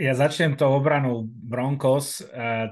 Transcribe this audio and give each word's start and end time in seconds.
Ja 0.00 0.12
začnem 0.12 0.60
to 0.60 0.68
obranou 0.68 1.24
Broncos. 1.24 2.20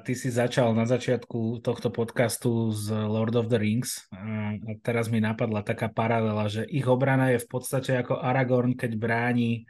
Ty 0.04 0.12
si 0.12 0.28
začal 0.28 0.76
na 0.76 0.84
začiatku 0.84 1.64
tohto 1.64 1.88
podcastu 1.88 2.68
z 2.72 2.92
Lord 2.92 3.32
of 3.36 3.48
the 3.48 3.56
Rings. 3.56 4.04
A 4.12 4.52
teraz 4.84 5.08
mi 5.08 5.20
napadla 5.20 5.64
taká 5.64 5.88
paralela, 5.88 6.52
že 6.52 6.68
ich 6.68 6.84
obrana 6.84 7.32
je 7.32 7.40
v 7.40 7.48
podstate 7.48 7.96
ako 7.96 8.20
Aragorn, 8.20 8.76
keď 8.76 8.92
bráni 9.00 9.64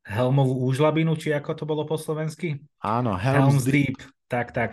Helmovú 0.00 0.66
úžlabinu, 0.66 1.14
či 1.14 1.30
ako 1.30 1.50
to 1.54 1.64
bolo 1.68 1.86
po 1.86 1.94
slovensky? 1.94 2.58
Áno, 2.80 3.14
Helm's, 3.14 3.62
Helm's 3.62 3.64
Deep. 3.68 3.94
Deep. 3.94 4.00
Tak, 4.26 4.50
tak. 4.50 4.70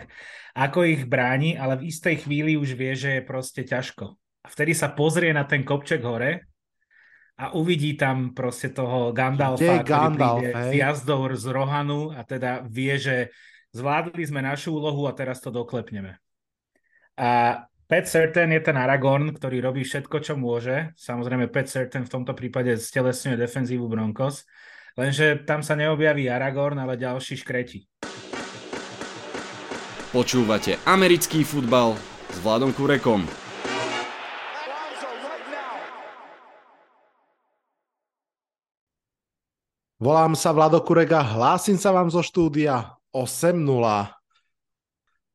Ako 0.56 0.88
ich 0.88 1.06
bráni, 1.06 1.54
ale 1.54 1.78
v 1.78 1.92
istej 1.92 2.26
chvíli 2.26 2.58
už 2.58 2.74
vie, 2.74 2.96
že 2.98 3.20
je 3.20 3.22
proste 3.22 3.62
ťažko. 3.62 4.16
A 4.16 4.46
vtedy 4.50 4.74
sa 4.74 4.90
pozrie 4.90 5.30
na 5.30 5.44
ten 5.46 5.62
kopček 5.62 6.02
hore 6.02 6.48
a 7.38 7.54
uvidí 7.54 7.94
tam 7.94 8.34
proste 8.34 8.74
toho 8.74 9.14
Gandalfa, 9.14 9.86
ktorý 9.86 9.86
Gandalf, 9.86 10.42
príde 10.42 10.50
hej? 10.58 10.66
z 10.66 10.70
jazdou 10.82 11.30
z 11.30 11.46
Rohanu 11.46 12.10
a 12.10 12.26
teda 12.26 12.66
vie, 12.66 12.98
že 12.98 13.30
zvládli 13.70 14.26
sme 14.26 14.42
našu 14.42 14.74
úlohu 14.74 15.06
a 15.06 15.14
teraz 15.14 15.38
to 15.38 15.54
doklepneme. 15.54 16.18
A 17.14 17.62
Pat 17.88 18.04
Certain 18.04 18.50
je 18.52 18.60
ten 18.60 18.76
Aragorn, 18.76 19.32
ktorý 19.32 19.64
robí 19.64 19.86
všetko, 19.86 20.20
čo 20.20 20.34
môže. 20.36 20.92
Samozrejme, 20.98 21.48
Pat 21.48 21.70
Certain 21.70 22.04
v 22.04 22.12
tomto 22.12 22.34
prípade 22.34 22.74
stelesňuje 22.76 23.38
defenzívu 23.38 23.86
Broncos. 23.86 24.44
Lenže 24.98 25.46
tam 25.46 25.62
sa 25.62 25.78
neobjaví 25.78 26.26
Aragorn, 26.26 26.82
ale 26.82 26.98
ďalší 26.98 27.38
škreti. 27.38 27.86
Počúvate 30.10 30.76
americký 30.84 31.46
futbal 31.46 31.94
s 32.28 32.36
Vladom 32.42 32.74
Kurekom. 32.74 33.47
Volám 39.98 40.38
sa 40.38 40.54
Vlado 40.54 40.78
Kurek 40.78 41.10
a 41.10 41.26
hlásim 41.26 41.74
sa 41.74 41.90
vám 41.90 42.06
zo 42.06 42.22
štúdia 42.22 42.94
8.0. 43.10 43.58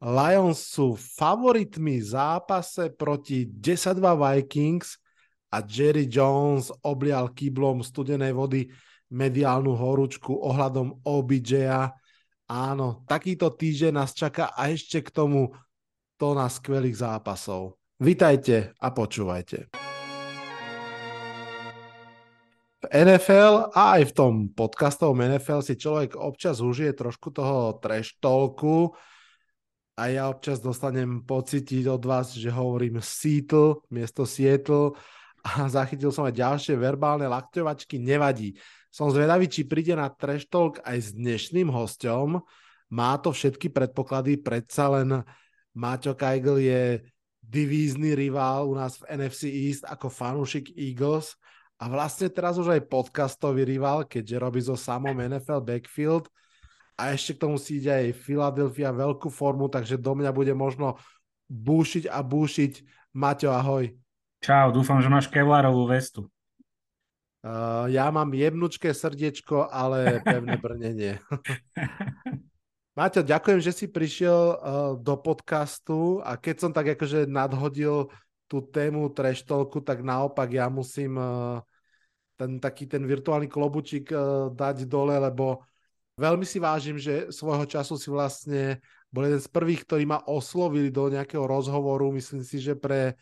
Lions 0.04 0.60
sú 0.60 0.96
favoritmi 0.96 2.00
v 2.00 2.08
zápase 2.08 2.88
proti 2.96 3.44
10-2 3.44 4.00
Vikings 4.16 4.96
a 5.52 5.60
Jerry 5.60 6.08
Jones 6.08 6.72
oblial 6.80 7.36
kýblom 7.36 7.84
studenej 7.84 8.32
vody 8.32 8.72
mediálnu 9.12 9.76
horúčku 9.76 10.32
ohľadom 10.32 11.04
OBJ-a 11.04 11.92
Áno, 12.48 13.08
takýto 13.08 13.56
týždeň 13.56 13.92
nás 13.96 14.12
čaká 14.12 14.52
a 14.52 14.68
ešte 14.68 15.00
k 15.00 15.10
tomu 15.10 15.56
to 16.20 16.36
na 16.36 16.52
skvelých 16.52 17.00
zápasov. 17.00 17.80
Vitajte 17.98 18.76
a 18.78 18.88
počúvajte. 18.92 19.72
NFL 22.94 23.74
a 23.74 23.98
aj 23.98 24.14
v 24.14 24.14
tom 24.14 24.34
podcastovom 24.54 25.18
NFL 25.18 25.66
si 25.66 25.74
človek 25.74 26.14
občas 26.14 26.62
užije 26.62 26.94
trošku 26.94 27.34
toho 27.34 27.82
trash 27.82 28.22
talku 28.22 28.94
a 29.98 30.14
ja 30.14 30.30
občas 30.30 30.62
dostanem 30.62 31.26
pocítiť 31.26 31.90
od 31.90 32.06
vás, 32.06 32.38
že 32.38 32.54
hovorím 32.54 33.02
Seattle 33.02 33.82
miesto 33.90 34.30
Seattle 34.30 34.94
a 35.42 35.66
zachytil 35.74 36.14
som 36.14 36.30
aj 36.30 36.38
ďalšie 36.38 36.78
verbálne 36.78 37.26
lakťovačky, 37.26 37.98
nevadí. 37.98 38.54
Som 38.94 39.10
zvedavý, 39.10 39.50
či 39.50 39.66
príde 39.66 39.98
na 39.98 40.14
Trash 40.14 40.46
Talk 40.46 40.78
aj 40.86 40.98
s 41.02 41.10
dnešným 41.18 41.74
hostom. 41.74 42.46
Má 42.94 43.18
to 43.18 43.34
všetky 43.34 43.74
predpoklady, 43.74 44.38
predsa 44.38 44.94
len 45.02 45.26
Maťo 45.74 46.14
Kajgl 46.14 46.62
je 46.62 47.02
divízny 47.42 48.14
rival 48.14 48.70
u 48.70 48.78
nás 48.78 49.02
v 49.02 49.18
NFC 49.18 49.50
East 49.50 49.82
ako 49.82 50.14
fanúšik 50.14 50.78
Eagles 50.78 51.34
a 51.84 51.92
vlastne 51.92 52.32
teraz 52.32 52.56
už 52.56 52.80
aj 52.80 52.88
podcastový 52.88 53.68
rival, 53.68 54.08
keďže 54.08 54.40
robí 54.40 54.64
so 54.64 54.80
samom 54.80 55.20
NFL 55.20 55.60
Backfield 55.60 56.32
a 56.96 57.12
ešte 57.12 57.36
k 57.36 57.42
tomu 57.44 57.60
si 57.60 57.84
ide 57.84 57.92
aj 57.92 58.24
Philadelphia 58.24 58.96
veľkú 58.96 59.28
formu, 59.28 59.68
takže 59.68 60.00
do 60.00 60.16
mňa 60.16 60.32
bude 60.32 60.56
možno 60.56 60.96
búšiť 61.52 62.08
a 62.08 62.24
búšiť. 62.24 62.88
Maťo, 63.12 63.52
ahoj. 63.52 63.92
Čau, 64.40 64.72
dúfam, 64.72 65.04
že 65.04 65.12
máš 65.12 65.28
kevlarovú 65.28 65.84
vestu. 65.92 66.32
Uh, 67.44 67.92
ja 67.92 68.08
mám 68.08 68.32
jemnučké 68.32 68.96
srdiečko, 68.96 69.68
ale 69.68 70.24
pevné 70.24 70.56
brnenie. 70.56 71.20
Maťo, 72.98 73.28
ďakujem, 73.28 73.60
že 73.60 73.76
si 73.76 73.92
prišiel 73.92 74.40
uh, 74.40 74.56
do 74.96 75.20
podcastu 75.20 76.24
a 76.24 76.40
keď 76.40 76.56
som 76.64 76.72
tak 76.72 76.96
akože 76.96 77.28
nadhodil 77.28 78.08
tú 78.48 78.64
tému 78.64 79.12
treštolku, 79.12 79.84
tak 79.84 80.00
naopak 80.00 80.48
ja 80.48 80.72
musím 80.72 81.20
uh, 81.20 81.60
ten 82.34 82.58
taký 82.58 82.90
ten 82.90 83.04
virtuálny 83.06 83.46
klobučík 83.50 84.10
uh, 84.10 84.50
dať 84.54 84.90
dole, 84.90 85.18
lebo 85.18 85.62
veľmi 86.18 86.46
si 86.46 86.58
vážim, 86.58 86.98
že 86.98 87.30
svojho 87.30 87.66
času 87.66 87.98
si 87.98 88.10
vlastne 88.10 88.82
bol 89.14 89.30
jeden 89.30 89.42
z 89.42 89.50
prvých, 89.50 89.86
ktorí 89.86 90.04
ma 90.10 90.22
oslovili 90.26 90.90
do 90.90 91.10
nejakého 91.10 91.46
rozhovoru, 91.46 92.10
myslím 92.18 92.42
si, 92.42 92.58
že 92.58 92.74
pre, 92.74 93.14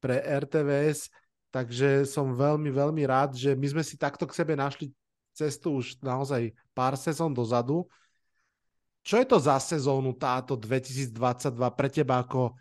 pre 0.00 0.20
RTVS 0.20 1.08
Takže 1.48 2.04
som 2.04 2.36
veľmi, 2.36 2.68
veľmi 2.68 3.02
rád, 3.08 3.32
že 3.32 3.56
my 3.56 3.66
sme 3.72 3.82
si 3.84 3.96
takto 3.96 4.28
k 4.28 4.36
sebe 4.36 4.52
našli 4.52 4.92
cestu 5.32 5.80
už 5.80 5.96
naozaj 6.04 6.52
pár 6.76 6.92
sezón 7.00 7.32
dozadu. 7.32 7.88
Čo 9.00 9.16
je 9.16 9.26
to 9.26 9.38
za 9.40 9.56
sezónu 9.56 10.12
táto 10.12 10.60
2022 10.60 11.56
pre 11.72 11.88
teba 11.88 12.20
ako 12.20 12.52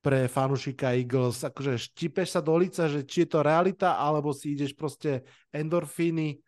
pre 0.00 0.30
fanušika 0.30 0.94
Eagles? 0.94 1.42
Akože 1.42 1.78
štipeš 1.78 2.38
sa 2.38 2.40
do 2.44 2.54
lica, 2.54 2.86
že 2.86 3.04
či 3.04 3.24
je 3.24 3.34
to 3.34 3.40
realita, 3.42 3.98
alebo 3.98 4.30
si 4.30 4.54
ideš 4.54 4.74
proste 4.74 5.26
endorfíny? 5.50 6.38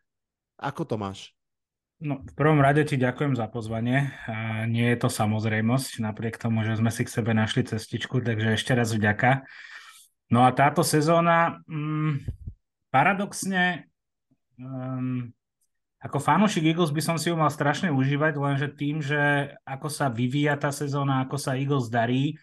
Ako 0.61 0.85
to 0.85 1.01
máš? 1.01 1.33
No, 2.01 2.25
v 2.25 2.33
prvom 2.33 2.65
rade 2.65 2.81
ti 2.89 2.97
ďakujem 2.97 3.37
za 3.37 3.45
pozvanie. 3.53 4.09
Nie 4.73 4.97
je 4.97 5.05
to 5.05 5.13
samozrejmosť, 5.13 6.01
napriek 6.01 6.41
tomu, 6.41 6.65
že 6.65 6.81
sme 6.81 6.89
si 6.89 7.05
k 7.05 7.13
sebe 7.13 7.37
našli 7.37 7.61
cestičku, 7.61 8.25
takže 8.25 8.57
ešte 8.57 8.73
raz 8.73 8.97
vďaka. 8.97 9.45
No 10.33 10.49
a 10.49 10.55
táto 10.57 10.81
sezóna, 10.81 11.61
mm, 11.69 12.25
paradoxne, 12.89 13.93
um, 14.57 15.29
ako 16.01 16.17
fanúšik 16.17 16.73
Eagles 16.73 16.89
by 16.89 17.03
som 17.05 17.17
si 17.21 17.29
ju 17.29 17.37
mal 17.37 17.53
strašne 17.53 17.93
užívať, 17.93 18.33
lenže 18.41 18.69
tým, 18.73 19.05
že 19.05 19.53
ako 19.69 19.93
sa 19.93 20.09
vyvíja 20.09 20.57
tá 20.57 20.73
sezóna, 20.73 21.21
ako 21.21 21.37
sa 21.37 21.61
Eagles 21.61 21.93
darí, 21.93 22.41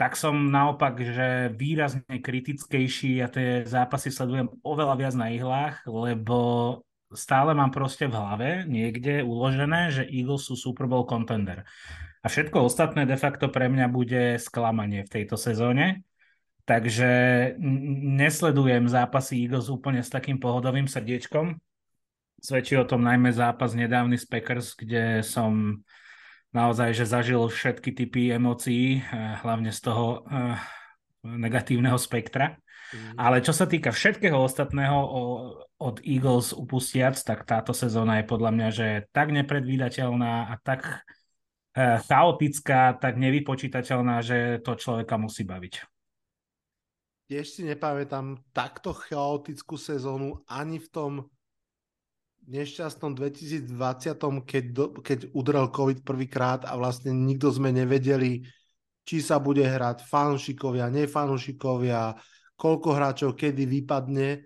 tak 0.00 0.16
som 0.16 0.32
naopak, 0.48 0.96
že 0.96 1.52
výrazne 1.52 2.24
kritickejší 2.24 3.20
a 3.20 3.28
tie 3.28 3.68
zápasy 3.68 4.08
sledujem 4.08 4.48
oveľa 4.64 4.96
viac 4.96 5.14
na 5.20 5.28
ihlách, 5.28 5.84
lebo 5.84 6.38
stále 7.12 7.52
mám 7.52 7.68
proste 7.68 8.08
v 8.08 8.16
hlave 8.16 8.48
niekde 8.64 9.20
uložené, 9.20 9.92
že 9.92 10.08
Eagles 10.08 10.48
sú 10.48 10.56
Super 10.56 10.88
Bowl 10.88 11.04
contender. 11.04 11.68
A 12.24 12.32
všetko 12.32 12.64
ostatné 12.64 13.04
de 13.04 13.20
facto 13.20 13.52
pre 13.52 13.68
mňa 13.68 13.86
bude 13.92 14.40
sklamanie 14.40 15.04
v 15.04 15.12
tejto 15.20 15.36
sezóne. 15.36 16.00
Takže 16.64 17.10
nesledujem 18.16 18.88
zápasy 18.88 19.44
Eagles 19.44 19.68
úplne 19.68 20.00
s 20.00 20.08
takým 20.08 20.40
pohodovým 20.40 20.88
srdiečkom. 20.88 21.60
Svedčí 22.40 22.72
o 22.80 22.88
tom 22.88 23.04
najmä 23.04 23.36
zápas 23.36 23.76
nedávny 23.76 24.16
z 24.16 24.24
Packers, 24.24 24.72
kde 24.80 25.20
som 25.20 25.84
naozaj 26.50 26.94
že 26.94 27.06
zažil 27.06 27.42
všetky 27.46 27.90
typy 27.94 28.30
emócií, 28.34 29.00
eh, 29.00 29.38
hlavne 29.42 29.70
z 29.70 29.80
toho 29.80 30.26
uh, 30.26 30.58
negatívneho 31.24 31.98
spektra. 32.00 32.58
Mm. 32.90 33.14
Ale 33.22 33.38
čo 33.38 33.54
sa 33.54 33.70
týka 33.70 33.94
všetkého 33.94 34.34
ostatného 34.34 34.98
od 35.78 35.96
Eagles 36.02 36.50
upustiac, 36.50 37.14
tak 37.22 37.46
táto 37.46 37.70
sezóna 37.70 38.18
je 38.18 38.24
podľa 38.26 38.50
mňa, 38.50 38.68
že 38.74 38.86
tak 39.14 39.30
nepredvídateľná 39.30 40.50
a 40.50 40.54
tak 40.58 41.06
uh, 41.06 42.02
chaotická, 42.02 42.98
tak 42.98 43.14
nevypočítateľná, 43.20 44.26
že 44.26 44.58
to 44.66 44.74
človeka 44.74 45.14
musí 45.20 45.46
baviť 45.46 45.86
tiež 47.30 47.46
si 47.46 47.62
nepamätám 47.62 48.42
takto 48.50 48.90
chaotickú 48.90 49.78
sezónu 49.78 50.42
ani 50.50 50.82
v 50.82 50.88
tom 50.90 51.12
nešťastnom 52.50 53.14
2020, 53.14 53.70
keď, 54.42 54.64
do, 54.74 54.84
keď 54.98 55.30
udrel 55.30 55.70
COVID 55.70 56.02
prvýkrát 56.02 56.66
a 56.66 56.74
vlastne 56.74 57.14
nikto 57.14 57.46
sme 57.54 57.70
nevedeli, 57.70 58.42
či 59.06 59.22
sa 59.22 59.38
bude 59.38 59.62
hrať 59.62 60.02
fanúšikovia, 60.02 60.90
nefanúšikovia, 60.90 62.18
koľko 62.58 62.88
hráčov 62.90 63.30
kedy 63.38 63.64
vypadne, 63.64 64.44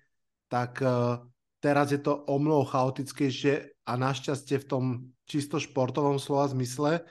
tak 0.53 0.85
uh, 0.85 1.19
teraz 1.59 1.91
je 1.91 2.01
to 2.05 2.13
o 2.29 2.37
mnoho 2.37 2.69
chaotickejšie 2.69 3.75
a 3.89 3.93
našťastie 3.97 4.61
v 4.61 4.69
tom 4.69 4.85
čisto 5.25 5.57
športovom 5.57 6.21
slova 6.21 6.53
zmysle. 6.53 7.03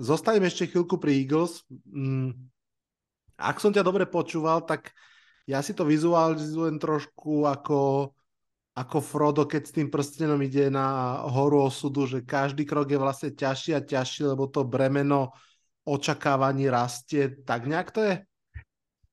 Zostanem 0.00 0.48
ešte 0.48 0.72
chvíľku 0.72 0.98
pri 0.98 1.22
Eagles. 1.22 1.62
Mm, 1.86 2.34
ak 3.38 3.60
som 3.60 3.70
ťa 3.70 3.84
dobre 3.84 4.08
počúval, 4.08 4.64
tak 4.64 4.90
ja 5.44 5.60
si 5.60 5.76
to 5.76 5.84
vizualizujem 5.84 6.80
trošku 6.80 7.44
ako, 7.44 8.10
ako 8.74 8.98
Frodo, 8.98 9.46
keď 9.46 9.62
s 9.70 9.72
tým 9.78 9.86
prstenom 9.86 10.42
ide 10.42 10.66
na 10.66 11.22
horu 11.30 11.70
osudu, 11.70 12.10
že 12.10 12.26
každý 12.26 12.66
krok 12.66 12.90
je 12.90 12.98
vlastne 12.98 13.30
ťažší 13.30 13.70
a 13.78 13.86
ťažší, 13.86 14.34
lebo 14.34 14.50
to 14.50 14.66
bremeno 14.66 15.30
očakávaní 15.86 16.66
rastie. 16.66 17.38
Tak 17.46 17.70
nejak 17.70 17.94
to 17.94 18.02
je? 18.02 18.14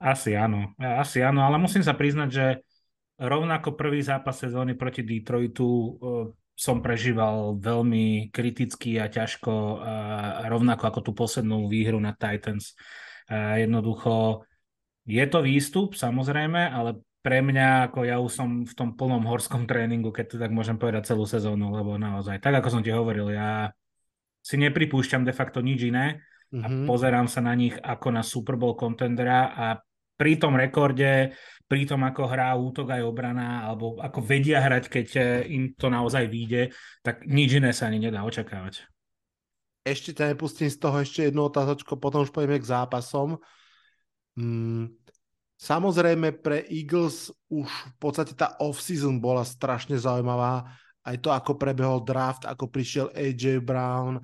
Asi 0.01 0.33
áno, 0.33 0.73
asi 0.81 1.21
áno, 1.21 1.45
ale 1.45 1.61
musím 1.61 1.85
sa 1.85 1.93
priznať, 1.93 2.29
že 2.33 2.45
rovnako 3.21 3.77
prvý 3.77 4.01
zápas 4.01 4.33
sezóny 4.41 4.73
proti 4.73 5.05
Detroitu 5.05 5.93
som 6.57 6.81
prežíval 6.81 7.61
veľmi 7.61 8.33
kriticky 8.33 8.97
a 8.97 9.05
ťažko, 9.13 9.77
a 9.81 10.41
rovnako 10.49 10.83
ako 10.89 10.99
tú 11.05 11.11
poslednú 11.13 11.69
výhru 11.69 12.01
na 12.01 12.17
Titans. 12.17 12.73
A 13.29 13.61
jednoducho 13.61 14.41
je 15.05 15.25
to 15.29 15.45
výstup, 15.45 15.93
samozrejme, 15.93 16.65
ale 16.65 16.97
pre 17.21 17.39
mňa, 17.45 17.89
ako 17.89 17.99
ja 18.01 18.17
už 18.17 18.31
som 18.33 18.49
v 18.65 18.73
tom 18.73 18.97
plnom 18.97 19.21
horskom 19.29 19.69
tréningu, 19.69 20.09
keď 20.09 20.25
to 20.33 20.37
tak 20.41 20.49
môžem 20.49 20.81
povedať 20.81 21.13
celú 21.13 21.29
sezónu, 21.29 21.69
lebo 21.69 21.95
naozaj, 21.95 22.41
tak 22.41 22.57
ako 22.57 22.67
som 22.73 22.81
ti 22.81 22.89
hovoril, 22.89 23.29
ja 23.29 23.69
si 24.41 24.57
nepripúšťam 24.57 25.21
de 25.21 25.33
facto 25.33 25.61
nič 25.61 25.85
iné 25.85 26.25
a 26.49 26.65
mm-hmm. 26.67 26.89
pozerám 26.89 27.29
sa 27.29 27.45
na 27.45 27.53
nich 27.53 27.77
ako 27.77 28.07
na 28.09 28.25
Super 28.25 28.57
Bowl 28.57 28.73
contendera 28.73 29.53
a 29.53 29.65
pri 30.17 30.37
tom 30.37 30.57
rekorde, 30.57 31.33
pri 31.65 31.87
tom, 31.87 32.05
ako 32.05 32.29
hrá 32.29 32.53
útok 32.53 32.93
aj 32.93 33.01
obrana, 33.01 33.65
alebo 33.65 33.97
ako 33.97 34.21
vedia 34.21 34.61
hrať, 34.61 34.85
keď 34.85 35.07
eh, 35.17 35.25
im 35.49 35.73
to 35.77 35.89
naozaj 35.89 36.29
vyjde, 36.29 36.73
tak 37.01 37.25
nič 37.25 37.57
iné 37.57 37.73
sa 37.73 37.89
ani 37.89 37.97
nedá 37.97 38.21
očakávať. 38.21 38.85
Ešte 39.81 40.13
ťa 40.13 40.37
nepustím 40.37 40.69
z 40.69 40.77
toho 40.77 41.01
ešte 41.01 41.25
jednu 41.25 41.49
otázočku, 41.49 41.97
potom 41.97 42.21
už 42.21 42.29
pojeme 42.29 42.61
k 42.61 42.69
zápasom. 42.69 43.41
Mm, 44.37 44.93
samozrejme 45.61 46.41
pre 46.41 46.65
Eagles 46.65 47.29
už 47.53 47.69
v 47.69 47.95
podstate 48.01 48.33
tá 48.33 48.57
off-season 48.57 49.21
bola 49.21 49.45
strašne 49.45 49.93
zaujímavá. 49.93 50.65
Aj 51.05 51.17
to, 51.21 51.29
ako 51.29 51.61
prebehol 51.61 52.01
draft, 52.01 52.49
ako 52.49 52.65
prišiel 52.69 53.13
AJ 53.13 53.61
Brown, 53.61 54.17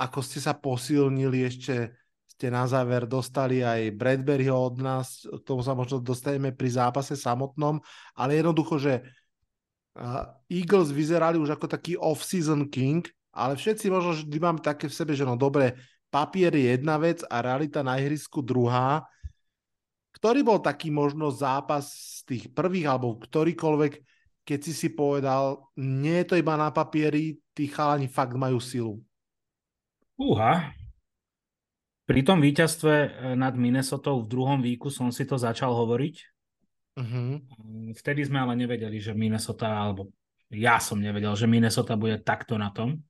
ako 0.00 0.18
ste 0.24 0.40
sa 0.40 0.56
posilnili 0.56 1.44
ešte 1.44 1.92
ste 2.32 2.48
na 2.48 2.64
záver 2.64 3.04
dostali 3.04 3.60
aj 3.60 3.92
Bradburyho 3.92 4.56
od 4.56 4.80
nás, 4.80 5.28
k 5.28 5.42
tomu 5.44 5.60
sa 5.60 5.76
možno 5.76 6.00
dostaneme 6.00 6.50
pri 6.50 6.74
zápase 6.74 7.12
samotnom, 7.12 7.78
ale 8.16 8.40
jednoducho, 8.40 8.80
že 8.80 9.04
Eagles 10.48 10.90
vyzerali 10.90 11.36
už 11.36 11.54
ako 11.54 11.68
taký 11.68 11.94
off-season 12.00 12.72
king, 12.72 13.04
ale 13.36 13.54
všetci 13.54 13.86
možno 13.92 14.16
vždy 14.16 14.38
mám 14.40 14.58
také 14.58 14.88
v 14.88 14.96
sebe, 14.96 15.12
že 15.12 15.28
no 15.28 15.36
dobre, 15.36 15.76
papier 16.08 16.50
je 16.56 16.72
jedna 16.72 16.96
vec 16.96 17.20
a 17.28 17.44
realita 17.44 17.84
na 17.84 18.00
ihrisku 18.00 18.40
druhá. 18.40 19.04
Ktorý 20.22 20.46
bol 20.46 20.62
taký 20.62 20.94
možno 20.94 21.34
zápas 21.34 21.90
z 22.22 22.30
tých 22.30 22.44
prvých 22.54 22.86
alebo 22.86 23.18
ktorýkoľvek, 23.18 23.92
keď 24.46 24.58
si 24.62 24.70
si 24.70 24.88
povedal, 24.94 25.66
nie 25.74 26.22
je 26.22 26.26
to 26.30 26.34
iba 26.38 26.54
na 26.54 26.70
papieri, 26.70 27.42
tí 27.50 27.66
chalani 27.66 28.06
fakt 28.06 28.38
majú 28.38 28.62
silu? 28.62 29.02
Uha, 30.14 30.70
pri 32.06 32.20
tom 32.26 32.42
víťazstve 32.42 32.94
eh, 32.94 33.08
nad 33.38 33.54
Minnesota 33.54 34.14
v 34.14 34.26
druhom 34.26 34.60
výku 34.60 34.90
som 34.90 35.08
si 35.14 35.26
to 35.26 35.38
začal 35.38 35.74
hovoriť. 35.74 36.16
Uh-huh. 36.92 37.40
Vtedy 37.96 38.20
sme 38.28 38.44
ale 38.44 38.52
nevedeli, 38.52 39.00
že 39.00 39.16
Minnesota, 39.16 39.72
alebo 39.72 40.12
ja 40.52 40.76
som 40.76 41.00
nevedel, 41.00 41.32
že 41.32 41.48
Minnesota 41.48 41.96
bude 41.96 42.20
takto 42.20 42.60
na 42.60 42.68
tom. 42.68 43.00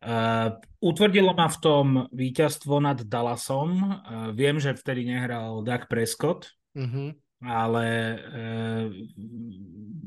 Uh, 0.00 0.56
utvrdilo 0.80 1.36
ma 1.36 1.44
v 1.44 1.60
tom 1.60 1.86
víťazstvo 2.08 2.80
nad 2.80 3.04
Dallasom. 3.04 3.68
Uh, 3.76 3.92
viem, 4.32 4.56
že 4.56 4.72
vtedy 4.72 5.04
nehral 5.04 5.60
Doug 5.60 5.92
Prescott, 5.92 6.56
uh-huh. 6.72 7.12
ale 7.44 7.86
uh, 8.16 8.88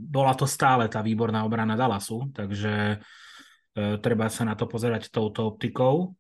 bola 0.09 0.33
to 0.33 0.49
stále 0.49 0.89
tá 0.89 1.05
výborná 1.05 1.45
obrana 1.45 1.77
Dallasu, 1.77 2.33
takže 2.33 2.97
uh, 2.97 4.01
treba 4.01 4.33
sa 4.33 4.49
na 4.49 4.57
to 4.57 4.65
pozerať 4.65 5.13
touto 5.13 5.45
optikou. 5.45 6.17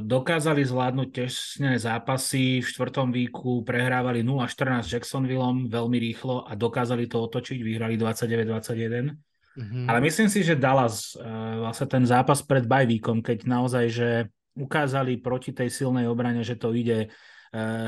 Dokázali 0.00 0.64
zvládnuť 0.64 1.08
tesné 1.12 1.76
zápasy, 1.76 2.64
v 2.64 2.70
štvrtom 2.72 3.12
výku 3.12 3.60
prehrávali 3.60 4.24
0-14 4.24 4.88
Jacksonvilleom 4.88 5.68
veľmi 5.68 6.00
rýchlo 6.00 6.48
a 6.48 6.56
dokázali 6.56 7.04
to 7.04 7.20
otočiť, 7.20 7.60
vyhrali 7.60 8.00
29-21. 8.00 9.12
Mm-hmm. 9.52 9.84
Ale 9.84 9.98
myslím 10.08 10.28
si, 10.32 10.40
že 10.40 10.56
Dallas, 10.56 11.12
vlastne 11.60 11.88
ten 11.88 12.04
zápas 12.08 12.40
pred 12.40 12.64
bajvíkom, 12.64 13.20
keď 13.20 13.44
naozaj, 13.44 13.84
že 13.92 14.08
ukázali 14.56 15.20
proti 15.20 15.52
tej 15.52 15.68
silnej 15.68 16.08
obrane, 16.08 16.40
že 16.40 16.56
to 16.56 16.72
ide 16.72 17.12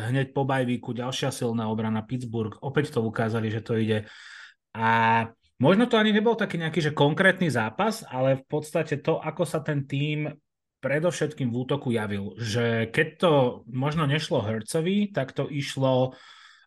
hneď 0.09 0.37
po 0.37 0.45
bajvíku, 0.45 0.93
ďalšia 0.93 1.33
silná 1.33 1.73
obrana 1.73 2.05
Pittsburgh, 2.05 2.53
opäť 2.61 2.93
to 2.93 3.01
ukázali, 3.01 3.49
že 3.49 3.65
to 3.65 3.81
ide. 3.81 4.05
A 4.77 5.25
možno 5.57 5.89
to 5.89 5.97
ani 5.97 6.13
nebol 6.13 6.37
taký 6.37 6.61
nejaký 6.61 6.85
že 6.85 6.93
konkrétny 6.93 7.49
zápas, 7.49 8.05
ale 8.05 8.45
v 8.45 8.45
podstate 8.45 9.01
to, 9.01 9.17
ako 9.25 9.49
sa 9.49 9.65
ten 9.65 9.89
tým 9.89 10.29
predovšetkým 10.85 11.49
v 11.49 11.57
útoku 11.65 11.97
javil, 11.97 12.37
že 12.37 12.93
keď 12.93 13.09
to 13.17 13.33
možno 13.73 14.05
nešlo 14.05 14.45
Hercovi, 14.45 15.17
tak 15.17 15.33
to 15.33 15.49
išlo 15.49 16.13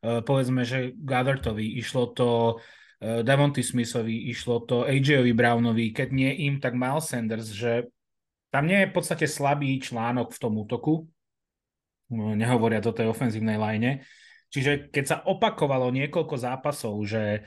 e, 0.01 0.25
povedzme, 0.25 0.65
že 0.65 0.97
Gathertovi, 0.97 1.77
išlo 1.77 2.17
to 2.17 2.57
e, 2.99 3.23
Devonty 3.23 3.61
Smithovi, 3.63 4.29
išlo 4.29 4.65
to 4.65 4.85
AJ-ovi 4.85 5.33
Brownovi, 5.33 5.93
keď 5.93 6.09
nie 6.13 6.31
im, 6.49 6.57
tak 6.61 6.77
Miles 6.77 7.09
Sanders, 7.09 7.49
že 7.53 7.89
tam 8.53 8.65
nie 8.65 8.85
je 8.85 8.89
v 8.89 8.95
podstate 8.95 9.25
slabý 9.29 9.77
článok 9.77 10.33
v 10.33 10.41
tom 10.41 10.53
útoku, 10.57 11.05
no, 12.13 12.33
nehovoria 12.33 12.81
o 12.81 12.95
tej 12.95 13.11
ofenzívnej 13.11 13.59
line. 13.59 14.05
Čiže 14.47 14.87
keď 14.89 15.03
sa 15.05 15.17
opakovalo 15.27 15.91
niekoľko 15.91 16.35
zápasov, 16.39 16.95
že 17.03 17.43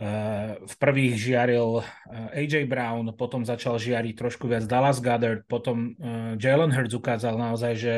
Eh, 0.00 0.56
v 0.56 0.74
prvých 0.80 1.20
žiaril 1.20 1.84
eh, 1.84 2.40
AJ 2.48 2.64
Brown, 2.64 3.12
potom 3.12 3.44
začal 3.44 3.76
žiariť 3.76 4.16
trošku 4.16 4.48
viac 4.48 4.64
Dallas 4.64 4.96
Goddard, 4.96 5.44
potom 5.44 5.92
eh, 5.92 6.40
Jalen 6.40 6.72
Hurts 6.72 6.96
ukázal 6.96 7.36
naozaj, 7.36 7.72
že 7.76 7.94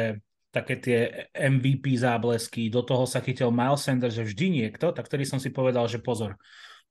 také 0.50 0.82
tie 0.82 1.30
MVP 1.30 1.94
záblesky, 1.94 2.66
do 2.74 2.82
toho 2.82 3.06
sa 3.06 3.22
chytil 3.22 3.54
Miles 3.54 3.86
Sanders, 3.86 4.18
že 4.18 4.26
vždy 4.26 4.46
niekto, 4.50 4.90
tak 4.90 5.06
vtedy 5.06 5.22
som 5.22 5.38
si 5.38 5.54
povedal, 5.54 5.86
že 5.86 6.02
pozor, 6.02 6.34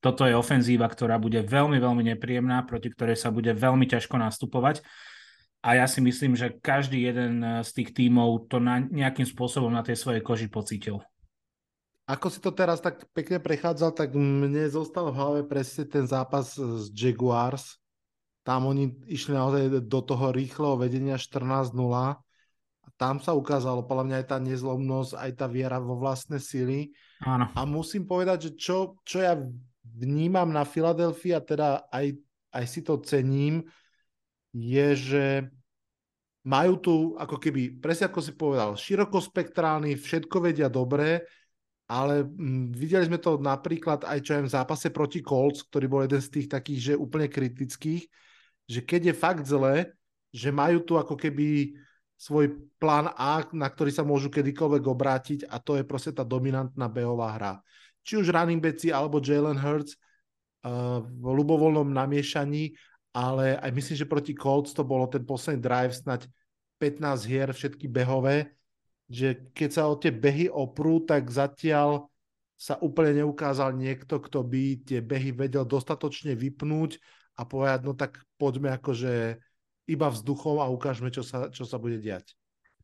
toto 0.01 0.25
je 0.25 0.33
ofenzíva, 0.33 0.89
ktorá 0.89 1.21
bude 1.21 1.45
veľmi, 1.45 1.77
veľmi 1.77 2.03
nepríjemná, 2.13 2.65
proti 2.65 2.89
ktorej 2.89 3.21
sa 3.21 3.29
bude 3.29 3.53
veľmi 3.53 3.85
ťažko 3.85 4.17
nastupovať. 4.17 4.81
A 5.61 5.77
ja 5.77 5.85
si 5.85 6.01
myslím, 6.01 6.33
že 6.33 6.57
každý 6.57 7.05
jeden 7.05 7.45
z 7.61 7.69
tých 7.69 7.93
tímov 7.93 8.49
to 8.49 8.57
na, 8.57 8.81
nejakým 8.81 9.29
spôsobom 9.29 9.69
na 9.69 9.85
tej 9.85 9.93
svojej 9.93 10.25
koži 10.25 10.49
pocítil 10.49 11.05
ako 12.11 12.27
si 12.27 12.43
to 12.43 12.51
teraz 12.51 12.83
tak 12.83 13.07
pekne 13.15 13.39
prechádzal, 13.39 13.95
tak 13.95 14.11
mne 14.11 14.67
zostal 14.67 15.07
v 15.11 15.17
hlave 15.17 15.41
presne 15.47 15.87
ten 15.87 16.03
zápas 16.03 16.59
z 16.59 16.91
Jaguars. 16.91 17.79
Tam 18.43 18.67
oni 18.67 18.91
išli 19.07 19.31
naozaj 19.31 19.85
do 19.87 19.99
toho 20.03 20.35
rýchleho 20.35 20.75
vedenia 20.75 21.15
14-0 21.15 21.71
a 22.81 22.87
tam 22.99 23.23
sa 23.23 23.31
ukázalo 23.31 23.87
podľa 23.87 24.05
mňa 24.11 24.17
aj 24.17 24.27
tá 24.27 24.37
nezlomnosť, 24.43 25.11
aj 25.13 25.31
tá 25.39 25.45
viera 25.47 25.79
vo 25.79 25.95
vlastné 25.95 26.41
sily. 26.41 26.91
Áno. 27.23 27.47
A 27.53 27.61
musím 27.63 28.03
povedať, 28.03 28.49
že 28.49 28.51
čo, 28.59 28.97
čo 29.07 29.23
ja 29.23 29.37
vnímam 30.01 30.49
na 30.49 30.65
Filadelfii 30.65 31.37
a 31.37 31.41
teda 31.45 31.85
aj, 31.93 32.17
aj 32.57 32.65
si 32.65 32.81
to 32.81 32.97
cením, 33.05 33.61
je, 34.51 34.87
že 34.97 35.25
majú 36.41 36.73
tu 36.81 36.95
ako 37.21 37.37
keby, 37.37 37.77
presne 37.77 38.09
ako 38.09 38.19
si 38.19 38.33
povedal, 38.33 38.73
širokospektrálny, 38.73 39.93
všetko 39.93 40.37
vedia 40.41 40.67
dobre, 40.73 41.21
ale 41.85 42.25
m, 42.25 42.33
mm, 42.33 42.65
videli 42.73 43.05
sme 43.05 43.21
to 43.21 43.37
napríklad 43.37 44.07
aj 44.09 44.19
čo 44.25 44.31
aj 44.41 44.43
v 44.49 44.53
zápase 44.57 44.87
proti 44.89 45.21
Colts, 45.21 45.61
ktorý 45.69 45.85
bol 45.85 46.01
jeden 46.07 46.23
z 46.23 46.29
tých 46.33 46.47
takých, 46.49 46.79
že 46.81 46.93
úplne 46.97 47.29
kritických, 47.29 48.03
že 48.65 48.79
keď 48.81 49.11
je 49.11 49.15
fakt 49.15 49.45
zle, 49.45 49.93
že 50.31 50.49
majú 50.49 50.81
tu 50.81 50.95
ako 50.97 51.13
keby 51.13 51.75
svoj 52.15 52.53
plán 52.77 53.11
A, 53.17 53.43
na 53.51 53.67
ktorý 53.67 53.91
sa 53.91 54.05
môžu 54.05 54.29
kedykoľvek 54.29 54.83
obrátiť 54.85 55.39
a 55.49 55.57
to 55.57 55.77
je 55.77 55.83
proste 55.83 56.13
tá 56.15 56.21
dominantná 56.21 56.87
behová 56.87 57.33
hra. 57.33 57.53
Či 58.01 58.21
už 58.21 58.33
running 58.33 58.61
backi 58.61 58.89
alebo 58.89 59.21
Jalen 59.21 59.57
Hurts 59.57 59.95
uh, 60.65 61.01
v 61.05 61.25
ľubovoľnom 61.25 61.89
namiešaní, 61.93 62.73
ale 63.11 63.59
aj 63.59 63.71
myslím, 63.75 63.97
že 64.01 64.09
proti 64.09 64.33
Colts 64.33 64.71
to 64.71 64.87
bolo 64.87 65.05
ten 65.05 65.21
posledný 65.21 65.59
drive, 65.59 65.93
snať 65.93 66.31
15 66.79 67.29
hier, 67.29 67.49
všetky 67.51 67.85
behové, 67.85 68.55
že 69.11 69.51
keď 69.53 69.69
sa 69.69 69.83
o 69.91 69.99
tie 69.99 70.09
behy 70.09 70.47
oprú, 70.47 71.03
tak 71.03 71.27
zatiaľ 71.29 72.09
sa 72.55 72.77
úplne 72.77 73.25
neukázal 73.25 73.73
niekto, 73.73 74.21
kto 74.21 74.45
by 74.45 74.85
tie 74.85 75.01
behy 75.01 75.33
vedel 75.33 75.65
dostatočne 75.65 76.37
vypnúť 76.37 77.01
a 77.37 77.41
povedať, 77.41 77.79
no 77.83 77.93
tak 77.97 78.21
poďme 78.37 78.73
akože 78.77 79.41
iba 79.89 80.07
vzduchom 80.07 80.61
a 80.61 80.69
ukážeme, 80.69 81.09
čo 81.09 81.25
sa, 81.25 81.49
čo 81.49 81.65
sa 81.65 81.81
bude 81.81 81.97
diať. 81.97 82.37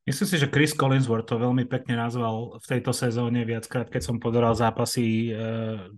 Myslím 0.07 0.27
si, 0.31 0.39
že 0.39 0.47
Chris 0.47 0.71
Collinsworth 0.71 1.27
to 1.27 1.35
veľmi 1.35 1.67
pekne 1.67 1.99
nazval 1.99 2.63
v 2.63 2.65
tejto 2.65 2.95
sezóne 2.95 3.43
viackrát, 3.43 3.91
keď 3.91 4.07
som 4.07 4.23
podoral 4.23 4.55
zápasy 4.55 5.35
e, 5.35 5.43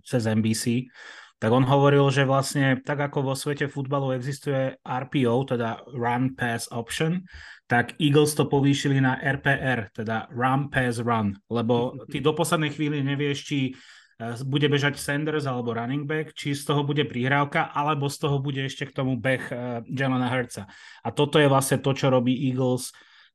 cez 0.02 0.26
NBC, 0.26 0.90
tak 1.38 1.54
on 1.54 1.62
hovoril, 1.62 2.10
že 2.10 2.26
vlastne 2.26 2.82
tak 2.82 2.98
ako 2.98 3.30
vo 3.30 3.34
svete 3.38 3.70
futbalu 3.70 4.18
existuje 4.18 4.74
RPO, 4.82 5.54
teda 5.54 5.86
Run 5.94 6.34
Pass 6.34 6.66
Option, 6.74 7.22
tak 7.70 7.94
Eagles 8.02 8.34
to 8.34 8.50
povýšili 8.50 8.98
na 8.98 9.14
RPR, 9.14 9.94
teda 9.94 10.26
Run 10.34 10.74
Pass 10.74 10.98
Run, 10.98 11.38
lebo 11.46 11.94
ty 12.10 12.18
do 12.18 12.34
poslednej 12.34 12.74
chvíli 12.74 13.06
nevieš, 13.06 13.38
či 13.46 13.58
e, 13.70 13.72
bude 14.42 14.66
bežať 14.66 14.98
Sanders 14.98 15.46
alebo 15.46 15.70
running 15.70 16.10
back, 16.10 16.34
či 16.34 16.58
z 16.58 16.66
toho 16.66 16.82
bude 16.82 17.06
prihrávka, 17.06 17.70
alebo 17.70 18.10
z 18.10 18.26
toho 18.26 18.42
bude 18.42 18.66
ešte 18.66 18.90
k 18.90 18.96
tomu 18.98 19.22
beh 19.22 19.44
uh, 19.54 19.86
Jalena 19.86 20.26
Hurtsa. 20.26 20.66
A 21.06 21.14
toto 21.14 21.38
je 21.38 21.46
vlastne 21.46 21.78
to, 21.78 21.94
čo 21.94 22.10
robí 22.10 22.34
Eagles 22.50 22.90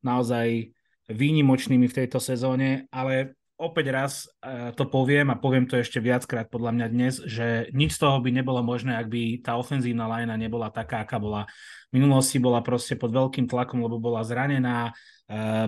naozaj 0.06 0.70
výnimočnými 1.10 1.90
v 1.90 1.98
tejto 2.06 2.22
sezóne, 2.22 2.86
ale 2.94 3.34
opäť 3.56 3.86
raz 3.88 4.12
to 4.76 4.84
poviem 4.84 5.32
a 5.32 5.40
poviem 5.40 5.64
to 5.64 5.80
ešte 5.80 6.04
viackrát 6.04 6.52
podľa 6.52 6.76
mňa 6.76 6.88
dnes, 6.92 7.14
že 7.24 7.72
nič 7.72 7.96
z 7.96 8.04
toho 8.04 8.20
by 8.20 8.28
nebolo 8.28 8.60
možné, 8.60 9.00
ak 9.00 9.08
by 9.08 9.40
tá 9.40 9.56
ofenzívna 9.56 10.12
lajna 10.12 10.36
nebola 10.36 10.68
taká, 10.68 11.08
aká 11.08 11.16
bola. 11.18 11.48
V 11.88 12.04
minulosti 12.04 12.36
bola 12.36 12.60
proste 12.60 13.00
pod 13.00 13.16
veľkým 13.16 13.48
tlakom, 13.48 13.80
lebo 13.80 13.96
bola 13.96 14.28
zranená, 14.28 14.92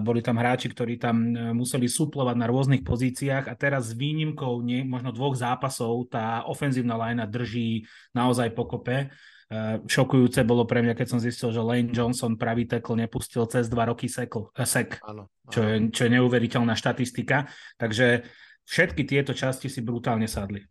boli 0.04 0.20
tam 0.22 0.38
hráči, 0.38 0.70
ktorí 0.70 1.02
tam 1.02 1.34
e, 1.34 1.50
museli 1.50 1.90
suplovať 1.90 2.36
na 2.38 2.46
rôznych 2.46 2.86
pozíciách 2.86 3.50
a 3.50 3.58
teraz 3.58 3.90
s 3.90 3.98
výnimkou 3.98 4.62
nie, 4.62 4.86
možno 4.86 5.10
dvoch 5.10 5.34
zápasov 5.34 6.14
tá 6.14 6.46
ofenzívna 6.46 6.94
lajna 6.94 7.26
drží 7.26 7.82
naozaj 8.14 8.54
pokope. 8.54 9.10
Uh, 9.48 9.80
šokujúce 9.88 10.44
bolo 10.44 10.68
pre 10.68 10.84
mňa, 10.84 10.92
keď 10.92 11.08
som 11.08 11.24
zistil, 11.24 11.56
že 11.56 11.64
Lane 11.64 11.96
Johnson 11.96 12.36
pravý 12.36 12.68
tekl 12.68 13.00
nepustil 13.00 13.48
cez 13.48 13.72
dva 13.72 13.88
roky 13.88 14.12
sekl, 14.12 14.52
uh, 14.52 14.68
sek, 14.68 15.00
áno, 15.00 15.32
áno. 15.32 15.52
Čo, 15.56 15.60
je, 15.64 15.76
čo 15.88 16.02
je 16.04 16.14
neuveriteľná 16.20 16.76
štatistika. 16.76 17.48
Takže 17.80 18.28
všetky 18.68 19.08
tieto 19.08 19.32
časti 19.32 19.72
si 19.72 19.80
brutálne 19.80 20.28
sadli. 20.28 20.68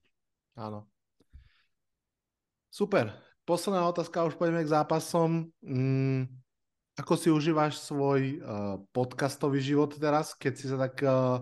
Áno. 0.60 0.84
Super. 2.68 3.16
Posledná 3.48 3.88
otázka, 3.88 4.28
už 4.28 4.36
poďme 4.36 4.60
k 4.60 4.74
zápasom. 4.76 5.48
Mm, 5.64 6.28
ako 7.00 7.14
si 7.16 7.32
užíváš 7.32 7.80
svoj 7.80 8.44
uh, 8.44 8.76
podcastový 8.92 9.64
život 9.64 9.96
teraz, 9.96 10.36
keď 10.36 10.52
si 10.52 10.68
sa 10.68 10.76
tak 10.76 11.00
uh, 11.00 11.40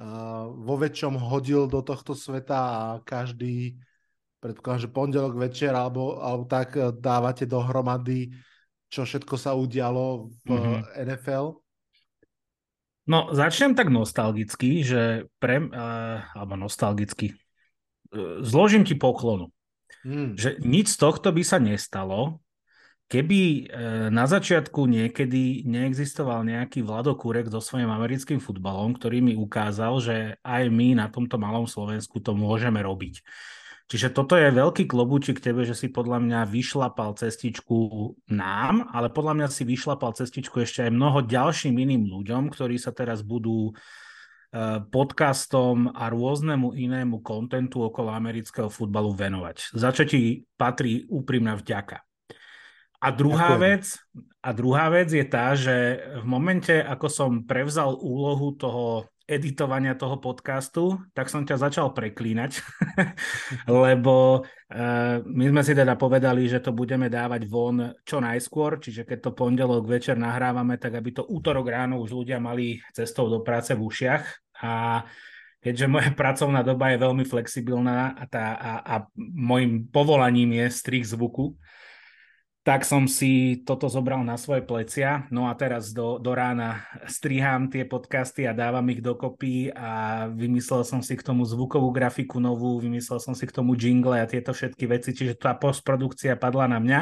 uh, 0.00 0.44
vo 0.48 0.80
väčšom 0.80 1.20
hodil 1.20 1.68
do 1.68 1.84
tohto 1.84 2.16
sveta 2.16 2.56
a 2.56 2.80
každý 3.04 3.76
predpokladám, 4.40 4.82
že 4.88 4.90
pondelok 4.90 5.34
večer 5.36 5.72
alebo, 5.76 6.18
alebo 6.18 6.48
tak 6.48 6.74
eh, 6.74 6.90
dávate 6.90 7.44
dohromady, 7.44 8.32
čo 8.90 9.06
všetko 9.06 9.36
sa 9.36 9.54
udialo 9.54 10.32
v 10.48 10.50
mm-hmm. 10.50 10.80
NFL? 11.06 11.46
No, 13.06 13.30
začnem 13.30 13.74
tak 13.74 13.90
nostalgicky, 13.90 14.86
že 14.86 15.26
pre, 15.42 15.58
uh, 15.58 16.22
alebo 16.30 16.54
nostalgicky, 16.54 17.34
uh, 18.14 18.42
zložím 18.42 18.86
ti 18.86 18.94
poklonu. 18.94 19.50
Mm. 20.06 20.38
Že 20.38 20.62
nič 20.62 20.94
z 20.94 20.96
tohto 20.96 21.34
by 21.34 21.42
sa 21.42 21.58
nestalo, 21.58 22.38
keby 23.10 23.66
na 24.14 24.22
začiatku 24.30 24.86
niekedy 24.86 25.66
neexistoval 25.66 26.46
nejaký 26.46 26.86
Vlado 26.86 27.18
Kurek 27.18 27.50
so 27.50 27.58
svojím 27.58 27.90
americkým 27.90 28.38
futbalom, 28.38 28.94
ktorý 28.94 29.18
mi 29.18 29.34
ukázal, 29.34 29.98
že 29.98 30.16
aj 30.46 30.70
my 30.70 30.94
na 30.94 31.10
tomto 31.10 31.34
malom 31.34 31.66
Slovensku 31.66 32.22
to 32.22 32.38
môžeme 32.38 32.78
robiť. 32.78 33.18
Čiže 33.90 34.14
toto 34.14 34.38
je 34.38 34.54
veľký 34.54 34.86
klobúčik 34.86 35.42
tebe, 35.42 35.66
že 35.66 35.74
si 35.74 35.90
podľa 35.90 36.22
mňa 36.22 36.40
vyšlapal 36.46 37.18
cestičku 37.18 38.14
nám, 38.30 38.86
ale 38.94 39.10
podľa 39.10 39.34
mňa 39.34 39.48
si 39.50 39.66
vyšlapal 39.66 40.14
cestičku 40.14 40.62
ešte 40.62 40.86
aj 40.86 40.94
mnoho 40.94 41.26
ďalším 41.26 41.74
iným 41.74 42.06
ľuďom, 42.06 42.54
ktorí 42.54 42.78
sa 42.78 42.94
teraz 42.94 43.26
budú 43.26 43.74
eh, 43.74 44.78
podcastom 44.86 45.90
a 45.90 46.06
rôznemu 46.06 46.70
inému 46.78 47.18
kontentu 47.18 47.82
okolo 47.82 48.14
amerického 48.14 48.70
futbalu 48.70 49.10
venovať. 49.10 49.74
Za 49.74 49.90
čo 49.90 50.06
ti 50.06 50.46
patrí 50.54 51.10
úprimná 51.10 51.58
vďaka. 51.58 52.06
A 53.00 53.08
druhá, 53.10 53.58
vec, 53.58 53.96
a 54.38 54.54
druhá 54.54 54.86
vec 54.92 55.10
je 55.10 55.24
tá, 55.26 55.56
že 55.56 56.04
v 56.20 56.24
momente, 56.30 56.76
ako 56.78 57.06
som 57.10 57.30
prevzal 57.42 57.96
úlohu 57.96 58.54
toho 58.54 59.08
editovania 59.30 59.94
toho 59.94 60.18
podcastu, 60.18 60.98
tak 61.14 61.30
som 61.30 61.46
ťa 61.46 61.70
začal 61.70 61.94
preklínať, 61.94 62.58
lebo 63.70 64.42
uh, 64.42 65.22
my 65.22 65.44
sme 65.54 65.62
si 65.62 65.78
teda 65.78 65.94
povedali, 65.94 66.50
že 66.50 66.58
to 66.58 66.74
budeme 66.74 67.06
dávať 67.06 67.46
von 67.46 67.94
čo 68.02 68.18
najskôr, 68.18 68.82
čiže 68.82 69.06
keď 69.06 69.30
to 69.30 69.38
pondelok 69.38 69.86
večer 69.86 70.18
nahrávame, 70.18 70.82
tak 70.82 70.98
aby 70.98 71.14
to 71.14 71.22
útorok 71.30 71.70
ráno 71.70 72.02
už 72.02 72.10
ľudia 72.10 72.42
mali 72.42 72.82
cestou 72.90 73.30
do 73.30 73.38
práce 73.46 73.70
v 73.70 73.86
ušiach. 73.86 74.24
A 74.66 75.06
keďže 75.62 75.86
moja 75.86 76.10
pracovná 76.20 76.66
doba 76.66 76.90
je 76.90 76.98
veľmi 76.98 77.22
flexibilná 77.22 78.18
a, 78.18 78.24
tá, 78.26 78.58
a, 78.58 78.72
a 78.82 78.94
môjim 79.16 79.86
povolaním 79.86 80.58
je 80.58 80.66
strich 80.74 81.06
zvuku, 81.06 81.54
tak 82.60 82.84
som 82.84 83.08
si 83.08 83.64
toto 83.64 83.88
zobral 83.88 84.20
na 84.20 84.36
svoje 84.36 84.60
plecia. 84.60 85.24
No 85.32 85.48
a 85.48 85.56
teraz 85.56 85.96
do, 85.96 86.20
do 86.20 86.36
rána 86.36 86.84
strihám 87.08 87.72
tie 87.72 87.88
podcasty 87.88 88.44
a 88.44 88.52
dávam 88.52 88.84
ich 88.92 89.00
dokopy 89.00 89.72
a 89.72 90.28
vymyslel 90.28 90.84
som 90.84 91.00
si 91.00 91.16
k 91.16 91.24
tomu 91.24 91.48
zvukovú 91.48 91.88
grafiku 91.88 92.36
novú, 92.36 92.76
vymyslel 92.76 93.16
som 93.16 93.32
si 93.32 93.48
k 93.48 93.56
tomu 93.56 93.80
jingle 93.80 94.20
a 94.20 94.28
tieto 94.28 94.52
všetky 94.52 94.84
veci, 94.92 95.16
čiže 95.16 95.40
tá 95.40 95.56
postprodukcia 95.56 96.36
padla 96.36 96.68
na 96.68 96.78
mňa. 96.84 97.00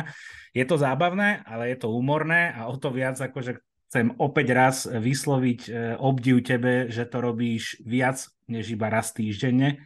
Je 0.54 0.62
to 0.62 0.78
zábavné, 0.78 1.42
ale 1.42 1.74
je 1.74 1.82
to 1.82 1.90
úmorné 1.90 2.54
a 2.54 2.70
o 2.70 2.78
to 2.78 2.94
viac 2.94 3.18
akože 3.18 3.58
chcem 3.90 4.14
opäť 4.20 4.46
raz 4.54 4.86
vysloviť 4.86 5.60
e, 5.66 5.70
obdiv 5.98 6.44
tebe, 6.44 6.92
že 6.92 7.08
to 7.08 7.18
robíš 7.24 7.80
viac 7.82 8.20
než 8.46 8.78
iba 8.78 8.86
raz 8.92 9.10
týždenne. 9.10 9.82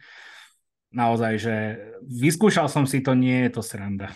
Naozaj, 0.93 1.33
že 1.41 1.55
vyskúšal 2.05 2.69
som 2.69 2.85
si 2.85 3.01
to, 3.01 3.17
nie 3.17 3.49
je 3.49 3.57
to 3.57 3.65
sranda. 3.65 4.13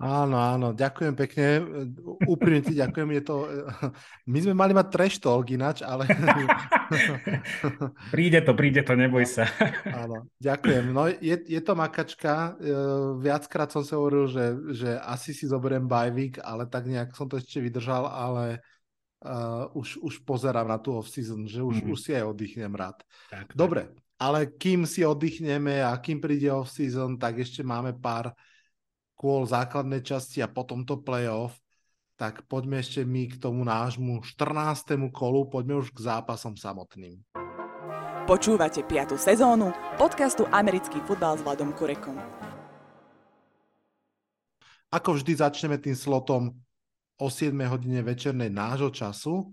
Áno, 0.00 0.40
áno, 0.40 0.72
ďakujem 0.72 1.12
pekne. 1.12 1.46
Úprimne 2.24 2.64
ti 2.64 2.72
ďakujem. 2.72 3.20
Je 3.20 3.22
to... 3.22 3.36
My 4.24 4.38
sme 4.40 4.56
mali 4.56 4.72
mať 4.72 4.88
trash 4.88 5.20
talk 5.20 5.44
ináč, 5.52 5.84
ale... 5.84 6.08
príde 8.14 8.40
to, 8.40 8.56
príde 8.56 8.80
to, 8.80 8.96
neboj 8.96 9.28
sa. 9.28 9.44
Áno, 10.02 10.24
ďakujem. 10.40 10.88
No 10.88 11.04
je, 11.04 11.36
je 11.44 11.60
to 11.60 11.76
makačka. 11.76 12.56
E, 12.56 12.74
viackrát 13.20 13.68
som 13.68 13.84
sa 13.84 14.00
hovoril, 14.00 14.24
že, 14.32 14.44
že 14.72 14.90
asi 15.04 15.36
si 15.36 15.44
zoberiem 15.44 15.84
bajvik, 15.84 16.40
ale 16.40 16.64
tak 16.64 16.88
nejak 16.88 17.12
som 17.12 17.28
to 17.28 17.36
ešte 17.36 17.60
vydržal, 17.60 18.08
ale 18.08 18.64
uh, 19.20 19.68
už, 19.76 20.00
už 20.00 20.24
pozerám 20.24 20.64
na 20.64 20.80
tú 20.80 20.96
off-season, 20.96 21.44
že 21.44 21.60
už, 21.60 21.84
mm-hmm. 21.84 21.92
už 21.92 21.98
si 22.00 22.10
aj 22.16 22.24
oddychnem 22.24 22.72
rád. 22.72 23.04
Tak, 23.28 23.52
Dobre, 23.52 23.92
ale 24.16 24.48
kým 24.48 24.88
si 24.88 25.04
oddychneme 25.04 25.84
a 25.84 25.92
kým 26.00 26.24
príde 26.24 26.48
off-season, 26.48 27.20
tak 27.20 27.40
ešte 27.40 27.60
máme 27.60 27.96
pár 28.00 28.32
kôl 29.20 29.44
základnej 29.44 30.00
časti 30.00 30.40
a 30.40 30.48
potom 30.48 30.88
to 30.88 30.96
playoff, 30.96 31.52
tak 32.16 32.48
poďme 32.48 32.80
ešte 32.80 33.04
my 33.04 33.28
k 33.28 33.36
tomu 33.36 33.68
nášmu 33.68 34.24
14. 34.24 35.12
kolu, 35.12 35.44
poďme 35.52 35.84
už 35.84 35.92
k 35.92 36.08
zápasom 36.08 36.56
samotným. 36.56 37.20
Počúvate 38.24 38.80
5. 38.80 39.20
sezónu 39.20 39.76
podcastu 40.00 40.48
Americký 40.48 41.04
futbal 41.04 41.36
s 41.36 41.44
Vladom 41.44 41.76
Kurekom. 41.76 42.16
Ako 44.88 45.20
vždy 45.20 45.36
začneme 45.36 45.76
tým 45.76 45.92
slotom 45.92 46.56
o 47.20 47.26
7 47.28 47.52
hodine 47.68 48.00
večernej 48.00 48.48
nášho 48.48 48.88
času 48.88 49.52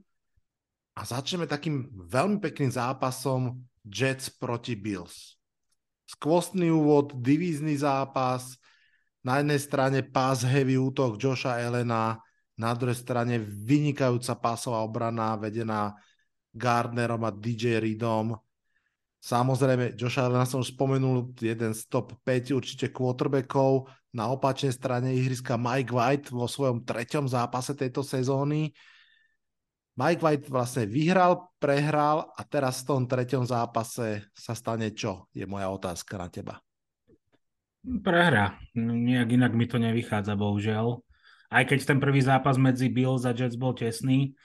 a 0.95 1.03
začneme 1.03 1.43
takým 1.43 1.91
veľmi 1.91 2.39
pekným 2.39 2.71
zápasom 2.71 3.59
Jets 3.83 4.31
proti 4.31 4.79
Bills. 4.79 5.35
Skvostný 6.07 6.71
úvod, 6.71 7.19
divízny 7.19 7.75
zápas, 7.75 8.55
na 9.27 9.43
jednej 9.43 9.59
strane 9.59 9.99
pass 10.07 10.47
heavy 10.47 10.79
útok 10.79 11.19
Joša 11.19 11.59
Elena, 11.59 12.15
na 12.55 12.71
druhej 12.71 12.95
strane 12.95 13.43
vynikajúca 13.43 14.39
pásová 14.39 14.79
obrana 14.87 15.35
vedená 15.35 15.91
Gardnerom 16.55 17.27
a 17.27 17.31
DJ 17.35 17.83
Reedom. 17.83 18.39
Samozrejme, 19.19 19.99
Joša 19.99 20.31
Elena 20.31 20.47
som 20.47 20.63
už 20.63 20.71
spomenul, 20.71 21.35
jeden 21.43 21.75
z 21.75 21.81
top 21.91 22.15
5 22.23 22.55
určite 22.55 22.87
quarterbackov. 22.87 23.91
Na 24.15 24.31
opačnej 24.31 24.71
strane 24.71 25.11
ihriska 25.11 25.59
Mike 25.59 25.91
White 25.91 26.31
vo 26.31 26.47
svojom 26.47 26.87
treťom 26.87 27.27
zápase 27.27 27.75
tejto 27.75 28.01
sezóny. 28.07 28.71
Mike 29.99 30.23
White 30.23 30.47
vlastne 30.47 30.87
vyhral, 30.87 31.51
prehral 31.59 32.31
a 32.33 32.41
teraz 32.47 32.81
v 32.81 32.95
tom 32.95 33.01
treťom 33.03 33.43
zápase 33.43 34.31
sa 34.31 34.53
stane 34.55 34.95
čo? 34.95 35.27
Je 35.35 35.43
moja 35.43 35.67
otázka 35.69 36.15
na 36.15 36.31
teba. 36.31 36.66
Prehra. 37.83 38.57
Nejak 38.77 39.29
inak 39.37 39.53
mi 39.53 39.65
to 39.69 39.77
nevychádza, 39.77 40.33
bohužiaľ. 40.33 41.01
Aj 41.47 41.63
keď 41.63 41.95
ten 41.95 41.99
prvý 42.03 42.19
zápas 42.19 42.59
medzi 42.59 42.91
Bills 42.91 43.23
a 43.23 43.31
Jets 43.31 43.55
bol 43.55 43.71
tesný, 43.71 44.35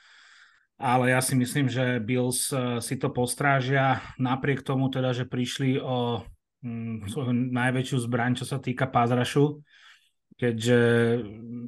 ale 0.79 1.15
ja 1.15 1.23
si 1.23 1.35
myslím, 1.39 1.67
že 1.71 2.03
Bills 2.03 2.51
eh, 2.51 2.79
si 2.79 2.99
to 2.99 3.11
postrážia 3.11 4.03
napriek 4.19 4.63
tomu 4.63 4.91
teda, 4.91 5.15
že 5.15 5.27
prišli 5.27 5.79
o 5.83 6.23
mm, 6.63 7.11
svoju 7.11 7.33
najväčšiu 7.55 7.99
zbraň, 8.07 8.39
čo 8.39 8.47
sa 8.47 8.59
týka 8.63 8.87
pázrašu, 8.87 9.63
keďže 10.39 10.79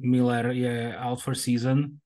Miller 0.03 0.51
je 0.55 0.91
out 0.95 1.19
for 1.19 1.35
season 1.35 1.99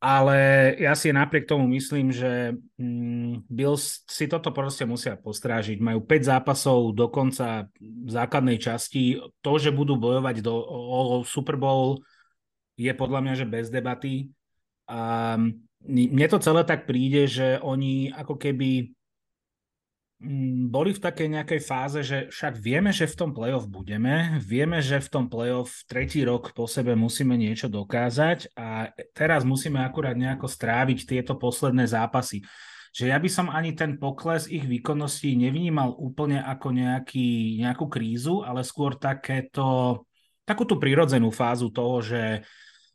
ale 0.00 0.36
ja 0.80 0.96
si 0.96 1.12
napriek 1.12 1.44
tomu 1.44 1.68
myslím, 1.76 2.08
že 2.08 2.56
mm, 2.80 3.44
Bills 3.52 4.00
si 4.08 4.24
toto 4.24 4.48
proste 4.48 4.88
musia 4.88 5.12
postrážiť. 5.20 5.76
Majú 5.76 6.00
5 6.08 6.24
zápasov 6.24 6.96
do 6.96 7.12
konca 7.12 7.68
základnej 8.08 8.56
časti. 8.56 9.20
To, 9.44 9.60
že 9.60 9.68
budú 9.68 10.00
bojovať 10.00 10.40
do, 10.40 10.56
o, 10.56 11.20
o 11.20 11.28
Super 11.28 11.60
Bowl, 11.60 12.00
je 12.80 12.92
podľa 12.96 13.20
mňa, 13.20 13.34
že 13.44 13.46
bez 13.52 13.68
debaty. 13.68 14.32
A 14.88 15.36
mne 15.84 16.26
to 16.32 16.40
celé 16.40 16.64
tak 16.64 16.88
príde, 16.88 17.28
že 17.28 17.60
oni 17.60 18.08
ako 18.08 18.40
keby 18.40 18.96
boli 20.68 20.92
v 20.92 21.00
takej 21.00 21.28
nejakej 21.32 21.60
fáze, 21.64 22.04
že 22.04 22.18
však 22.28 22.60
vieme, 22.60 22.92
že 22.92 23.08
v 23.08 23.16
tom 23.16 23.30
playoff 23.32 23.64
budeme, 23.64 24.36
vieme, 24.44 24.84
že 24.84 25.00
v 25.00 25.08
tom 25.08 25.24
playoff 25.32 25.88
tretí 25.88 26.20
rok 26.20 26.52
po 26.52 26.68
sebe 26.68 26.92
musíme 26.92 27.40
niečo 27.40 27.72
dokázať 27.72 28.52
a 28.52 28.92
teraz 29.16 29.48
musíme 29.48 29.80
akurát 29.80 30.12
nejako 30.12 30.44
stráviť 30.44 31.08
tieto 31.08 31.40
posledné 31.40 31.88
zápasy. 31.88 32.44
že 32.90 33.08
ja 33.08 33.16
by 33.22 33.30
som 33.30 33.48
ani 33.48 33.72
ten 33.72 33.96
pokles 33.96 34.50
ich 34.50 34.66
výkonností 34.66 35.38
nevnímal 35.38 35.94
úplne 35.96 36.42
ako 36.42 36.74
nejaký, 36.74 37.56
nejakú 37.62 37.86
krízu, 37.86 38.42
ale 38.44 38.66
skôr 38.66 38.98
takéto, 39.00 40.04
takú 40.44 40.66
tú 40.66 40.76
prirodzenú 40.76 41.30
fázu 41.32 41.70
toho, 41.72 42.02
že 42.02 42.44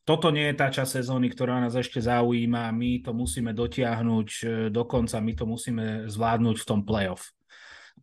toto 0.06 0.30
nie 0.30 0.54
je 0.54 0.56
tá 0.56 0.70
časť 0.70 1.02
sezóny, 1.02 1.34
ktorá 1.34 1.58
nás 1.58 1.74
ešte 1.74 1.98
zaujíma, 1.98 2.70
my 2.70 3.02
to 3.02 3.12
musíme 3.12 3.58
dotiahnuť 3.58 4.30
e, 4.30 4.46
do 4.70 4.86
konca, 4.86 5.18
my 5.18 5.34
to 5.34 5.46
musíme 5.50 6.06
zvládnuť 6.06 6.62
v 6.62 6.68
tom 6.70 6.86
playoff. 6.86 7.34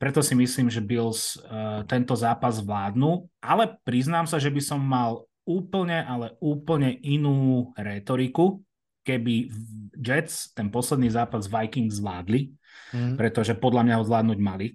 Preto 0.02 0.18
si 0.18 0.34
myslím, 0.34 0.66
že 0.66 0.82
Bills 0.82 1.36
uh, 1.36 1.84
tento 1.84 2.16
zápas 2.16 2.58
vládnu, 2.58 3.28
ale 3.38 3.76
priznám 3.86 4.24
sa, 4.24 4.40
že 4.40 4.48
by 4.48 4.58
som 4.58 4.80
mal 4.80 5.28
úplne, 5.46 6.02
ale 6.02 6.34
úplne 6.42 6.96
inú 7.06 7.70
retoriku, 7.76 8.64
keby 9.04 9.52
Jets 9.94 10.50
ten 10.56 10.72
posledný 10.72 11.12
zápas 11.12 11.46
Vikings 11.46 12.00
zvládli, 12.00 12.50
mm. 12.90 13.14
pretože 13.20 13.54
podľa 13.54 13.82
mňa 13.86 13.94
ho 14.00 14.06
zvládnuť 14.08 14.38
mali. 14.42 14.74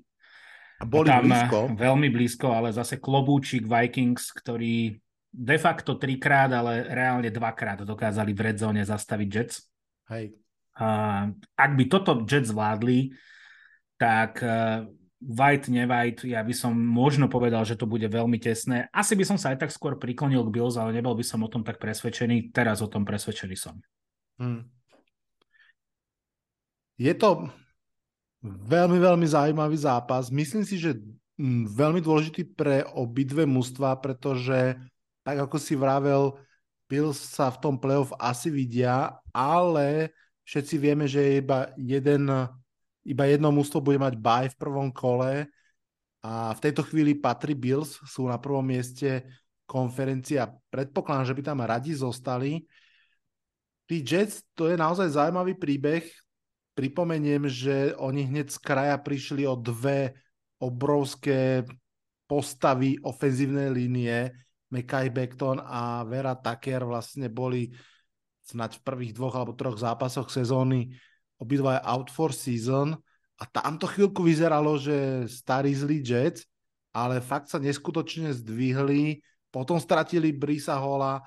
A 0.78 0.86
boli 0.86 1.10
tam 1.10 1.26
blízko. 1.26 1.60
Veľmi 1.74 2.08
blízko, 2.14 2.48
ale 2.54 2.70
zase 2.70 3.02
klobúčik 3.02 3.66
Vikings, 3.66 4.30
ktorý 4.30 4.94
de 5.38 5.58
facto 5.62 6.02
trikrát, 6.02 6.50
ale 6.50 6.90
reálne 6.90 7.30
dvakrát 7.30 7.86
dokázali 7.86 8.34
v 8.34 8.42
red 8.42 8.58
zone 8.58 8.82
zastaviť 8.82 9.30
Jets. 9.30 9.70
Hej. 10.10 10.34
Uh, 10.74 11.30
ak 11.54 11.72
by 11.78 11.84
toto 11.86 12.26
Jets 12.26 12.50
zvládli, 12.50 13.14
tak 14.02 14.42
uh, 14.42 14.90
White, 15.18 15.74
nevajt, 15.74 16.30
ja 16.30 16.46
by 16.46 16.54
som 16.54 16.74
možno 16.78 17.26
povedal, 17.30 17.66
že 17.66 17.78
to 17.78 17.90
bude 17.90 18.06
veľmi 18.06 18.38
tesné. 18.38 18.86
Asi 18.94 19.18
by 19.18 19.26
som 19.26 19.38
sa 19.38 19.54
aj 19.54 19.66
tak 19.66 19.72
skôr 19.74 19.98
priklonil 19.98 20.46
k 20.46 20.54
Bills, 20.54 20.78
ale 20.78 20.94
nebol 20.94 21.18
by 21.18 21.26
som 21.26 21.42
o 21.42 21.50
tom 21.50 21.66
tak 21.66 21.82
presvedčený. 21.82 22.54
Teraz 22.54 22.86
o 22.86 22.90
tom 22.90 23.02
presvedčený 23.02 23.58
som. 23.58 23.82
Hmm. 24.38 24.70
Je 26.98 27.14
to 27.18 27.50
veľmi, 28.46 28.98
veľmi 29.02 29.26
zaujímavý 29.26 29.78
zápas. 29.78 30.30
Myslím 30.30 30.66
si, 30.66 30.78
že 30.78 30.98
mm, 31.42 31.74
veľmi 31.74 32.02
dôležitý 32.02 32.54
pre 32.54 32.86
obidve 32.86 33.50
mužstva, 33.50 33.98
pretože 33.98 34.78
tak 35.28 35.44
ako 35.44 35.60
si 35.60 35.76
vravel, 35.76 36.40
Bills 36.88 37.20
sa 37.20 37.52
v 37.52 37.60
tom 37.60 37.76
playoff 37.76 38.16
asi 38.16 38.48
vidia, 38.48 39.12
ale 39.36 40.16
všetci 40.48 40.80
vieme, 40.80 41.04
že 41.04 41.44
iba 41.44 41.68
jeden, 41.76 42.32
iba 43.04 43.24
jedno 43.28 43.52
mužstvo 43.52 43.84
bude 43.84 44.00
mať 44.00 44.16
bye 44.16 44.48
v 44.48 44.56
prvom 44.56 44.88
kole 44.88 45.52
a 46.24 46.56
v 46.56 46.64
tejto 46.64 46.88
chvíli 46.88 47.20
patrí 47.20 47.60
Bills, 47.60 48.00
sú 48.08 48.32
na 48.32 48.40
prvom 48.40 48.64
mieste 48.64 49.28
konferencia. 49.68 50.48
Predpokladám, 50.72 51.28
že 51.28 51.36
by 51.36 51.44
tam 51.44 51.60
radi 51.60 51.92
zostali. 51.92 52.64
Tí 53.84 54.00
Jets, 54.00 54.48
to 54.56 54.72
je 54.72 54.80
naozaj 54.80 55.12
zaujímavý 55.12 55.60
príbeh. 55.60 56.08
Pripomeniem, 56.72 57.52
že 57.52 57.92
oni 58.00 58.32
hneď 58.32 58.48
z 58.48 58.60
kraja 58.64 58.96
prišli 58.96 59.44
o 59.44 59.60
dve 59.60 60.16
obrovské 60.64 61.68
postavy 62.32 62.96
ofenzívnej 63.04 63.76
línie, 63.76 64.47
Mekai 64.68 65.08
Beckton 65.14 65.64
a 65.64 66.04
Vera 66.04 66.36
Tucker 66.36 66.84
vlastne 66.84 67.32
boli 67.32 67.72
snať 68.48 68.80
v 68.80 68.84
prvých 68.84 69.14
dvoch 69.16 69.36
alebo 69.36 69.56
troch 69.56 69.80
zápasoch 69.80 70.32
sezóny 70.32 70.92
obidva 71.38 71.80
out 71.86 72.10
for 72.10 72.34
season. 72.34 72.98
A 73.38 73.44
tam 73.46 73.78
to 73.78 73.86
chvíľku 73.86 74.26
vyzeralo, 74.26 74.82
že 74.82 75.30
starí 75.30 75.70
zlí 75.78 76.02
Jets, 76.02 76.50
ale 76.90 77.22
fakt 77.22 77.54
sa 77.54 77.62
neskutočne 77.62 78.34
zdvihli, 78.34 79.22
potom 79.54 79.78
stratili 79.78 80.34
Brisa 80.34 80.82
Hola, 80.82 81.22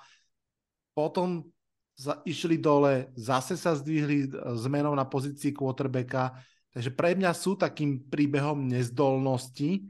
potom 0.91 1.47
za, 1.95 2.19
išli 2.27 2.59
dole, 2.59 3.15
zase 3.15 3.55
sa 3.55 3.79
zdvihli 3.79 4.35
zmenou 4.59 4.91
na 4.99 5.07
pozícii 5.07 5.55
quarterbacka, 5.55 6.35
takže 6.75 6.91
pre 6.91 7.15
mňa 7.15 7.31
sú 7.31 7.55
takým 7.55 8.03
príbehom 8.11 8.67
nezdolnosti. 8.67 9.87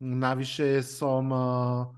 Navyše 0.00 0.80
som 0.80 1.28
uh, 1.28 1.92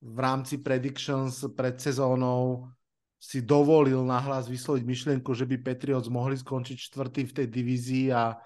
v 0.00 0.18
rámci 0.18 0.60
predictions 0.60 1.44
pred 1.56 1.80
sezónou 1.80 2.68
si 3.16 3.40
dovolil 3.40 4.04
nahlas 4.04 4.46
vysloviť 4.46 4.82
myšlienku, 4.84 5.30
že 5.32 5.48
by 5.48 5.56
Patriots 5.58 6.12
mohli 6.12 6.36
skončiť 6.36 6.76
čtvrtý 6.76 7.26
v 7.26 7.34
tej 7.42 7.46
divízii 7.48 8.06
a 8.12 8.36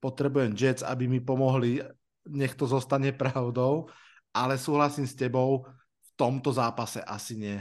potrebujem 0.00 0.56
Jets, 0.56 0.82
aby 0.82 1.04
mi 1.06 1.20
pomohli, 1.20 1.84
nech 2.26 2.56
to 2.56 2.64
zostane 2.64 3.12
pravdou, 3.12 3.92
ale 4.32 4.56
súhlasím 4.56 5.04
s 5.04 5.14
tebou, 5.14 5.68
v 6.00 6.10
tomto 6.16 6.48
zápase 6.50 7.04
asi 7.04 7.36
nie. 7.36 7.58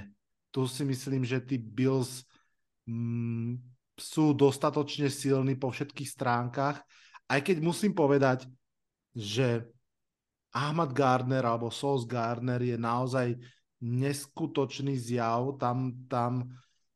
Tu 0.50 0.64
si 0.72 0.88
myslím, 0.88 1.28
že 1.28 1.44
tí 1.44 1.60
Bills 1.60 2.24
mm, 2.88 3.60
sú 4.00 4.32
dostatočne 4.32 5.12
silní 5.12 5.60
po 5.60 5.72
všetkých 5.76 6.08
stránkach, 6.08 6.80
aj 7.28 7.40
keď 7.44 7.58
musím 7.60 7.92
povedať, 7.92 8.48
že 9.12 9.68
Ahmad 10.56 10.96
Gardner 10.96 11.44
alebo 11.44 11.68
Sos 11.68 12.08
Gardner 12.08 12.64
je 12.64 12.80
naozaj 12.80 13.36
neskutočný 13.84 14.96
zjav. 14.96 15.60
Tam, 15.60 16.08
tam 16.08 16.48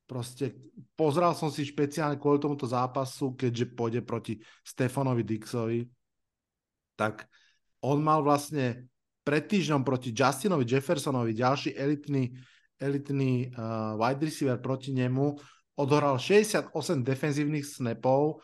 proste 0.07 0.55
pozral 0.95 1.35
som 1.35 1.51
si 1.51 1.67
špeciálne 1.67 2.15
kvôli 2.15 2.39
tomuto 2.39 2.63
zápasu, 2.63 3.35
keďže 3.35 3.75
pôjde 3.75 4.01
proti 4.07 4.39
Stefanovi 4.63 5.27
Dixovi, 5.27 5.83
tak 6.95 7.27
on 7.83 7.99
mal 7.99 8.23
vlastne 8.23 8.87
pred 9.27 9.43
týždňom 9.45 9.83
proti 9.83 10.15
Justinovi 10.15 10.63
Jeffersonovi, 10.63 11.35
ďalší 11.35 11.75
elitný, 11.75 12.31
elitný 12.79 13.51
uh, 13.51 13.93
wide 13.99 14.23
receiver 14.23 14.57
proti 14.57 14.95
nemu, 14.95 15.35
odohral 15.77 16.15
68 16.17 16.73
defenzívnych 17.03 17.67
snapov, 17.67 18.41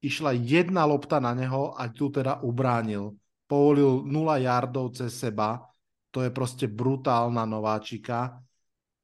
išla 0.00 0.36
jedna 0.36 0.84
lopta 0.84 1.20
na 1.20 1.32
neho 1.32 1.72
a 1.76 1.88
tu 1.88 2.08
teda 2.12 2.40
ubránil 2.44 3.16
povolil 3.54 4.02
0 4.02 4.42
yardov 4.42 4.98
cez 4.98 5.14
seba, 5.14 5.62
to 6.10 6.26
je 6.26 6.34
proste 6.34 6.66
brutálna 6.66 7.46
nováčika. 7.46 8.42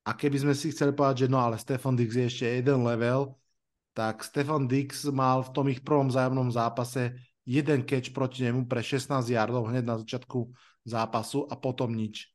A 0.03 0.11
keby 0.19 0.43
sme 0.43 0.55
si 0.59 0.75
chceli 0.75 0.91
povedať, 0.91 1.27
že 1.27 1.31
no 1.31 1.39
ale 1.39 1.55
Stefan 1.55 1.95
Dix 1.95 2.19
je 2.19 2.27
ešte 2.27 2.47
jeden 2.51 2.83
level, 2.83 3.39
tak 3.95 4.27
Stefan 4.27 4.67
Dix 4.67 5.07
mal 5.07 5.47
v 5.47 5.51
tom 5.55 5.67
ich 5.71 5.87
prvom 5.87 6.11
zájomnom 6.11 6.51
zápase 6.51 7.15
jeden 7.47 7.87
catch 7.87 8.11
proti 8.11 8.43
nemu 8.43 8.67
pre 8.67 8.83
16 8.83 9.23
yardov 9.31 9.71
hneď 9.71 9.85
na 9.87 9.97
začiatku 10.03 10.51
zápasu 10.83 11.47
a 11.47 11.55
potom 11.55 11.95
nič. 11.95 12.27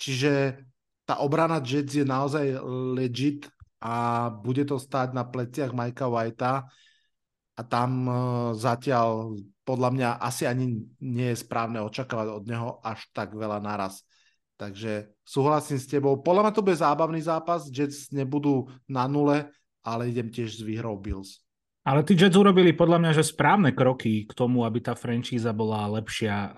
Čiže 0.00 0.64
tá 1.04 1.20
obrana 1.20 1.60
Jets 1.60 1.92
je 1.92 2.06
naozaj 2.06 2.56
legit 2.96 3.50
a 3.82 4.28
bude 4.32 4.64
to 4.64 4.80
stáť 4.80 5.12
na 5.12 5.28
pleciach 5.28 5.76
Majka 5.76 6.08
Whitea 6.08 6.68
a 7.56 7.60
tam 7.66 7.90
uh, 8.06 8.16
zatiaľ 8.56 9.36
podľa 9.70 9.90
mňa 9.94 10.08
asi 10.18 10.50
ani 10.50 10.82
nie 10.98 11.30
je 11.30 11.38
správne 11.46 11.78
očakávať 11.78 12.26
od 12.34 12.44
neho 12.50 12.82
až 12.82 13.06
tak 13.14 13.38
veľa 13.38 13.62
naraz. 13.62 14.02
Takže 14.58 15.14
súhlasím 15.22 15.78
s 15.78 15.86
tebou. 15.86 16.18
Podľa 16.18 16.50
mňa 16.50 16.52
to 16.58 16.66
bude 16.66 16.74
zábavný 16.74 17.22
zápas. 17.22 17.70
Jets 17.70 18.10
nebudú 18.10 18.66
na 18.90 19.06
nule, 19.06 19.46
ale 19.86 20.10
idem 20.10 20.26
tiež 20.26 20.58
s 20.58 20.66
výhrou 20.66 20.98
Bills. 20.98 21.38
Ale 21.80 22.04
tí 22.04 22.12
Jets 22.12 22.36
urobili 22.36 22.76
podľa 22.76 23.00
mňa, 23.00 23.12
že 23.16 23.24
správne 23.24 23.72
kroky 23.72 24.28
k 24.28 24.32
tomu, 24.36 24.68
aby 24.68 24.84
tá 24.84 24.92
franchíza 24.92 25.56
bola 25.56 25.88
lepšia. 25.88 26.36
Uh, 26.36 26.50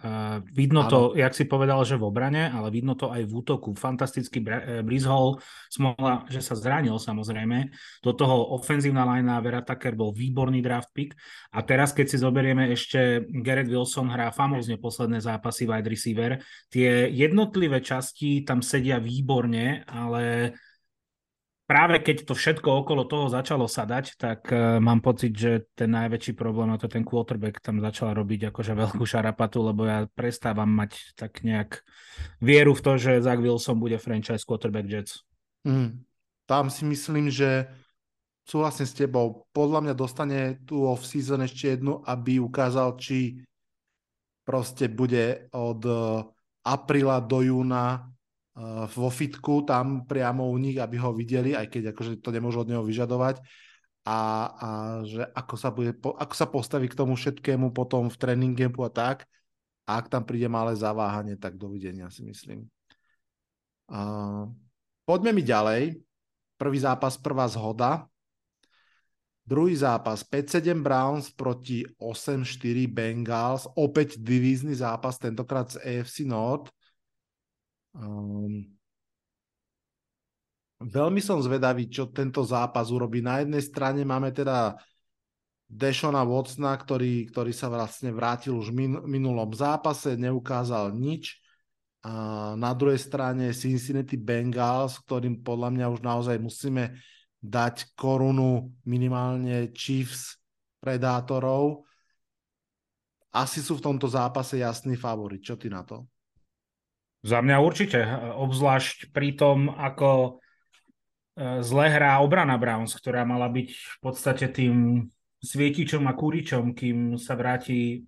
vidno 0.51 0.83
ano. 0.83 0.91
to, 0.91 0.99
jak 1.15 1.31
si 1.31 1.47
povedal, 1.47 1.79
že 1.87 1.95
v 1.95 2.11
obrane, 2.11 2.51
ale 2.51 2.75
vidno 2.75 2.99
to 2.99 3.07
aj 3.07 3.23
v 3.23 3.31
útoku. 3.31 3.71
Fantastický 3.79 4.43
uh, 4.43 4.83
Breeze 4.83 5.07
Hall, 5.07 5.39
smola, 5.71 6.27
že 6.27 6.43
sa 6.43 6.59
zranil 6.59 6.99
samozrejme. 6.99 7.71
Do 8.03 8.19
toho 8.19 8.51
ofenzívna 8.59 9.07
linea 9.07 9.39
Vera 9.39 9.63
Tucker 9.63 9.95
bol 9.95 10.11
výborný 10.11 10.59
draft 10.59 10.91
pick. 10.91 11.15
A 11.55 11.63
teraz, 11.63 11.95
keď 11.95 12.07
si 12.11 12.19
zoberieme 12.19 12.75
ešte, 12.75 13.23
Garrett 13.47 13.71
Wilson 13.71 14.11
hrá 14.11 14.35
famózne 14.35 14.75
posledné 14.75 15.23
zápasy 15.23 15.71
wide 15.71 15.87
receiver. 15.87 16.43
Tie 16.67 17.07
jednotlivé 17.15 17.79
časti 17.79 18.43
tam 18.43 18.59
sedia 18.59 18.99
výborne, 18.99 19.87
ale 19.87 20.51
práve 21.67 22.03
keď 22.03 22.29
to 22.29 22.35
všetko 22.37 22.85
okolo 22.85 23.09
toho 23.09 23.27
začalo 23.33 23.65
sadať, 23.65 24.19
tak 24.21 24.51
uh, 24.51 24.77
mám 24.83 25.01
pocit, 25.01 25.33
že 25.33 25.67
ten 25.73 25.91
najväčší 25.95 26.37
problém, 26.37 26.71
a 26.71 26.81
to 26.81 26.91
ten 26.91 27.07
quarterback 27.07 27.63
tam 27.63 27.81
začal 27.81 28.13
robiť 28.13 28.53
akože 28.53 28.73
veľkú 28.77 29.05
šarapatu, 29.07 29.65
lebo 29.65 29.89
ja 29.89 30.05
prestávam 30.13 30.69
mať 30.69 31.17
tak 31.17 31.41
nejak 31.47 31.81
vieru 32.43 32.77
v 32.77 32.85
to, 32.85 32.93
že 32.99 33.25
Zach 33.25 33.41
Wilson 33.41 33.81
bude 33.81 33.97
franchise 33.97 34.45
quarterback 34.45 34.87
Jets. 34.87 35.25
Mm. 35.65 36.03
Tam 36.45 36.69
si 36.69 36.85
myslím, 36.85 37.31
že 37.33 37.71
súhlasím 38.45 38.87
s 38.87 38.99
tebou. 38.99 39.47
Podľa 39.55 39.81
mňa 39.89 39.95
dostane 39.95 40.39
tu 40.67 40.85
off-season 40.85 41.47
ešte 41.47 41.79
jednu, 41.79 42.03
aby 42.05 42.43
ukázal, 42.43 42.99
či 42.99 43.41
proste 44.43 44.91
bude 44.91 45.49
od 45.55 45.81
eh, 45.87 45.97
apríla 46.67 47.23
do 47.23 47.43
júna 47.43 48.12
vo 48.93 49.09
fitku 49.09 49.65
tam 49.65 50.05
priamo 50.05 50.45
u 50.45 50.57
nich, 50.61 50.77
aby 50.77 51.01
ho 51.01 51.17
videli, 51.17 51.57
aj 51.57 51.73
keď 51.73 51.97
akože 51.97 52.21
to 52.21 52.29
nemôžu 52.29 52.65
od 52.65 52.69
neho 52.69 52.85
vyžadovať 52.85 53.41
a, 54.03 54.19
a 54.51 54.69
že 55.07 55.23
ako 55.31 55.55
sa, 55.55 55.71
bude, 55.71 55.95
ako 55.95 56.35
sa 56.35 56.47
postaví 56.51 56.91
k 56.91 56.99
tomu 56.99 57.15
všetkému 57.15 57.71
potom 57.71 58.11
v 58.11 58.17
tréning 58.19 58.59
a 58.59 58.91
tak. 58.91 59.25
A 59.87 59.99
ak 59.99 60.11
tam 60.11 60.23
príde 60.23 60.47
malé 60.47 60.79
zaváhanie, 60.79 61.35
tak 61.39 61.59
dovidenia 61.59 62.07
si 62.11 62.23
myslím. 62.23 62.67
Uh, 63.91 64.51
poďme 65.07 65.35
mi 65.35 65.43
ďalej. 65.43 65.99
Prvý 66.59 66.79
zápas, 66.79 67.19
prvá 67.19 67.51
zhoda. 67.51 68.07
Druhý 69.43 69.75
zápas 69.75 70.23
5-7 70.23 70.87
Browns 70.87 71.35
proti 71.35 71.83
8-4 71.99 72.87
Bengals. 72.87 73.67
Opäť 73.75 74.23
divízny 74.23 74.75
zápas, 74.75 75.19
tentokrát 75.19 75.67
z 75.67 75.83
AFC 75.83 76.23
North. 76.23 76.71
Um, 77.93 78.65
veľmi 80.81 81.21
som 81.21 81.39
zvedavý, 81.45 81.87
čo 81.93 82.09
tento 82.09 82.41
zápas 82.43 82.89
urobí. 82.89 83.21
Na 83.21 83.45
jednej 83.45 83.61
strane 83.61 84.03
máme 84.03 84.33
teda 84.33 84.77
Dešona 85.73 86.21
Watsona, 86.25 86.77
ktorý, 86.77 87.33
ktorý 87.33 87.53
sa 87.57 87.73
vlastne 87.73 88.13
vrátil 88.13 88.53
už 88.61 88.73
v 88.73 88.77
min, 88.77 88.93
minulom 89.09 89.49
zápase, 89.57 90.21
neukázal 90.21 90.93
nič. 90.93 91.41
A 92.03 92.53
na 92.59 92.75
druhej 92.75 92.99
strane 92.99 93.55
Cincinnati 93.55 94.19
Bengals, 94.19 95.01
ktorým 95.07 95.41
podľa 95.41 95.71
mňa 95.71 95.87
už 95.89 96.01
naozaj 96.03 96.37
musíme 96.43 96.99
dať 97.39 97.95
korunu 97.95 98.75
minimálne 98.85 99.71
Chiefs 99.73 100.37
predátorov. 100.83 101.87
Asi 103.33 103.65
sú 103.65 103.79
v 103.79 103.85
tomto 103.87 104.11
zápase 104.11 104.61
jasný 104.61 104.99
favorit. 104.99 105.41
Čo 105.41 105.57
ty 105.57 105.73
na 105.73 105.87
to? 105.87 106.05
Za 107.23 107.39
mňa 107.39 107.57
určite, 107.63 108.03
obzvlášť 108.35 109.15
pri 109.15 109.39
tom, 109.39 109.71
ako 109.71 110.11
e, 110.27 110.31
zle 111.63 111.87
hrá 111.87 112.19
obrana 112.19 112.59
Browns, 112.59 112.99
ktorá 112.99 113.23
mala 113.23 113.47
byť 113.47 113.69
v 113.71 113.99
podstate 114.03 114.51
tým 114.51 115.07
svietičom 115.39 116.03
a 116.11 116.19
kúričom, 116.19 116.75
kým 116.75 117.15
sa 117.19 117.39
vráti 117.39 118.03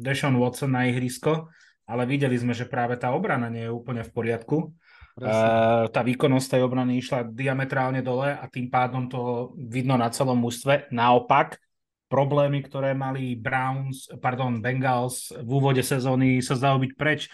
Deshaun 0.00 0.40
Watson 0.40 0.72
na 0.72 0.88
ihrisko, 0.88 1.52
ale 1.88 2.08
videli 2.08 2.36
sme, 2.40 2.56
že 2.56 2.68
práve 2.68 2.96
tá 2.96 3.12
obrana 3.12 3.52
nie 3.52 3.68
je 3.68 3.72
úplne 3.72 4.00
v 4.04 4.12
poriadku. 4.12 4.72
Uh, 5.18 5.90
tá 5.90 6.06
výkonnosť 6.06 6.46
tej 6.54 6.62
obrany 6.62 7.02
išla 7.02 7.26
diametrálne 7.26 8.06
dole 8.06 8.30
a 8.30 8.44
tým 8.46 8.70
pádom 8.70 9.10
to 9.10 9.50
vidno 9.58 9.98
na 9.98 10.14
celom 10.14 10.38
mužstve. 10.38 10.94
Naopak, 10.94 11.58
problémy, 12.06 12.62
ktoré 12.62 12.94
mali 12.94 13.34
Browns, 13.34 14.08
pardon, 14.22 14.62
Bengals 14.62 15.34
v 15.34 15.50
úvode 15.50 15.82
sezóny 15.82 16.38
sa 16.38 16.54
zdajú 16.54 16.86
byť 16.86 16.92
preč. 16.94 17.26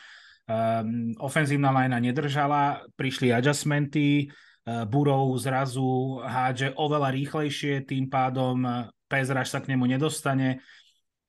Um, 0.45 1.17
ofenzívna 1.25 1.73
lajna 1.73 1.97
nedržala, 2.05 2.85
prišli 3.01 3.33
adjustmenty, 3.33 4.29
uh, 4.29 4.85
Burov 4.85 5.33
zrazu 5.41 6.21
hádže 6.21 6.77
oveľa 6.77 7.17
rýchlejšie, 7.17 7.89
tým 7.89 8.13
pádom 8.13 8.61
Pezraž 9.09 9.49
sa 9.49 9.65
k 9.65 9.73
nemu 9.73 9.89
nedostane 9.89 10.61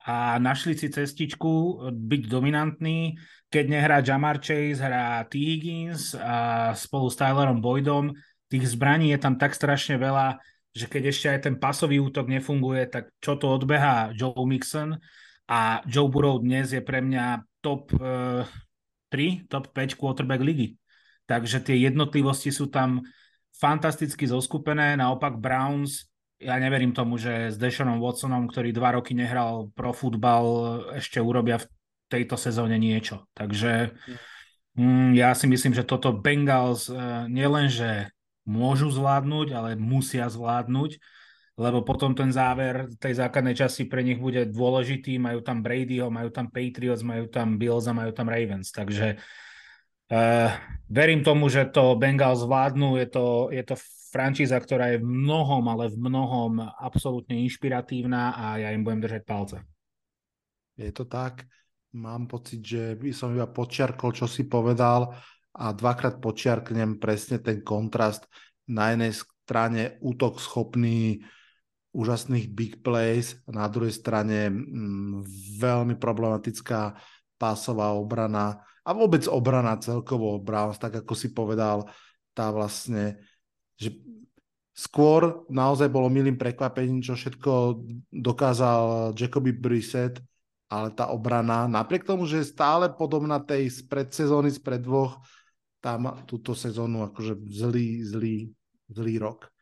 a 0.06 0.36
našli 0.38 0.76
si 0.78 0.92
cestičku 0.92 1.88
byť 1.92 2.22
dominantný. 2.30 3.18
Keď 3.50 3.66
nehrá 3.72 4.04
Jamar 4.06 4.38
Chase, 4.38 4.78
hrá 4.78 5.24
T. 5.26 5.40
Higgins 5.40 6.14
a 6.14 6.72
spolu 6.76 7.08
s 7.10 7.16
Tylerom 7.16 7.64
Boydom. 7.64 8.14
Tých 8.52 8.76
zbraní 8.76 9.16
je 9.16 9.20
tam 9.20 9.40
tak 9.40 9.56
strašne 9.58 9.98
veľa, 9.98 10.38
že 10.76 10.86
keď 10.86 11.04
ešte 11.10 11.28
aj 11.32 11.40
ten 11.50 11.56
pasový 11.56 11.98
útok 12.04 12.28
nefunguje, 12.30 12.86
tak 12.92 13.10
čo 13.18 13.40
to 13.40 13.48
odbehá 13.48 14.14
Joe 14.14 14.44
Mixon 14.44 15.00
a 15.48 15.82
Joe 15.90 16.12
Burrow 16.12 16.38
dnes 16.38 16.70
je 16.70 16.84
pre 16.84 17.00
mňa 17.02 17.42
top 17.64 17.90
3, 19.10 19.48
top 19.50 19.72
5 19.72 19.98
quarterback 20.00 20.42
ligy. 20.42 20.78
Takže 21.26 21.62
tie 21.62 21.78
jednotlivosti 21.90 22.54
sú 22.54 22.70
tam 22.70 23.02
fantasticky 23.56 24.28
zoskupené, 24.28 25.00
naopak 25.00 25.40
Browns, 25.40 26.06
ja 26.36 26.60
neverím 26.60 26.92
tomu, 26.92 27.16
že 27.16 27.50
s 27.50 27.56
Deshanom 27.56 28.04
Watsonom, 28.04 28.52
ktorý 28.52 28.76
dva 28.76 29.00
roky 29.00 29.16
nehral 29.16 29.72
pro 29.72 29.96
futbal, 29.96 30.46
ešte 31.00 31.24
urobia 31.24 31.64
v 31.64 31.68
tejto 32.12 32.36
sezóne 32.36 32.76
niečo. 32.76 33.24
Takže 33.32 33.96
mm, 34.76 35.16
ja 35.16 35.32
si 35.32 35.48
myslím, 35.48 35.72
že 35.72 35.88
toto 35.88 36.12
Bengals 36.12 36.92
uh, 36.92 37.26
nielenže 37.32 38.12
môžu 38.46 38.92
zvládnuť, 38.92 39.48
ale 39.56 39.70
musia 39.80 40.28
zvládnuť, 40.28 41.00
lebo 41.56 41.88
potom 41.88 42.12
ten 42.12 42.36
záver 42.36 42.92
tej 43.00 43.16
základnej 43.16 43.56
časti 43.56 43.88
pre 43.88 44.04
nich 44.04 44.20
bude 44.20 44.44
dôležitý. 44.52 45.16
Majú 45.16 45.40
tam 45.40 45.64
Bradyho, 45.64 46.12
majú 46.12 46.28
tam 46.28 46.52
Patriots, 46.52 47.00
majú 47.00 47.32
tam 47.32 47.56
Bills 47.56 47.88
a 47.88 47.96
majú 47.96 48.12
tam 48.12 48.28
Ravens. 48.28 48.76
Takže 48.76 49.16
uh, 50.12 50.52
verím 50.92 51.24
tomu, 51.24 51.48
že 51.48 51.72
to 51.72 51.96
Bengals 51.96 52.44
zvládnu. 52.44 53.00
Je 53.00 53.08
to, 53.08 53.26
je 53.56 53.64
to 53.64 53.76
frančíza, 54.12 54.60
ktorá 54.60 54.96
je 54.96 55.00
v 55.00 55.08
mnohom, 55.08 55.64
ale 55.72 55.88
v 55.88 55.96
mnohom 55.96 56.60
absolútne 56.60 57.40
inšpiratívna 57.48 58.36
a 58.36 58.46
ja 58.60 58.76
im 58.76 58.84
budem 58.84 59.08
držať 59.08 59.22
palce. 59.24 59.58
Je 60.76 60.92
to 60.92 61.08
tak. 61.08 61.48
Mám 61.96 62.28
pocit, 62.28 62.60
že 62.60 63.00
by 63.00 63.16
som 63.16 63.32
iba 63.32 63.48
počiarkol, 63.48 64.12
čo 64.12 64.28
si 64.28 64.44
povedal 64.44 65.16
a 65.56 65.72
dvakrát 65.72 66.20
počiarknem 66.20 67.00
presne 67.00 67.40
ten 67.40 67.64
kontrast. 67.64 68.28
Na 68.68 68.92
jednej 68.92 69.16
strane 69.16 69.96
útok 70.04 70.44
schopný 70.44 71.24
úžasných 71.96 72.52
big 72.52 72.84
plays, 72.84 73.40
na 73.48 73.72
druhej 73.72 73.96
strane 73.96 74.52
mm, 74.52 75.24
veľmi 75.56 75.96
problematická 75.96 77.00
pásová 77.40 77.96
obrana 77.96 78.60
a 78.86 78.92
vôbec 78.92 79.26
obrana 79.32 79.80
celkovo 79.80 80.38
Browns, 80.38 80.78
tak 80.78 81.02
ako 81.02 81.14
si 81.16 81.32
povedal, 81.32 81.88
tá 82.36 82.52
vlastne, 82.52 83.18
že 83.80 83.96
skôr 84.76 85.48
naozaj 85.48 85.88
bolo 85.88 86.12
milým 86.12 86.36
prekvapením, 86.36 87.00
čo 87.00 87.16
všetko 87.16 87.82
dokázal 88.12 89.16
Jacoby 89.16 89.56
Brissett, 89.56 90.20
ale 90.68 90.92
tá 90.92 91.10
obrana, 91.10 91.66
napriek 91.66 92.04
tomu, 92.04 92.28
že 92.28 92.44
je 92.44 92.52
stále 92.52 92.92
podobná 92.92 93.40
tej 93.40 93.72
z 93.72 93.88
predsezóny, 93.88 94.52
z 94.52 94.60
pred 94.60 94.84
dvoch, 94.84 95.24
tam 95.80 96.26
túto 96.26 96.58
sezónu 96.58 97.06
akože 97.08 97.40
zlý, 97.46 98.02
zlý, 98.04 98.36
zlý 98.90 99.16
rok. 99.22 99.55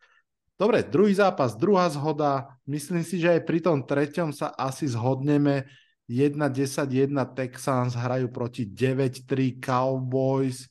Dobre, 0.54 0.86
druhý 0.86 1.18
zápas, 1.18 1.58
druhá 1.58 1.90
zhoda. 1.90 2.56
Myslím 2.70 3.02
si, 3.02 3.18
že 3.18 3.36
aj 3.36 3.42
pri 3.44 3.60
tom 3.60 3.82
treťom 3.82 4.30
sa 4.30 4.54
asi 4.54 4.86
zhodneme. 4.86 5.66
1-10-1 6.06 7.16
Texans 7.34 7.96
hrajú 7.96 8.30
proti 8.30 8.70
9-3 8.70 9.58
Cowboys. 9.58 10.70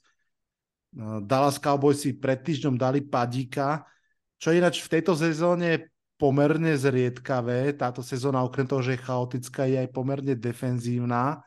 No, 0.92 1.24
Dallas 1.24 1.56
Cowboys 1.56 2.04
si 2.04 2.12
pred 2.14 2.44
týždňom 2.44 2.76
dali 2.76 3.00
padíka, 3.00 3.82
čo 4.36 4.52
ináč 4.52 4.84
v 4.84 5.00
tejto 5.00 5.16
sezóne 5.16 5.88
pomerne 6.20 6.76
zriedkavé. 6.76 7.74
Táto 7.74 8.04
sezóna 8.04 8.44
okrem 8.44 8.68
toho, 8.68 8.84
že 8.84 8.94
je 8.94 9.02
chaotická, 9.02 9.66
je 9.66 9.82
aj 9.82 9.90
pomerne 9.90 10.36
defenzívna. 10.38 11.42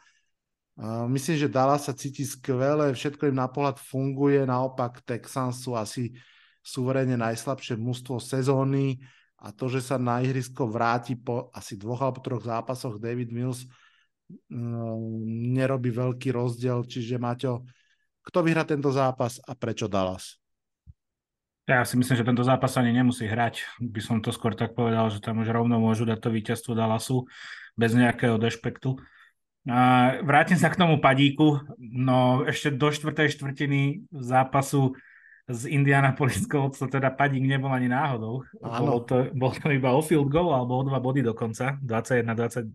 Myslím, 1.08 1.40
že 1.40 1.48
Dallas 1.48 1.88
sa 1.88 1.96
cíti 1.96 2.28
skvele, 2.28 2.92
všetko 2.92 3.32
im 3.32 3.40
na 3.40 3.48
pohľad 3.48 3.80
funguje, 3.80 4.44
naopak 4.44 5.00
Texans 5.08 5.64
sú 5.64 5.72
asi 5.72 6.12
suverénne 6.66 7.14
najslabšie 7.22 7.78
mužstvo 7.78 8.18
sezóny 8.18 8.98
a 9.38 9.54
to, 9.54 9.70
že 9.70 9.86
sa 9.86 10.02
na 10.02 10.26
ihrisko 10.26 10.66
vráti 10.66 11.14
po 11.14 11.54
asi 11.54 11.78
dvoch 11.78 12.02
alebo 12.02 12.26
troch 12.26 12.42
zápasoch 12.42 12.98
David 12.98 13.30
Mills 13.30 13.70
mm, 14.50 15.54
nerobí 15.54 15.94
veľký 15.94 16.34
rozdiel. 16.34 16.82
Čiže 16.82 17.22
Maťo, 17.22 17.62
kto 18.26 18.42
vyhrá 18.42 18.66
tento 18.66 18.90
zápas 18.90 19.38
a 19.46 19.54
prečo 19.54 19.86
Dallas? 19.86 20.42
Ja 21.66 21.82
si 21.82 21.98
myslím, 21.98 22.18
že 22.18 22.26
tento 22.26 22.46
zápas 22.46 22.78
ani 22.78 22.94
nemusí 22.94 23.26
hrať. 23.26 23.82
By 23.82 24.02
som 24.02 24.18
to 24.22 24.30
skôr 24.30 24.54
tak 24.54 24.78
povedal, 24.78 25.10
že 25.10 25.22
tam 25.22 25.42
už 25.42 25.50
rovno 25.50 25.82
môžu 25.82 26.06
dať 26.06 26.22
to 26.22 26.30
víťazstvo 26.30 26.78
Dallasu 26.78 27.26
bez 27.74 27.94
nejakého 27.94 28.38
dešpektu. 28.42 28.98
vrátim 30.26 30.58
sa 30.58 30.70
k 30.70 30.78
tomu 30.78 31.02
padíku. 31.02 31.62
No 31.78 32.46
ešte 32.46 32.70
do 32.70 32.94
štvrtej 32.94 33.34
štvrtiny 33.34 34.10
zápasu 34.14 34.94
z 35.46 35.70
Indianapolis 35.70 36.50
Colts 36.50 36.80
to 36.82 36.90
teda 36.90 37.14
padík 37.14 37.46
nebol 37.46 37.70
ani 37.70 37.86
náhodou. 37.86 38.42
Bol 38.58 39.06
to, 39.06 39.30
bol 39.38 39.54
to 39.54 39.70
iba 39.70 39.94
o 39.94 40.02
field 40.02 40.34
goal 40.34 40.50
alebo 40.50 40.82
o 40.82 40.84
dva 40.86 40.98
body 40.98 41.22
dokonca. 41.22 41.78
21-19, 41.86 42.74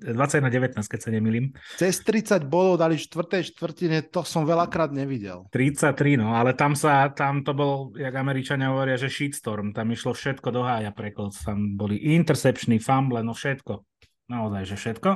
keď 0.79 1.01
sa 1.03 1.11
nemýlim. 1.11 1.51
Cez 1.75 1.99
30 2.07 2.47
bodov 2.47 2.79
dali 2.79 2.95
v 2.95 3.03
štvrtej 3.03 3.43
štvrtine, 3.55 3.99
to 4.15 4.23
som 4.23 4.47
veľakrát 4.47 4.95
nevidel. 4.95 5.51
33, 5.51 6.15
no, 6.15 6.39
ale 6.39 6.55
tam 6.55 6.79
sa, 6.79 7.11
tam 7.11 7.43
to 7.43 7.51
bol, 7.53 7.91
jak 7.99 8.15
Američania 8.15 8.71
hovoria, 8.71 8.95
že 8.95 9.11
shitstorm. 9.11 9.75
Tam 9.75 9.91
išlo 9.91 10.15
všetko 10.15 10.49
do 10.55 10.63
hája 10.63 10.95
pre 10.95 11.11
Colts. 11.11 11.43
Tam 11.43 11.75
boli 11.75 11.99
intercepčný, 12.15 12.79
fumble, 12.79 13.27
no 13.27 13.35
všetko. 13.35 13.83
Naozaj, 14.31 14.63
že 14.63 14.77
všetko 14.79 15.11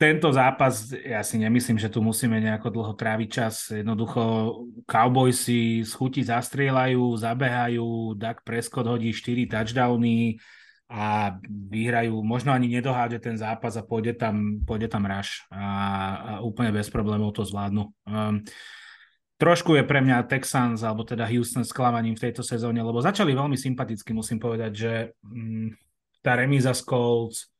tento 0.00 0.32
zápas, 0.32 0.96
ja 0.96 1.20
si 1.20 1.36
nemyslím, 1.36 1.76
že 1.76 1.92
tu 1.92 2.00
musíme 2.00 2.40
nejako 2.40 2.72
dlho 2.72 2.92
tráviť 2.96 3.28
čas. 3.28 3.68
Jednoducho 3.68 4.22
Cowboys 4.88 5.44
si 5.44 5.84
z 5.84 5.92
chuti 5.92 6.24
zastrieľajú, 6.24 7.20
zabehajú, 7.20 8.16
Dak 8.16 8.40
Prescott 8.40 8.88
hodí 8.88 9.12
4 9.12 9.44
touchdowny 9.52 10.40
a 10.88 11.36
vyhrajú, 11.46 12.16
možno 12.24 12.56
ani 12.56 12.72
nedoháde 12.72 13.20
ten 13.20 13.36
zápas 13.36 13.76
a 13.76 13.84
pôjde 13.84 14.16
tam, 14.16 14.64
pôjde 14.64 14.88
tam 14.88 15.04
raš 15.04 15.44
a, 15.52 15.68
a 16.16 16.32
úplne 16.40 16.72
bez 16.72 16.88
problémov 16.88 17.36
to 17.36 17.44
zvládnu. 17.44 17.92
Um, 18.08 18.40
trošku 19.36 19.76
je 19.76 19.84
pre 19.84 20.00
mňa 20.00 20.24
Texans, 20.24 20.80
alebo 20.80 21.04
teda 21.04 21.28
Houston 21.28 21.62
sklamaním 21.62 22.16
v 22.16 22.24
tejto 22.24 22.40
sezóne, 22.40 22.80
lebo 22.80 23.04
začali 23.04 23.36
veľmi 23.36 23.60
sympaticky, 23.60 24.16
musím 24.16 24.40
povedať, 24.40 24.72
že 24.72 24.92
um, 25.28 25.68
tá 26.24 26.40
remíza 26.40 26.72
z 26.72 26.88
Colts, 26.88 27.52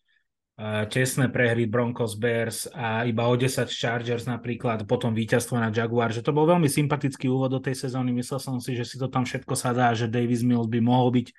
tesné 0.92 1.32
prehry 1.32 1.64
Broncos 1.64 2.20
Bears 2.20 2.68
a 2.76 3.08
iba 3.08 3.24
o 3.24 3.32
10 3.32 3.64
Chargers 3.72 4.28
napríklad, 4.28 4.84
potom 4.84 5.16
víťazstvo 5.16 5.56
na 5.56 5.72
Jaguar, 5.72 6.12
že 6.12 6.20
to 6.20 6.36
bol 6.36 6.44
veľmi 6.44 6.68
sympatický 6.68 7.32
úvod 7.32 7.56
do 7.56 7.60
tej 7.64 7.88
sezóny. 7.88 8.12
Myslel 8.12 8.40
som 8.44 8.60
si, 8.60 8.76
že 8.76 8.84
si 8.84 9.00
to 9.00 9.08
tam 9.08 9.24
všetko 9.24 9.56
sadá, 9.56 9.96
že 9.96 10.12
Davis 10.12 10.44
Mills 10.44 10.68
by 10.68 10.84
mohol 10.84 11.16
byť 11.16 11.32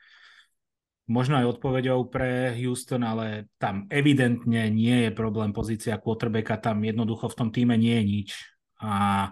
možno 1.12 1.38
aj 1.38 1.60
odpoveďou 1.60 2.10
pre 2.10 2.56
Houston, 2.58 3.06
ale 3.06 3.52
tam 3.62 3.86
evidentne 3.94 4.72
nie 4.74 5.06
je 5.06 5.12
problém 5.14 5.54
pozícia 5.54 6.02
quarterbacka, 6.02 6.58
tam 6.58 6.82
jednoducho 6.82 7.30
v 7.30 7.38
tom 7.38 7.50
týme 7.54 7.78
nie 7.78 8.02
je 8.02 8.06
nič. 8.08 8.30
A 8.82 9.30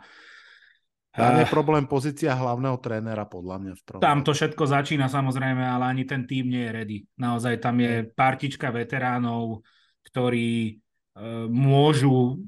tam 1.09 1.33
je 1.41 1.49
problém 1.49 1.89
pozícia 1.89 2.37
hlavného 2.37 2.77
trénera, 2.77 3.25
podľa 3.25 3.55
mňa. 3.57 3.73
V 3.73 3.81
prvom 3.81 4.01
tam 4.05 4.21
to 4.21 4.37
všetko 4.37 4.63
začína 4.69 5.09
samozrejme, 5.09 5.65
ale 5.65 5.89
ani 5.89 6.03
ten 6.05 6.29
tým 6.29 6.53
nie 6.53 6.69
je 6.69 6.71
ready. 6.71 6.97
Naozaj 7.17 7.57
tam 7.57 7.81
je 7.81 8.05
partička 8.05 8.69
veteránov, 8.69 9.65
ktorí 10.07 10.77
uh, 10.77 11.49
môžu 11.49 12.39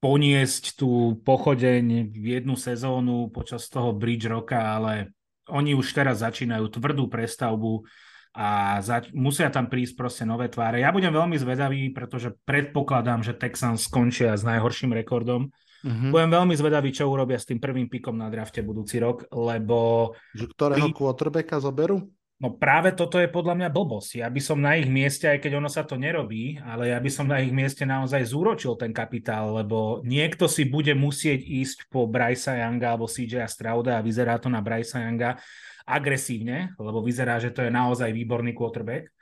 poniesť 0.00 0.80
tú 0.80 1.20
pochodeň 1.20 2.08
v 2.08 2.26
jednu 2.40 2.56
sezónu 2.56 3.28
počas 3.28 3.68
toho 3.68 3.92
bridge 3.92 4.24
roka, 4.24 4.80
ale 4.80 5.12
oni 5.52 5.76
už 5.76 5.92
teraz 5.92 6.24
začínajú 6.24 6.72
tvrdú 6.72 7.10
prestavbu 7.12 7.84
a 8.32 8.78
zač- 8.80 9.10
musia 9.12 9.50
tam 9.50 9.68
prísť 9.68 9.94
proste 9.98 10.24
nové 10.24 10.48
tváre. 10.48 10.80
Ja 10.80 10.94
budem 10.94 11.12
veľmi 11.12 11.36
zvedavý, 11.36 11.90
pretože 11.92 12.32
predpokladám, 12.46 13.26
že 13.26 13.36
Texans 13.36 13.90
skončia 13.90 14.38
s 14.38 14.46
najhorším 14.46 14.94
rekordom. 14.94 15.50
Mm-hmm. 15.80 16.10
Budem 16.12 16.30
veľmi 16.30 16.54
zvedavý, 16.54 16.92
čo 16.92 17.10
urobia 17.10 17.40
s 17.40 17.48
tým 17.48 17.58
prvým 17.58 17.88
pikom 17.90 18.14
na 18.14 18.28
drafte 18.28 18.60
budúci 18.62 19.00
rok, 19.00 19.26
lebo... 19.32 20.12
Že 20.36 20.46
ktorého 20.52 20.88
pri... 20.92 20.96
quarterbacka 20.96 21.56
zoberú? 21.58 22.06
No 22.40 22.56
práve 22.56 22.96
toto 22.96 23.20
je 23.20 23.28
podľa 23.28 23.52
mňa 23.52 23.68
blbosť. 23.68 24.24
Ja 24.24 24.32
by 24.32 24.40
som 24.40 24.64
na 24.64 24.80
ich 24.80 24.88
mieste, 24.88 25.28
aj 25.28 25.44
keď 25.44 25.60
ono 25.60 25.68
sa 25.68 25.84
to 25.84 26.00
nerobí, 26.00 26.56
ale 26.64 26.88
ja 26.88 26.96
by 26.96 27.10
som 27.12 27.28
na 27.28 27.36
ich 27.44 27.52
mieste 27.52 27.84
naozaj 27.84 28.24
zúročil 28.24 28.80
ten 28.80 28.96
kapitál, 28.96 29.60
lebo 29.60 30.00
niekto 30.08 30.48
si 30.48 30.64
bude 30.64 30.96
musieť 30.96 31.44
ísť 31.44 31.92
po 31.92 32.08
Brysa 32.08 32.56
Younga 32.56 32.96
alebo 32.96 33.04
CJ 33.04 33.44
Strauda 33.44 34.00
a 34.00 34.04
vyzerá 34.04 34.40
to 34.40 34.48
na 34.48 34.64
Brysa 34.64 35.04
Younga 35.04 35.36
agresívne, 35.84 36.72
lebo 36.80 37.04
vyzerá, 37.04 37.36
že 37.36 37.52
to 37.52 37.60
je 37.60 37.68
naozaj 37.68 38.08
výborný 38.08 38.56
quarterback 38.56 39.12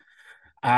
a 0.62 0.76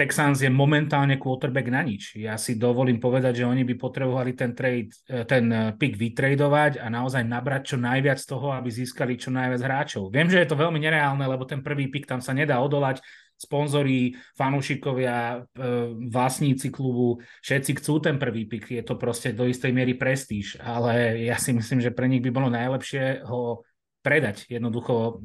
Texans 0.00 0.40
je 0.40 0.48
momentálne 0.48 1.20
quarterback 1.20 1.68
na 1.68 1.84
nič. 1.84 2.16
Ja 2.16 2.40
si 2.40 2.56
dovolím 2.56 2.96
povedať, 2.96 3.44
že 3.44 3.48
oni 3.48 3.68
by 3.68 3.74
potrebovali 3.76 4.32
ten, 4.32 4.56
trade, 4.56 4.96
e, 5.04 5.28
ten 5.28 5.44
e, 5.52 5.76
pick 5.76 6.00
vytradovať 6.00 6.80
a 6.80 6.88
naozaj 6.88 7.20
nabrať 7.20 7.74
čo 7.74 7.76
najviac 7.76 8.16
z 8.16 8.24
toho, 8.24 8.56
aby 8.56 8.72
získali 8.72 9.20
čo 9.20 9.28
najviac 9.28 9.60
hráčov. 9.60 10.08
Viem, 10.08 10.32
že 10.32 10.40
je 10.40 10.48
to 10.48 10.56
veľmi 10.56 10.80
nereálne, 10.80 11.20
lebo 11.20 11.44
ten 11.44 11.60
prvý 11.60 11.92
pick 11.92 12.08
tam 12.08 12.24
sa 12.24 12.32
nedá 12.32 12.56
odolať. 12.64 13.04
Sponzori, 13.40 14.16
fanúšikovia, 14.36 15.44
e, 15.52 15.68
vlastníci 16.08 16.72
klubu, 16.72 17.20
všetci 17.44 17.80
chcú 17.80 18.00
ten 18.00 18.16
prvý 18.16 18.48
pick. 18.48 18.68
Je 18.68 18.84
to 18.84 18.96
proste 18.96 19.36
do 19.36 19.44
istej 19.48 19.72
miery 19.72 19.96
prestíž, 19.96 20.60
ale 20.60 21.24
ja 21.24 21.36
si 21.36 21.52
myslím, 21.52 21.84
že 21.84 21.92
pre 21.92 22.08
nich 22.08 22.24
by 22.24 22.32
bolo 22.32 22.48
najlepšie 22.48 23.24
ho 23.24 23.64
predať, 24.00 24.48
jednoducho 24.48 25.24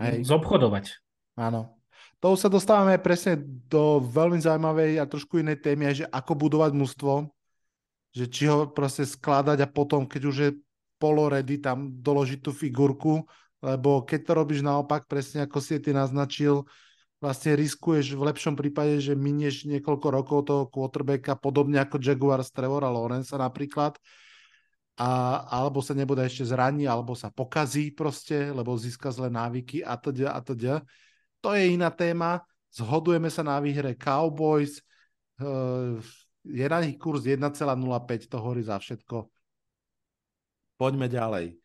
Hej. 0.00 0.24
zobchodovať. 0.24 1.00
Áno, 1.36 1.80
to 2.22 2.38
sa 2.38 2.46
dostávame 2.46 2.94
presne 3.02 3.42
do 3.66 3.98
veľmi 3.98 4.38
zaujímavej 4.38 5.02
a 5.02 5.10
trošku 5.10 5.42
inej 5.42 5.58
témy, 5.58 5.90
že 5.90 6.06
ako 6.06 6.38
budovať 6.38 6.70
mužstvo, 6.70 7.26
že 8.14 8.30
či 8.30 8.46
ho 8.46 8.70
proste 8.70 9.02
skladať 9.02 9.58
a 9.58 9.66
potom, 9.66 10.06
keď 10.06 10.22
už 10.30 10.36
je 10.38 10.50
poloredy, 11.02 11.58
tam 11.58 11.90
doložiť 11.90 12.38
tú 12.38 12.54
figurku, 12.54 13.26
lebo 13.58 14.06
keď 14.06 14.20
to 14.22 14.32
robíš 14.38 14.62
naopak, 14.62 15.10
presne 15.10 15.50
ako 15.50 15.58
si 15.58 15.82
ty 15.82 15.90
naznačil, 15.90 16.62
vlastne 17.18 17.58
riskuješ 17.58 18.14
v 18.14 18.22
lepšom 18.30 18.54
prípade, 18.54 19.02
že 19.02 19.18
minieš 19.18 19.66
niekoľko 19.66 20.06
rokov 20.14 20.38
toho 20.46 20.70
quarterbacka, 20.70 21.34
podobne 21.34 21.82
ako 21.82 21.98
Jaguar 21.98 22.38
z 22.46 22.54
Trevora 22.54 22.86
Lawrence 22.86 23.34
napríklad, 23.34 23.98
a, 24.94 25.42
alebo 25.50 25.82
sa 25.82 25.98
nebude 25.98 26.22
ešte 26.22 26.46
zraní, 26.46 26.86
alebo 26.86 27.18
sa 27.18 27.34
pokazí 27.34 27.90
proste, 27.90 28.54
lebo 28.54 28.78
získa 28.78 29.10
zlé 29.10 29.26
návyky 29.26 29.82
a 29.82 29.98
teda 29.98 30.38
a 30.38 30.38
teda 30.38 30.86
to 31.42 31.52
je 31.58 31.74
iná 31.74 31.90
téma. 31.90 32.40
Zhodujeme 32.70 33.28
sa 33.28 33.42
na 33.42 33.58
výhre 33.58 33.98
Cowboys. 33.98 34.80
Eh, 35.42 35.98
je 36.46 36.66
na 36.66 36.78
nich 36.82 36.96
kurz 36.98 37.26
1,05, 37.26 38.30
to 38.30 38.38
horí 38.38 38.62
za 38.62 38.78
všetko. 38.78 39.26
Poďme 40.78 41.06
ďalej. 41.10 41.58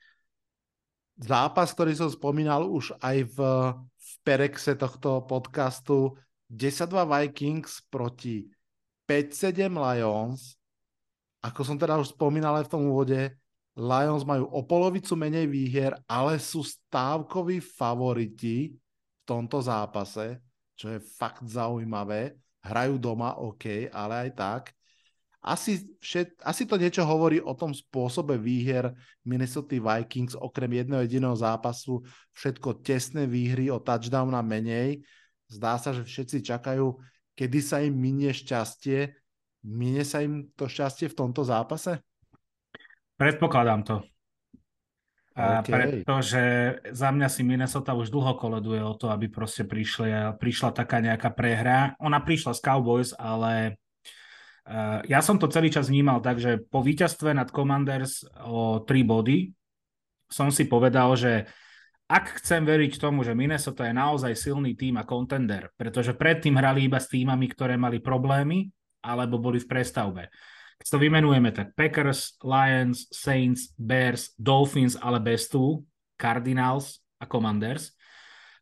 Zápas, 1.17 1.73
ktorý 1.73 1.97
som 1.97 2.09
spomínal 2.13 2.69
už 2.69 2.93
aj 3.01 3.17
v, 3.33 3.37
v 3.81 4.09
Perexe 4.21 4.77
tohto 4.77 5.25
podcastu, 5.25 6.13
10-2 6.53 6.93
Vikings 7.09 7.81
proti 7.89 8.45
5-7 9.09 9.73
Lions. 9.73 10.53
Ako 11.41 11.65
som 11.65 11.81
teda 11.81 11.97
už 11.97 12.13
spomínal 12.13 12.61
aj 12.61 12.69
v 12.69 12.73
tom 12.77 12.83
úvode, 12.93 13.33
Lions 13.77 14.25
majú 14.25 14.45
o 14.49 14.61
polovicu 14.65 15.13
menej 15.17 15.49
výhier, 15.49 15.93
ale 16.09 16.41
sú 16.41 16.65
stávkoví 16.65 17.61
favoriti 17.61 18.73
tomto 19.27 19.59
zápase, 19.59 20.39
čo 20.79 20.95
je 20.95 21.03
fakt 21.03 21.43
zaujímavé. 21.43 22.39
Hrajú 22.63 22.95
doma, 22.95 23.35
OK, 23.35 23.91
ale 23.91 24.27
aj 24.27 24.31
tak. 24.33 24.63
Asi, 25.43 25.95
všet, 26.03 26.43
asi 26.43 26.67
to 26.67 26.75
niečo 26.75 27.07
hovorí 27.07 27.39
o 27.39 27.55
tom 27.55 27.71
spôsobe 27.71 28.35
výhier 28.35 28.91
Minnesota 29.23 29.79
Vikings, 29.79 30.35
okrem 30.35 30.83
jedného 30.83 31.05
jediného 31.07 31.37
zápasu, 31.37 32.03
všetko 32.35 32.83
tesné 32.83 33.23
výhry 33.29 33.71
o 33.71 33.79
touchdown 33.79 34.35
a 34.35 34.43
menej. 34.43 34.99
Zdá 35.47 35.79
sa, 35.79 35.95
že 35.95 36.03
všetci 36.03 36.43
čakajú, 36.43 36.99
kedy 37.37 37.59
sa 37.63 37.79
im 37.79 37.95
minie 37.95 38.35
šťastie. 38.35 39.15
Minie 39.67 40.03
sa 40.03 40.19
im 40.19 40.51
to 40.57 40.67
šťastie 40.67 41.07
v 41.11 41.15
tomto 41.15 41.47
zápase? 41.47 42.03
Predpokladám 43.15 43.81
to. 43.87 43.95
Okay. 45.37 45.69
Pretože 45.69 46.43
za 46.89 47.13
mňa 47.13 47.29
si 47.29 47.45
Minnesota 47.45 47.93
už 47.93 48.09
dlho 48.09 48.33
koleduje 48.41 48.81
o 48.81 48.97
to, 48.97 49.13
aby 49.13 49.29
proste 49.29 49.69
prišli, 49.69 50.33
prišla 50.33 50.73
taká 50.73 50.97
nejaká 50.97 51.29
prehra. 51.29 51.93
Ona 52.01 52.17
prišla 52.25 52.57
z 52.57 52.61
Cowboys, 52.65 53.13
ale 53.13 53.77
uh, 54.65 55.05
ja 55.05 55.21
som 55.21 55.37
to 55.37 55.45
celý 55.45 55.69
čas 55.69 55.93
vnímal 55.93 56.25
tak, 56.25 56.41
že 56.41 56.57
po 56.57 56.81
víťazstve 56.81 57.37
nad 57.37 57.53
Commanders 57.53 58.25
o 58.49 58.81
3 58.81 58.89
body 59.05 59.53
som 60.25 60.49
si 60.49 60.65
povedal, 60.65 61.13
že 61.13 61.45
ak 62.09 62.41
chcem 62.41 62.65
veriť 62.65 62.97
tomu, 62.97 63.21
že 63.21 63.37
Minnesota 63.37 63.85
je 63.85 63.93
naozaj 63.93 64.33
silný 64.33 64.73
tým 64.73 64.97
a 64.97 65.05
contender, 65.05 65.69
pretože 65.77 66.17
predtým 66.17 66.57
hrali 66.57 66.89
iba 66.89 66.97
s 66.97 67.13
týmami, 67.13 67.45
ktoré 67.45 67.77
mali 67.77 68.01
problémy 68.01 68.65
alebo 69.05 69.37
boli 69.37 69.61
v 69.61 69.69
prestavbe 69.69 70.33
keď 70.77 70.87
to 70.93 70.97
vymenujeme, 71.01 71.49
tak 71.51 71.73
Packers, 71.73 72.37
Lions, 72.45 73.09
Saints, 73.09 73.73
Bears, 73.75 74.33
Dolphins, 74.37 74.93
ale 74.97 75.17
bez 75.17 75.49
tu, 75.49 75.81
Cardinals 76.17 77.01
a 77.17 77.25
Commanders. 77.25 77.97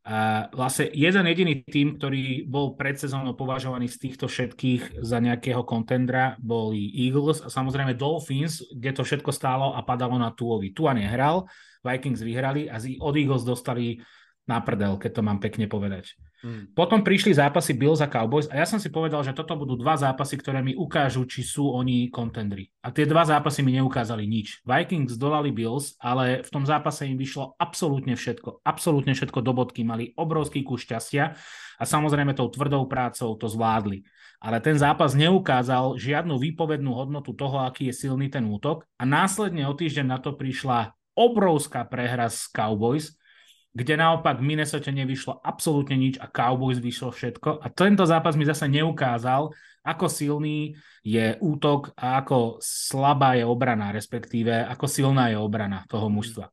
Uh, 0.06 0.46
vlastne 0.54 0.94
jeden 0.94 1.26
jediný 1.26 1.66
tým, 1.66 1.98
ktorý 1.98 2.46
bol 2.46 2.78
pred 2.78 2.94
sezónou 2.94 3.34
považovaný 3.34 3.90
z 3.90 4.06
týchto 4.06 4.30
všetkých 4.30 5.02
za 5.02 5.18
nejakého 5.18 5.66
kontendra, 5.66 6.38
boli 6.38 6.94
Eagles 6.94 7.42
a 7.42 7.50
samozrejme 7.50 7.98
Dolphins, 7.98 8.62
kde 8.70 8.94
to 8.94 9.02
všetko 9.02 9.34
stálo 9.34 9.74
a 9.74 9.82
padalo 9.82 10.22
na 10.22 10.30
Tuovi. 10.30 10.78
Tua 10.78 10.94
nehral, 10.94 11.50
Vikings 11.82 12.22
vyhrali 12.22 12.70
a 12.70 12.78
od 13.02 13.14
Eagles 13.18 13.42
dostali 13.42 13.98
na 14.46 14.62
prdel, 14.62 15.02
keď 15.02 15.10
to 15.10 15.22
mám 15.26 15.42
pekne 15.42 15.66
povedať. 15.66 16.14
Hmm. 16.44 16.68
Potom 16.76 17.00
prišli 17.00 17.32
zápasy 17.32 17.74
Bills 17.74 18.04
a 18.04 18.12
Cowboys 18.12 18.52
a 18.52 18.60
ja 18.60 18.68
som 18.68 18.78
si 18.78 18.92
povedal, 18.92 19.24
že 19.24 19.32
toto 19.32 19.56
budú 19.56 19.80
dva 19.80 19.96
zápasy, 19.96 20.36
ktoré 20.36 20.60
mi 20.60 20.76
ukážu, 20.76 21.24
či 21.24 21.42
sú 21.42 21.72
oni 21.72 22.12
kontendri. 22.12 22.68
A 22.84 22.92
tie 22.92 23.08
dva 23.08 23.24
zápasy 23.24 23.64
mi 23.64 23.74
neukázali 23.80 24.28
nič. 24.28 24.62
Vikings 24.68 25.16
dolali 25.16 25.56
Bills, 25.56 25.96
ale 25.98 26.44
v 26.44 26.50
tom 26.52 26.68
zápase 26.68 27.08
im 27.08 27.16
vyšlo 27.16 27.56
absolútne 27.56 28.20
všetko. 28.20 28.62
Absolútne 28.68 29.16
všetko 29.16 29.40
do 29.40 29.56
bodky. 29.56 29.88
Mali 29.88 30.12
obrovský 30.20 30.62
kus 30.62 30.84
šťastia 30.84 31.34
a 31.80 31.84
samozrejme 31.84 32.36
tou 32.36 32.52
tvrdou 32.52 32.86
prácou 32.86 33.34
to 33.40 33.48
zvládli. 33.48 34.04
Ale 34.44 34.62
ten 34.62 34.76
zápas 34.78 35.16
neukázal 35.18 35.98
žiadnu 35.98 36.38
výpovednú 36.38 36.92
hodnotu 36.94 37.34
toho, 37.34 37.64
aký 37.66 37.90
je 37.90 38.06
silný 38.06 38.30
ten 38.30 38.46
útok 38.46 38.86
a 39.00 39.04
následne 39.08 39.66
o 39.66 39.74
týždeň 39.74 40.06
na 40.06 40.20
to 40.22 40.36
prišla 40.36 40.94
obrovská 41.16 41.88
prehra 41.88 42.28
z 42.28 42.52
Cowboys, 42.52 43.16
kde 43.76 44.00
naopak 44.00 44.40
Minnesota 44.40 44.88
nevyšlo 44.88 45.44
absolútne 45.44 46.00
nič 46.00 46.16
a 46.24 46.32
Cowboys 46.32 46.80
vyšlo 46.80 47.12
všetko. 47.12 47.60
A 47.60 47.68
tento 47.68 48.08
zápas 48.08 48.40
mi 48.40 48.48
zase 48.48 48.72
neukázal, 48.72 49.52
ako 49.84 50.06
silný 50.08 50.72
je 51.04 51.36
útok 51.44 51.92
a 52.00 52.24
ako 52.24 52.58
slabá 52.64 53.36
je 53.36 53.44
obrana, 53.44 53.92
respektíve 53.92 54.64
ako 54.64 54.88
silná 54.88 55.28
je 55.30 55.38
obrana 55.38 55.84
toho 55.92 56.08
mužstva. 56.08 56.48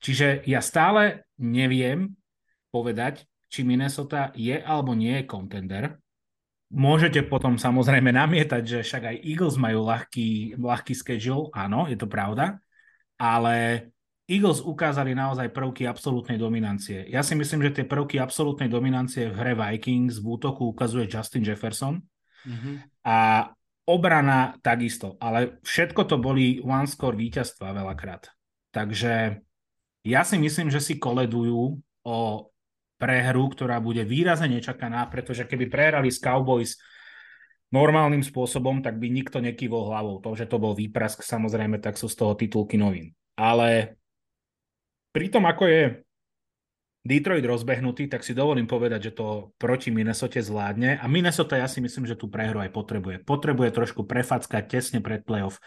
Čiže 0.00 0.48
ja 0.48 0.64
stále 0.64 1.28
neviem 1.38 2.16
povedať, 2.72 3.28
či 3.52 3.68
Minnesota 3.68 4.32
je 4.32 4.56
alebo 4.56 4.96
nie 4.96 5.20
je 5.20 5.28
contender. 5.28 5.84
Môžete 6.72 7.28
potom 7.28 7.60
samozrejme 7.60 8.16
namietať, 8.16 8.62
že 8.64 8.78
však 8.80 9.12
aj 9.12 9.16
Eagles 9.28 9.60
majú 9.60 9.84
ľahký, 9.84 10.56
ľahký 10.56 10.96
schedule, 10.96 11.52
áno, 11.52 11.84
je 11.84 12.00
to 12.00 12.08
pravda, 12.08 12.64
ale 13.20 13.92
Eagles 14.32 14.64
ukázali 14.64 15.12
naozaj 15.12 15.52
prvky 15.52 15.84
absolútnej 15.84 16.40
dominancie. 16.40 17.04
Ja 17.12 17.20
si 17.20 17.36
myslím, 17.36 17.68
že 17.68 17.76
tie 17.76 17.84
prvky 17.84 18.16
absolútnej 18.16 18.72
dominancie 18.72 19.28
v 19.28 19.36
hre 19.36 19.52
Vikings 19.52 20.24
v 20.24 20.26
útoku 20.40 20.72
ukazuje 20.72 21.04
Justin 21.04 21.44
Jefferson 21.44 22.00
mm-hmm. 22.48 23.04
a 23.04 23.50
obrana 23.84 24.56
takisto, 24.64 25.20
ale 25.20 25.60
všetko 25.60 26.08
to 26.08 26.16
boli 26.16 26.64
one 26.64 26.88
score 26.88 27.18
víťazstva 27.18 27.76
veľakrát. 27.76 28.32
Takže 28.72 29.44
ja 30.08 30.22
si 30.24 30.36
myslím, 30.40 30.72
že 30.72 30.80
si 30.80 30.96
koledujú 30.96 31.76
o 32.08 32.18
prehru, 32.96 33.44
ktorá 33.52 33.82
bude 33.82 34.06
výrazne 34.06 34.48
nečakaná, 34.48 35.04
pretože 35.12 35.44
keby 35.44 35.68
prehrali 35.68 36.08
s 36.08 36.22
Cowboys 36.22 36.78
normálnym 37.74 38.22
spôsobom, 38.22 38.80
tak 38.80 38.96
by 38.96 39.10
nikto 39.10 39.42
nekývol 39.42 39.90
hlavou. 39.90 40.22
To, 40.22 40.32
že 40.38 40.46
to 40.46 40.62
bol 40.62 40.72
výprask, 40.72 41.20
samozrejme, 41.20 41.82
tak 41.82 41.98
sú 41.98 42.06
z 42.06 42.16
toho 42.16 42.32
titulky 42.38 42.78
novín. 42.78 43.12
Ale 43.34 43.98
pri 45.12 45.26
tom, 45.28 45.44
ako 45.44 45.64
je 45.68 45.82
Detroit 47.02 47.42
rozbehnutý, 47.42 48.06
tak 48.06 48.22
si 48.22 48.32
dovolím 48.32 48.64
povedať, 48.64 49.10
že 49.10 49.16
to 49.18 49.52
proti 49.58 49.90
Minnesota 49.90 50.38
zvládne 50.38 51.02
a 51.02 51.04
Minnesota 51.10 51.58
ja 51.58 51.66
si 51.66 51.82
myslím, 51.82 52.06
že 52.06 52.14
tú 52.14 52.30
prehru 52.30 52.62
aj 52.62 52.70
potrebuje. 52.70 53.26
Potrebuje 53.26 53.74
trošku 53.74 54.06
prefackať 54.06 54.62
tesne 54.70 54.98
pred 55.02 55.20
playoff 55.26 55.58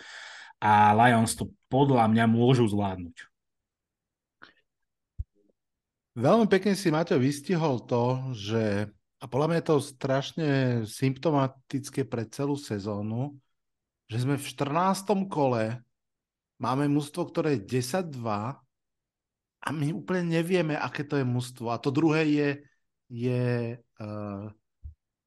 a 0.63 0.95
Lions 0.95 1.35
to 1.35 1.51
podľa 1.67 2.07
mňa 2.07 2.25
môžu 2.31 2.65
zvládnuť. 2.71 3.27
Veľmi 6.15 6.47
pekne 6.47 6.79
si 6.79 6.87
Maťo 6.87 7.19
vystihol 7.19 7.83
to, 7.83 8.31
že 8.31 8.87
a 9.19 9.25
podľa 9.27 9.47
mňa 9.51 9.57
je 9.59 9.67
to 9.67 9.77
strašne 9.83 10.49
symptomatické 10.87 12.07
pre 12.07 12.23
celú 12.31 12.55
sezónu, 12.55 13.35
že 14.07 14.23
sme 14.23 14.39
v 14.39 14.45
14. 14.47 15.27
kole, 15.27 15.83
máme 16.63 16.87
mužstvo, 16.87 17.27
ktoré 17.27 17.59
je 17.59 17.83
10-2 17.83 18.15
a 19.65 19.73
my 19.73 19.97
úplne 19.97 20.29
nevieme, 20.29 20.77
aké 20.77 21.01
to 21.01 21.17
je 21.17 21.25
mužstvo. 21.25 21.73
A 21.73 21.81
to 21.81 21.89
druhé 21.89 22.29
je, 22.29 22.49
je 23.09 23.45
uh, 23.81 24.45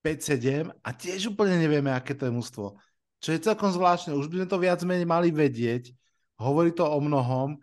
eh, 0.07 0.15
5-7 0.15 0.71
a 0.71 0.89
tiež 0.95 1.35
úplne 1.35 1.59
nevieme, 1.59 1.91
aké 1.91 2.15
to 2.15 2.31
je 2.31 2.33
mužstvo. 2.33 2.79
Čo 3.19 3.31
je 3.35 3.43
celkom 3.43 3.75
zvláštne. 3.75 4.15
Už 4.15 4.31
by 4.31 4.47
sme 4.47 4.49
to 4.49 4.63
viac 4.63 4.79
menej 4.87 5.11
mali 5.11 5.35
vedieť. 5.35 5.91
Hovorí 6.39 6.71
to 6.71 6.87
o 6.87 7.03
mnohom. 7.03 7.59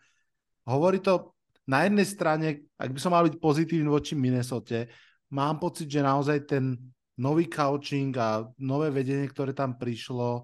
Hovorí 0.67 0.99
to 0.99 1.31
na 1.63 1.87
jednej 1.87 2.03
strane, 2.03 2.47
ak 2.75 2.91
by 2.91 2.99
som 2.99 3.15
mal 3.15 3.23
byť 3.23 3.39
pozitívny 3.39 3.87
voči 3.87 4.13
Minnesota, 4.19 4.83
mám 5.31 5.57
pocit, 5.63 5.87
že 5.87 6.03
naozaj 6.03 6.43
ten 6.43 6.75
nový 7.15 7.47
coaching 7.47 8.11
a 8.19 8.43
nové 8.59 8.91
vedenie, 8.91 9.25
ktoré 9.31 9.55
tam 9.55 9.79
prišlo, 9.79 10.43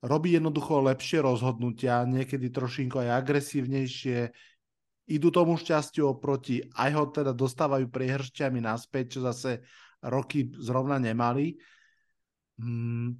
robí 0.00 0.32
jednoducho 0.32 0.80
lepšie 0.80 1.20
rozhodnutia, 1.20 2.08
niekedy 2.08 2.48
trošinko 2.48 3.04
aj 3.04 3.20
agresívnejšie, 3.20 4.18
idú 5.10 5.34
tomu 5.34 5.58
šťastiu 5.58 6.14
oproti, 6.14 6.62
aj 6.78 6.90
ho 6.94 7.04
teda 7.10 7.34
dostávajú 7.34 7.90
priehršťami 7.90 8.62
naspäť, 8.62 9.18
čo 9.18 9.26
zase 9.26 9.66
roky 10.06 10.48
zrovna 10.56 11.02
nemali. 11.02 11.58
Hmm, 12.56 13.18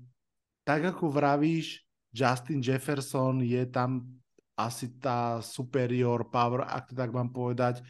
tak 0.62 0.94
ako 0.94 1.11
vravíš, 1.11 1.83
Justin 2.14 2.62
Jefferson 2.62 3.42
je 3.42 3.66
tam 3.66 4.07
asi 4.55 4.92
tá 5.00 5.40
superior 5.40 6.29
power, 6.29 6.68
ak 6.68 6.92
to 6.92 6.94
tak 6.94 7.11
mám 7.11 7.33
povedať. 7.33 7.81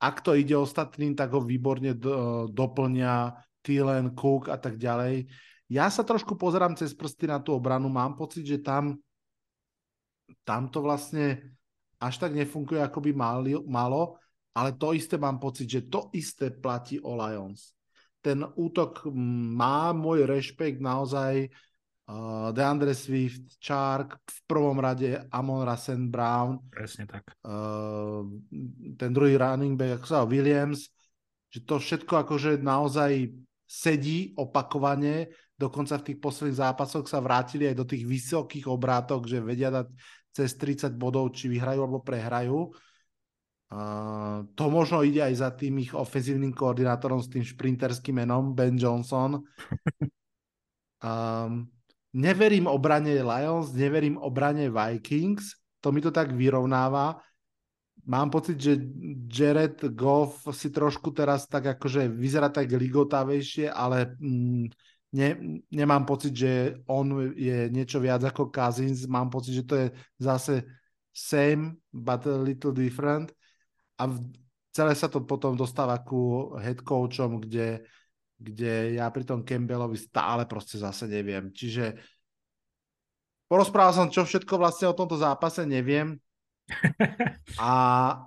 Ak 0.00 0.24
to 0.24 0.32
ide 0.32 0.56
ostatným, 0.56 1.12
tak 1.12 1.32
ho 1.36 1.44
výborne 1.44 1.92
do, 1.92 2.48
doplňa 2.48 3.36
Thielen, 3.60 4.16
Cook 4.16 4.48
a 4.48 4.56
tak 4.56 4.80
ďalej. 4.80 5.28
Ja 5.70 5.86
sa 5.92 6.02
trošku 6.02 6.34
pozerám 6.34 6.74
cez 6.74 6.96
prsty 6.96 7.30
na 7.30 7.38
tú 7.38 7.54
obranu, 7.54 7.86
mám 7.92 8.16
pocit, 8.16 8.42
že 8.42 8.58
tam, 8.58 8.98
tam 10.42 10.66
to 10.72 10.82
vlastne 10.82 11.54
až 12.00 12.14
tak 12.16 12.32
nefunguje, 12.32 12.80
ako 12.80 12.98
by 13.04 13.10
mali, 13.12 13.52
malo, 13.68 14.16
ale 14.56 14.74
to 14.74 14.96
isté 14.96 15.20
mám 15.20 15.36
pocit, 15.36 15.68
že 15.68 15.86
to 15.86 16.08
isté 16.16 16.50
platí 16.50 16.96
o 16.98 17.14
Lions. 17.14 17.76
Ten 18.20 18.44
útok 18.44 19.08
má 19.56 19.92
môj 19.92 20.28
rešpekt 20.28 20.80
naozaj 20.80 21.48
uh, 21.48 22.52
DeAndre 22.52 22.92
Swift, 22.92 23.56
Chark, 23.60 24.16
v 24.16 24.38
prvom 24.44 24.76
rade 24.76 25.24
Amon 25.32 25.64
Rasen 25.64 26.08
Brown. 26.08 26.60
Presne 26.68 27.08
tak. 27.08 27.32
Uh, 27.44 28.28
ten 28.96 29.12
druhý 29.12 29.36
running 29.40 29.76
back, 29.76 30.00
ako 30.00 30.06
sa 30.08 30.28
Williams, 30.28 30.88
že 31.48 31.64
to 31.64 31.80
všetko 31.80 32.26
akože 32.26 32.60
naozaj 32.60 33.32
sedí 33.70 34.34
opakovane, 34.34 35.30
dokonca 35.54 35.94
v 36.00 36.06
tých 36.10 36.18
posledných 36.18 36.58
zápasoch 36.58 37.06
sa 37.06 37.22
vrátili 37.22 37.70
aj 37.70 37.76
do 37.78 37.86
tých 37.86 38.02
vysokých 38.02 38.66
obrátok, 38.66 39.30
že 39.30 39.38
vedia 39.38 39.70
dať 39.70 39.86
cez 40.30 40.54
30 40.56 40.94
bodov, 40.94 41.34
či 41.34 41.50
vyhrajú 41.50 41.80
alebo 41.84 42.00
prehrajú. 42.02 42.70
Uh, 43.70 44.50
to 44.58 44.66
možno 44.66 45.06
ide 45.06 45.22
aj 45.22 45.34
za 45.38 45.50
tým 45.54 45.78
ich 45.78 45.94
ofenzívnym 45.94 46.50
koordinátorom 46.50 47.22
s 47.22 47.30
tým 47.30 47.46
šprinterským 47.46 48.18
menom 48.18 48.54
Ben 48.54 48.74
Johnson. 48.74 49.38
Um, 51.00 51.64
neverím 52.12 52.68
obrane 52.68 53.24
Lions, 53.24 53.72
neverím 53.72 54.20
obrane 54.20 54.68
Vikings, 54.68 55.56
to 55.80 55.92
mi 55.92 56.04
to 56.04 56.12
tak 56.12 56.36
vyrovnáva. 56.36 57.16
Mám 58.04 58.28
pocit, 58.28 58.60
že 58.60 58.76
Jared 59.28 59.80
Goff 59.96 60.44
si 60.52 60.68
trošku 60.68 61.12
teraz 61.12 61.48
tak 61.48 61.72
akože 61.76 62.08
vyzerá 62.08 62.48
tak 62.52 62.68
ligotavejšie, 62.68 63.72
ale 63.72 64.16
mm, 64.20 64.68
ne, 65.12 65.60
nemám 65.70 66.06
pocit, 66.06 66.34
že 66.34 66.80
on 66.86 67.34
je 67.34 67.70
niečo 67.70 67.98
viac 67.98 68.22
ako 68.22 68.50
Cousins, 68.50 69.06
mám 69.10 69.30
pocit, 69.30 69.62
že 69.62 69.64
to 69.66 69.74
je 69.74 69.86
zase 70.18 70.54
same, 71.10 71.78
but 71.90 72.22
a 72.26 72.38
little 72.38 72.70
different 72.70 73.34
a 74.00 74.08
v, 74.08 74.16
celé 74.72 74.96
sa 74.96 75.12
to 75.12 75.20
potom 75.28 75.52
dostáva 75.52 76.00
ku 76.00 76.54
head 76.56 76.80
coachom, 76.80 77.36
kde, 77.44 77.84
kde 78.40 78.96
ja 78.96 79.12
pri 79.12 79.28
tom 79.28 79.44
Campbellovi 79.44 80.00
stále 80.00 80.48
proste 80.48 80.80
zase 80.80 81.04
neviem. 81.04 81.52
Čiže 81.52 82.00
porozprával 83.44 83.92
som, 83.92 84.08
čo 84.08 84.24
všetko 84.24 84.56
vlastne 84.56 84.88
o 84.88 84.96
tomto 84.96 85.20
zápase 85.20 85.68
neviem. 85.68 86.16
A 87.60 87.70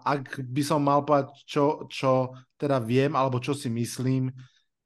ak 0.04 0.44
by 0.44 0.62
som 0.62 0.84
mal 0.84 1.02
povedať, 1.02 1.32
čo, 1.48 1.88
čo 1.88 2.36
teda 2.60 2.78
viem, 2.84 3.16
alebo 3.16 3.40
čo 3.40 3.56
si 3.56 3.72
myslím, 3.72 4.30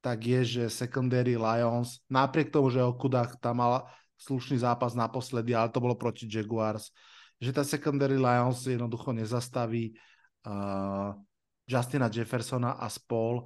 tak 0.02 0.24
je, 0.24 0.42
že 0.46 0.64
secondary 0.72 1.36
Lions, 1.36 2.02
napriek 2.08 2.54
tomu, 2.54 2.70
že 2.70 2.84
Okudach 2.84 3.36
tam 3.42 3.60
mal 3.62 3.90
slušný 4.18 4.62
zápas 4.62 4.98
naposledy, 4.98 5.54
ale 5.54 5.70
to 5.70 5.82
bolo 5.82 5.94
proti 5.98 6.26
Jaguars, 6.26 6.90
že 7.38 7.54
tá 7.54 7.62
secondary 7.62 8.18
Lions 8.18 8.66
jednoducho 8.66 9.14
nezastaví 9.14 9.94
uh, 10.46 11.14
Justina 11.70 12.10
Jeffersona 12.10 12.80
a 12.80 12.88
spol. 12.90 13.46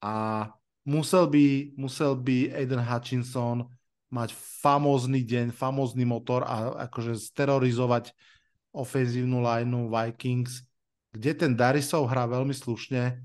A 0.00 0.48
musel 0.88 1.28
by, 1.30 1.76
musel 1.76 2.16
by 2.16 2.50
Aiden 2.56 2.82
Hutchinson 2.82 3.68
mať 4.10 4.34
famózny 4.34 5.22
deň, 5.22 5.54
famózny 5.54 6.02
motor 6.02 6.42
a 6.42 6.88
akože 6.90 7.14
sterorizovať 7.14 8.10
ofenzívnu 8.74 9.38
lineu 9.38 9.86
Vikings, 9.86 10.66
kde 11.14 11.30
ten 11.34 11.52
Darisov 11.54 12.10
hrá 12.10 12.26
veľmi 12.26 12.54
slušne, 12.54 13.22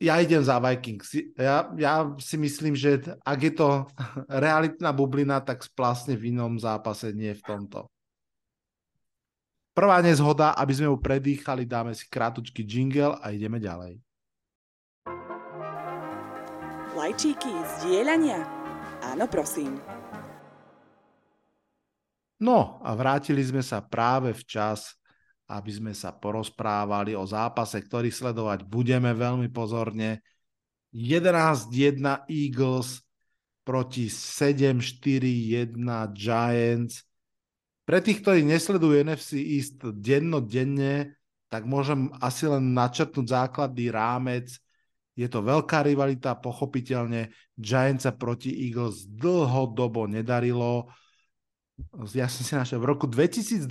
ja 0.00 0.16
idem 0.16 0.40
za 0.40 0.56
Vikings. 0.56 1.12
Ja, 1.36 1.68
ja 1.76 2.08
si 2.16 2.40
myslím, 2.40 2.72
že 2.72 3.04
ak 3.20 3.38
je 3.44 3.52
to 3.52 3.68
realitná 4.32 4.96
bublina, 4.96 5.44
tak 5.44 5.60
splasne 5.60 6.16
v 6.16 6.32
inom 6.32 6.56
zápase, 6.56 7.12
nie 7.12 7.36
v 7.36 7.44
tomto. 7.44 7.84
Prvá 9.76 10.00
nezhoda, 10.02 10.56
aby 10.56 10.72
sme 10.74 10.90
ju 10.90 10.96
predýchali, 10.98 11.68
dáme 11.68 11.94
si 11.94 12.08
krátučký 12.08 12.66
jingle 12.66 13.16
a 13.20 13.30
ideme 13.30 13.60
ďalej. 13.60 14.00
Lajčíky, 16.96 17.52
zdieľania? 17.78 18.44
Áno, 19.14 19.24
prosím. 19.30 19.78
No 22.40 22.80
a 22.80 22.96
vrátili 22.96 23.44
sme 23.44 23.60
sa 23.60 23.84
práve 23.84 24.32
včas 24.32 24.99
aby 25.50 25.70
sme 25.74 25.90
sa 25.90 26.14
porozprávali 26.14 27.18
o 27.18 27.26
zápase, 27.26 27.82
ktorý 27.82 28.14
sledovať 28.14 28.62
budeme 28.70 29.10
veľmi 29.10 29.50
pozorne. 29.50 30.22
11-1 30.94 32.30
Eagles 32.30 33.02
proti 33.66 34.06
7-4-1 34.06 35.74
Giants. 36.14 37.02
Pre 37.82 37.98
tých, 37.98 38.22
ktorí 38.22 38.46
nesledujú 38.46 39.02
NFC 39.02 39.42
East 39.58 39.82
dennodenne, 39.82 41.18
tak 41.50 41.66
môžem 41.66 42.14
asi 42.22 42.46
len 42.46 42.70
načrtnúť 42.70 43.26
základný 43.26 43.90
rámec. 43.90 44.54
Je 45.18 45.26
to 45.26 45.42
veľká 45.42 45.82
rivalita, 45.82 46.38
pochopiteľne 46.38 47.34
Giants 47.58 48.06
sa 48.06 48.14
proti 48.14 48.54
Eagles 48.70 49.10
dlhodobo 49.10 50.06
nedarilo. 50.06 50.86
Ja 52.14 52.30
som 52.30 52.42
si 52.46 52.54
našiel 52.54 52.78
v 52.78 52.90
roku 52.94 53.10
2020 53.10 53.66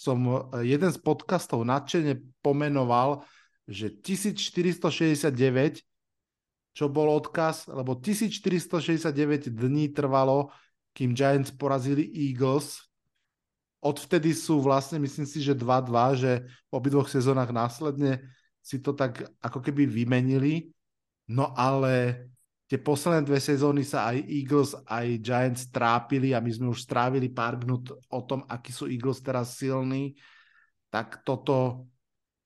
som 0.00 0.16
e, 0.24 0.64
jeden 0.64 0.88
z 0.88 0.98
podcastov 1.04 1.60
nadšene 1.68 2.16
pomenoval, 2.40 3.20
že 3.68 3.92
1469, 3.92 5.84
čo 6.72 6.88
bol 6.88 7.12
odkaz, 7.20 7.68
lebo 7.68 8.00
1469 8.00 9.52
dní 9.52 9.92
trvalo, 9.92 10.48
kým 10.96 11.12
Giants 11.12 11.52
porazili 11.52 12.08
Eagles. 12.08 12.80
Odvtedy 13.84 14.32
sú 14.32 14.64
vlastne, 14.64 14.96
myslím 15.04 15.28
si, 15.28 15.44
že 15.44 15.52
2-2, 15.52 16.16
že 16.16 16.32
v 16.48 16.72
obidvoch 16.72 17.08
sezónach 17.12 17.52
následne 17.52 18.24
si 18.64 18.80
to 18.80 18.96
tak 18.96 19.24
ako 19.44 19.60
keby 19.60 19.84
vymenili. 19.84 20.72
No 21.28 21.52
ale 21.52 22.26
tie 22.70 22.78
posledné 22.78 23.26
dve 23.26 23.42
sezóny 23.42 23.82
sa 23.82 24.14
aj 24.14 24.22
Eagles, 24.30 24.78
aj 24.86 25.18
Giants 25.18 25.74
trápili 25.74 26.30
a 26.30 26.38
my 26.38 26.54
sme 26.54 26.70
už 26.70 26.86
strávili 26.86 27.26
pár 27.26 27.58
minút 27.58 27.90
o 27.90 28.20
tom, 28.22 28.46
akí 28.46 28.70
sú 28.70 28.86
Eagles 28.86 29.18
teraz 29.18 29.58
silní, 29.58 30.14
tak 30.86 31.26
toto, 31.26 31.90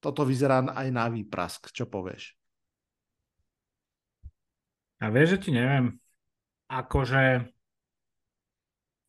toto 0.00 0.24
vyzerá 0.24 0.64
aj 0.64 0.88
na 0.88 1.12
výprask. 1.12 1.68
Čo 1.68 1.92
povieš? 1.92 2.32
A 5.04 5.12
vieš, 5.12 5.36
že 5.36 5.38
ti 5.44 5.50
neviem, 5.52 6.00
akože 6.72 7.52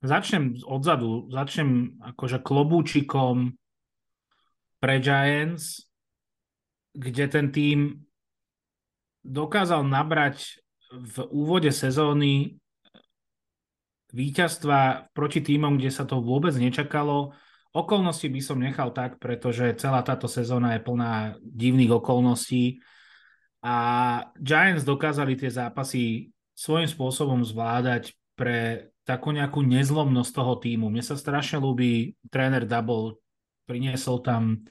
začnem 0.04 0.60
odzadu, 0.68 1.32
začnem 1.32 1.96
akože 2.12 2.44
klobúčikom 2.44 3.56
pre 4.84 5.00
Giants, 5.00 5.88
kde 6.92 7.26
ten 7.32 7.56
tým 7.56 8.04
dokázal 9.24 9.88
nabrať 9.88 10.65
v 10.92 11.18
úvode 11.34 11.72
sezóny 11.74 12.60
víťazstva 14.16 15.12
proti 15.12 15.44
týmom, 15.44 15.76
kde 15.76 15.92
sa 15.92 16.08
to 16.08 16.24
vôbec 16.24 16.56
nečakalo. 16.56 17.36
Okolnosti 17.76 18.28
by 18.32 18.42
som 18.42 18.64
nechal 18.64 18.96
tak, 18.96 19.20
pretože 19.20 19.76
celá 19.76 20.00
táto 20.00 20.32
sezóna 20.32 20.80
je 20.80 20.86
plná 20.86 21.36
divných 21.44 21.92
okolností 22.00 22.80
a 23.66 23.76
Giants 24.40 24.88
dokázali 24.88 25.36
tie 25.36 25.52
zápasy 25.52 26.32
svojím 26.56 26.88
spôsobom 26.88 27.42
zvládať 27.44 28.16
pre 28.38 28.90
takú 29.04 29.36
nejakú 29.36 29.66
nezlomnosť 29.66 30.32
toho 30.32 30.54
týmu. 30.62 30.88
Mne 30.88 31.04
sa 31.04 31.20
strašne 31.20 31.60
ľúbi 31.60 32.16
tréner 32.32 32.64
Double, 32.64 33.20
priniesol 33.68 34.22
tam 34.24 34.64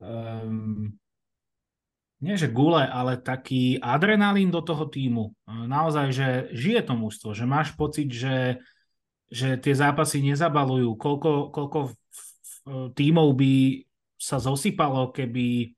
um, 0.00 0.88
nie 2.20 2.36
že 2.36 2.52
gule, 2.52 2.84
ale 2.84 3.16
taký 3.16 3.80
adrenalín 3.80 4.52
do 4.52 4.60
toho 4.60 4.84
týmu. 4.84 5.32
Naozaj, 5.48 6.06
že 6.12 6.28
žije 6.52 6.84
to 6.84 6.94
mústvo, 6.94 7.32
že 7.32 7.48
máš 7.48 7.72
pocit, 7.72 8.12
že, 8.12 8.60
že 9.32 9.56
tie 9.56 9.72
zápasy 9.72 10.20
nezabalujú. 10.20 11.00
Koľko, 11.00 11.48
koľko 11.48 11.96
tímov 12.92 13.28
by 13.40 13.54
sa 14.20 14.36
zosypalo, 14.36 15.16
keby 15.16 15.48
e, 15.64 15.68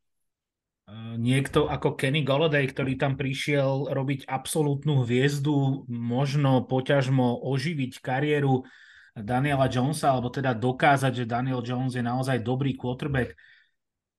niekto 1.14 1.70
ako 1.70 1.94
Kenny 1.94 2.26
Golladay, 2.26 2.66
ktorý 2.66 2.98
tam 2.98 3.14
prišiel 3.14 3.94
robiť 3.94 4.26
absolútnu 4.26 5.06
hviezdu, 5.06 5.86
možno 5.86 6.66
poťažmo 6.66 7.38
oživiť 7.38 8.02
kariéru 8.02 8.66
Daniela 9.14 9.70
Jonesa, 9.70 10.10
alebo 10.10 10.26
teda 10.26 10.58
dokázať, 10.58 11.22
že 11.22 11.30
Daniel 11.30 11.62
Jones 11.62 11.94
je 11.94 12.02
naozaj 12.02 12.42
dobrý 12.42 12.74
quarterback 12.74 13.38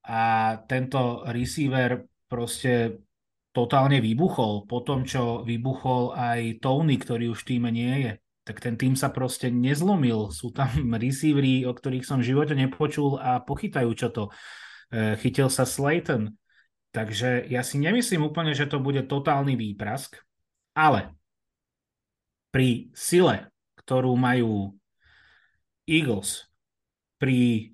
a 0.08 0.56
tento 0.64 1.24
receiver 1.28 2.13
proste 2.34 2.98
totálne 3.54 4.02
vybuchol. 4.02 4.66
Po 4.66 4.82
tom, 4.82 5.06
čo 5.06 5.46
vybuchol 5.46 6.18
aj 6.18 6.58
Tony, 6.58 6.98
ktorý 6.98 7.30
už 7.30 7.46
v 7.46 7.48
týme 7.54 7.70
nie 7.70 7.94
je, 8.02 8.12
tak 8.42 8.58
ten 8.58 8.74
tým 8.74 8.98
sa 8.98 9.14
proste 9.14 9.54
nezlomil. 9.54 10.34
Sú 10.34 10.50
tam 10.50 10.68
receivery, 10.98 11.62
o 11.62 11.70
ktorých 11.70 12.02
som 12.02 12.18
v 12.18 12.34
živote 12.34 12.58
nepočul 12.58 13.22
a 13.22 13.38
pochytajú 13.38 13.90
čo 13.94 14.10
to. 14.10 14.24
E, 14.90 15.14
chytil 15.22 15.46
sa 15.46 15.62
Slayton. 15.62 16.34
Takže 16.90 17.46
ja 17.50 17.62
si 17.62 17.78
nemyslím 17.78 18.26
úplne, 18.26 18.54
že 18.54 18.66
to 18.70 18.78
bude 18.78 19.06
totálny 19.06 19.58
výprask, 19.58 20.14
ale 20.78 21.10
pri 22.54 22.94
sile, 22.94 23.50
ktorú 23.82 24.14
majú 24.14 24.78
Eagles, 25.90 26.46
pri 27.18 27.73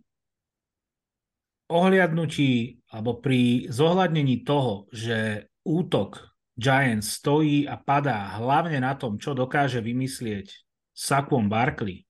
ohliadnutí 1.71 2.83
alebo 2.91 3.23
pri 3.23 3.71
zohľadnení 3.71 4.43
toho, 4.43 4.91
že 4.91 5.47
útok 5.63 6.35
Giants 6.59 7.23
stojí 7.23 7.65
a 7.71 7.79
padá 7.79 8.37
hlavne 8.43 8.83
na 8.83 8.99
tom, 8.99 9.17
čo 9.17 9.33
dokáže 9.33 9.79
vymyslieť 9.81 10.51
Saquon 10.91 11.47
Barkley 11.47 12.05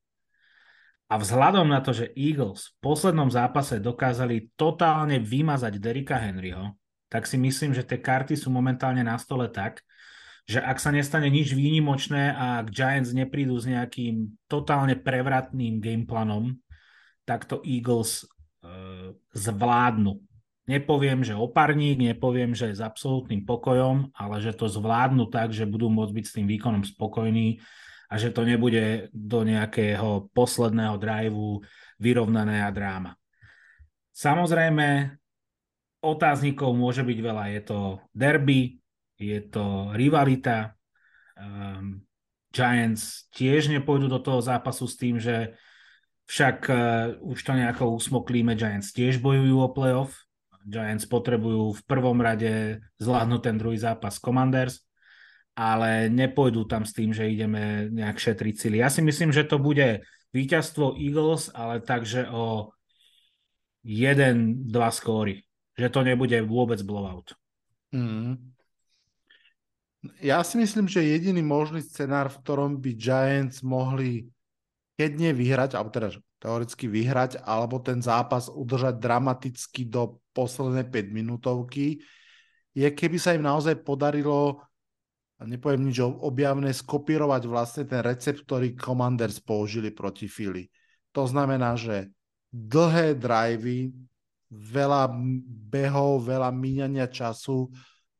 a 1.10 1.18
vzhľadom 1.18 1.66
na 1.66 1.82
to, 1.82 1.90
že 1.90 2.14
Eagles 2.14 2.70
v 2.70 2.74
poslednom 2.86 3.34
zápase 3.34 3.82
dokázali 3.82 4.54
totálne 4.54 5.18
vymazať 5.18 5.82
Derika 5.82 6.14
Henryho, 6.22 6.78
tak 7.10 7.26
si 7.26 7.34
myslím, 7.34 7.74
že 7.74 7.82
tie 7.82 7.98
karty 7.98 8.38
sú 8.38 8.54
momentálne 8.54 9.02
na 9.02 9.18
stole 9.18 9.50
tak, 9.50 9.82
že 10.46 10.62
ak 10.62 10.78
sa 10.78 10.94
nestane 10.94 11.26
nič 11.26 11.50
výnimočné 11.50 12.30
a 12.30 12.62
ak 12.62 12.70
Giants 12.70 13.10
neprídu 13.10 13.58
s 13.58 13.66
nejakým 13.66 14.38
totálne 14.46 14.94
prevratným 14.94 15.82
gameplanom, 15.82 16.54
tak 17.26 17.42
to 17.50 17.58
Eagles 17.66 18.30
zvládnu. 19.32 20.20
Nepoviem, 20.70 21.26
že 21.26 21.34
oparník, 21.34 21.98
nepoviem, 21.98 22.54
že 22.54 22.70
s 22.70 22.78
absolútnym 22.78 23.42
pokojom, 23.42 24.14
ale 24.14 24.38
že 24.38 24.54
to 24.54 24.70
zvládnu 24.70 25.26
tak, 25.26 25.50
že 25.50 25.66
budú 25.66 25.90
môcť 25.90 26.12
byť 26.14 26.24
s 26.26 26.34
tým 26.38 26.46
výkonom 26.46 26.86
spokojní 26.86 27.58
a 28.10 28.14
že 28.18 28.30
to 28.30 28.46
nebude 28.46 29.10
do 29.10 29.42
nejakého 29.42 30.30
posledného 30.30 30.94
driveu 30.98 31.62
vyrovnané 31.98 32.62
a 32.62 32.70
dráma. 32.70 33.18
Samozrejme, 34.14 35.16
otáznikov 36.02 36.74
môže 36.74 37.02
byť 37.02 37.18
veľa. 37.18 37.44
Je 37.54 37.62
to 37.64 37.78
derby, 38.14 38.78
je 39.16 39.40
to 39.46 39.94
rivalita. 39.94 40.74
Um, 41.36 42.04
Giants 42.50 43.30
tiež 43.30 43.70
nepôjdu 43.70 44.10
do 44.10 44.18
toho 44.18 44.42
zápasu 44.42 44.90
s 44.90 44.98
tým, 44.98 45.22
že 45.22 45.54
však 46.30 46.56
uh, 46.70 46.78
už 47.26 47.42
to 47.42 47.52
nejako 47.58 47.98
usmoklíme. 47.98 48.54
Giants 48.54 48.94
tiež 48.94 49.18
bojujú 49.18 49.66
o 49.66 49.74
playoff, 49.74 50.14
Giants 50.62 51.10
potrebujú 51.10 51.74
v 51.74 51.82
prvom 51.82 52.22
rade 52.22 52.78
zvládnuť 53.02 53.40
ten 53.42 53.56
druhý 53.58 53.74
zápas 53.80 54.22
Commanders, 54.22 54.86
ale 55.58 56.06
nepôjdu 56.06 56.70
tam 56.70 56.86
s 56.86 56.94
tým, 56.94 57.10
že 57.10 57.26
ideme 57.26 57.90
nejak 57.90 58.14
šetriť 58.14 58.54
cíly. 58.54 58.76
Ja 58.78 58.92
si 58.92 59.02
myslím, 59.02 59.34
že 59.34 59.42
to 59.42 59.58
bude 59.58 60.06
víťazstvo 60.30 60.94
Eagles, 60.94 61.50
ale 61.50 61.82
takže 61.82 62.30
o 62.30 62.70
1-2 63.82 64.70
skóry. 64.94 65.42
Že 65.74 65.88
to 65.90 66.00
nebude 66.06 66.38
vôbec 66.46 66.78
blowout. 66.86 67.34
Mm. 67.90 68.38
Ja 70.22 70.40
si 70.46 70.56
myslím, 70.56 70.88
že 70.88 71.04
jediný 71.04 71.42
možný 71.42 71.82
scenár, 71.84 72.30
v 72.30 72.40
ktorom 72.40 72.78
by 72.78 72.90
Giants 72.96 73.60
mohli 73.60 74.30
keď 75.00 75.16
nie 75.16 75.32
vyhrať, 75.32 75.80
alebo 75.80 75.88
teda 75.88 76.12
teoreticky 76.36 76.84
vyhrať, 76.84 77.40
alebo 77.48 77.80
ten 77.80 78.04
zápas 78.04 78.52
udržať 78.52 79.00
dramaticky 79.00 79.88
do 79.88 80.20
posledné 80.36 80.84
5 80.92 81.08
minútovky, 81.08 82.04
je 82.76 82.84
keby 82.84 83.16
sa 83.16 83.32
im 83.32 83.40
naozaj 83.40 83.80
podarilo, 83.80 84.60
a 85.40 85.48
nepoviem 85.48 85.88
nič 85.88 86.04
objavné, 86.04 86.68
skopírovať 86.76 87.42
vlastne 87.48 87.88
ten 87.88 88.04
recept, 88.04 88.44
ktorý 88.44 88.76
Commanders 88.76 89.40
použili 89.40 89.88
proti 89.88 90.28
Philly. 90.28 90.68
To 91.16 91.24
znamená, 91.24 91.80
že 91.80 92.12
dlhé 92.52 93.16
drivey, 93.16 93.88
veľa 94.52 95.16
behov, 95.72 96.28
veľa 96.28 96.52
míňania 96.52 97.08
času, 97.08 97.72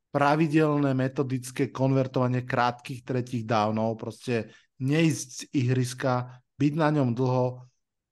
pravidelné 0.08 0.96
metodické 0.96 1.68
konvertovanie 1.68 2.48
krátkých 2.48 3.04
tretích 3.04 3.44
dávnov, 3.44 4.00
proste 4.00 4.48
neísť 4.80 5.28
z 5.28 5.40
ihriska, 5.60 6.39
byť 6.60 6.72
na 6.76 6.92
ňom 6.92 7.16
dlho, 7.16 7.64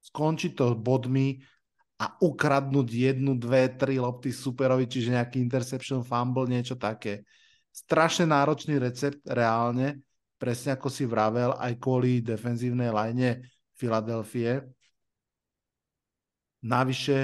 skončiť 0.09 0.57
to 0.57 0.73
bodmi 0.73 1.37
a 2.01 2.17
ukradnúť 2.25 2.89
jednu, 2.89 3.37
dve, 3.37 3.69
tri 3.77 4.01
lopty 4.01 4.33
superovi, 4.33 4.89
čiže 4.89 5.13
nejaký 5.13 5.37
interception, 5.45 6.01
fumble, 6.01 6.49
niečo 6.49 6.81
také. 6.81 7.29
Strašne 7.69 8.33
náročný 8.33 8.81
recept 8.81 9.21
reálne, 9.29 10.01
presne 10.41 10.79
ako 10.79 10.89
si 10.89 11.05
vravel, 11.05 11.53
aj 11.61 11.77
kvôli 11.77 12.25
defenzívnej 12.25 12.89
line 12.89 13.45
Filadelfie. 13.77 14.65
Navyše, 16.65 17.19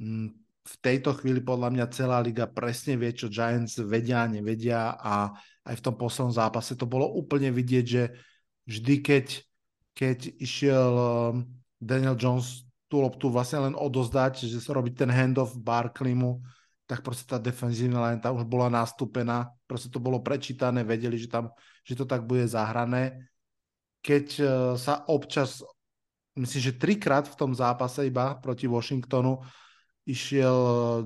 mm, 0.00 0.28
v 0.66 0.74
tejto 0.82 1.14
chvíli 1.14 1.38
podľa 1.38 1.70
mňa 1.70 1.86
celá 1.94 2.18
liga 2.18 2.50
presne 2.50 2.98
vie, 2.98 3.14
čo 3.14 3.30
Giants 3.30 3.78
vedia 3.78 4.26
a 4.26 4.32
nevedia 4.32 4.98
a 4.98 5.30
aj 5.62 5.74
v 5.78 5.84
tom 5.84 5.94
poslednom 5.94 6.34
zápase 6.34 6.74
to 6.74 6.90
bolo 6.90 7.06
úplne 7.14 7.54
vidieť, 7.54 7.84
že 7.86 8.02
vždy, 8.66 8.94
keď 8.98 9.46
keď 9.96 10.36
išiel 10.36 10.92
um, 10.92 11.48
Daniel 11.80 12.20
Jones 12.20 12.68
tú 12.86 13.00
loptu 13.00 13.32
vlastne 13.32 13.72
len 13.72 13.74
odozdať, 13.74 14.44
že 14.44 14.60
sa 14.60 14.76
robí 14.76 14.92
ten 14.92 15.08
handoff 15.08 15.56
Barklimu, 15.56 16.44
tak 16.86 17.02
proste 17.02 17.26
tá 17.26 17.40
defenzívna 17.40 17.98
line 17.98 18.22
tam 18.22 18.38
už 18.38 18.46
bola 18.46 18.70
nastúpená, 18.70 19.50
proste 19.66 19.90
to 19.90 19.98
bolo 19.98 20.22
prečítané, 20.22 20.86
vedeli, 20.86 21.18
že, 21.18 21.26
tam, 21.26 21.50
že 21.82 21.98
to 21.98 22.06
tak 22.06 22.22
bude 22.28 22.46
zahrané. 22.46 23.26
Keď 24.04 24.26
uh, 24.38 24.46
sa 24.78 25.02
občas, 25.08 25.64
myslím, 26.38 26.60
že 26.70 26.78
trikrát 26.78 27.26
v 27.26 27.34
tom 27.40 27.56
zápase 27.56 28.06
iba 28.06 28.38
proti 28.38 28.68
Washingtonu 28.68 29.42
išiel 30.06 30.54
uh, 30.54 31.02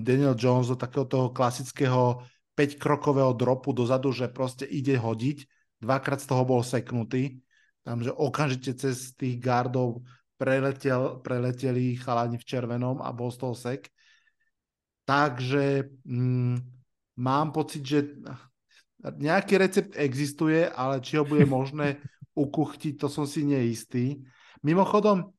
Daniel 0.00 0.38
Jones 0.38 0.70
do 0.70 0.78
takého 0.78 1.04
toho 1.04 1.34
klasického 1.34 2.24
5-krokového 2.54 3.34
dropu 3.34 3.74
dozadu, 3.74 4.14
že 4.14 4.30
proste 4.30 4.64
ide 4.64 4.96
hodiť, 4.96 5.44
dvakrát 5.82 6.22
z 6.22 6.28
toho 6.30 6.48
bol 6.48 6.62
seknutý, 6.64 7.44
tam, 7.90 8.06
že 8.06 8.14
okamžite 8.14 8.78
cez 8.78 9.10
tých 9.18 9.42
gardov 9.42 10.06
preletel, 10.38 11.18
preleteli 11.26 11.98
chalani 11.98 12.38
v 12.38 12.46
červenom 12.46 13.02
a 13.02 13.10
bol 13.10 13.34
z 13.34 13.38
toho 13.42 13.54
sek. 13.58 13.90
Takže 15.02 15.90
mm, 16.06 16.54
mám 17.18 17.50
pocit, 17.50 17.82
že 17.82 18.14
nejaký 19.02 19.58
recept 19.58 19.92
existuje, 19.98 20.70
ale 20.70 21.02
či 21.02 21.18
ho 21.18 21.26
bude 21.26 21.42
možné 21.58 21.98
ukuchtiť, 22.38 22.94
to 22.94 23.10
som 23.10 23.26
si 23.26 23.42
neistý. 23.42 24.22
Mimochodom, 24.62 25.34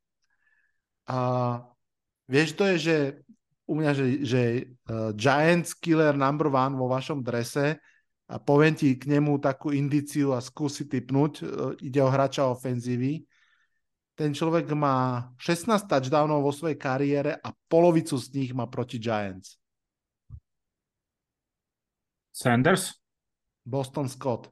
a, 1.08 1.18
vieš, 2.28 2.60
to 2.60 2.68
je, 2.76 2.78
že 2.78 2.98
u 3.64 3.80
mňa, 3.80 3.92
že, 3.96 4.06
že 4.28 4.42
uh, 4.92 5.16
Giants 5.16 5.72
Killer 5.72 6.12
number 6.12 6.52
one 6.52 6.76
vo 6.76 6.92
vašom 6.92 7.24
drese 7.24 7.80
A 8.32 8.40
poviem 8.40 8.72
ti 8.72 8.96
k 8.96 9.12
nemu 9.12 9.44
takú 9.44 9.76
indiciu 9.76 10.32
a 10.32 10.40
skúsi 10.40 10.88
typnúť. 10.88 11.34
E, 11.44 11.46
ide 11.92 12.00
o 12.00 12.08
hráča 12.08 12.48
ofenzívy. 12.48 13.28
Ten 14.16 14.32
človek 14.32 14.72
má 14.72 15.28
16 15.36 15.68
touchdownov 15.92 16.40
vo 16.48 16.56
svojej 16.56 16.80
kariére 16.80 17.36
a 17.36 17.52
polovicu 17.68 18.16
z 18.16 18.28
nich 18.32 18.52
má 18.56 18.72
proti 18.72 19.04
Giants. 19.04 19.60
Sanders? 22.32 22.96
Boston 23.68 24.08
Scott. 24.08 24.48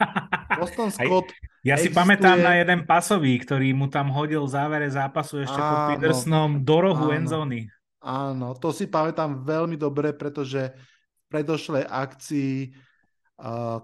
Boston 0.60 0.88
Scott 0.88 1.28
ja 1.62 1.78
si 1.78 1.94
existuje... 1.94 1.98
pamätám 2.02 2.42
na 2.42 2.58
jeden 2.58 2.82
pasový, 2.82 3.38
ktorý 3.38 3.70
mu 3.70 3.86
tam 3.86 4.10
hodil 4.10 4.42
v 4.42 4.50
závere 4.50 4.90
zápasu 4.90 5.46
ešte 5.46 5.54
pod 5.62 5.78
Petersonom 5.94 6.66
do 6.66 6.76
rohu 6.82 7.14
endzóny. 7.14 7.70
Áno, 8.02 8.58
to 8.58 8.74
si 8.74 8.90
pamätám 8.90 9.46
veľmi 9.46 9.78
dobre, 9.78 10.10
pretože 10.10 10.74
v 10.74 11.24
predošlej 11.30 11.86
akcii, 11.86 12.74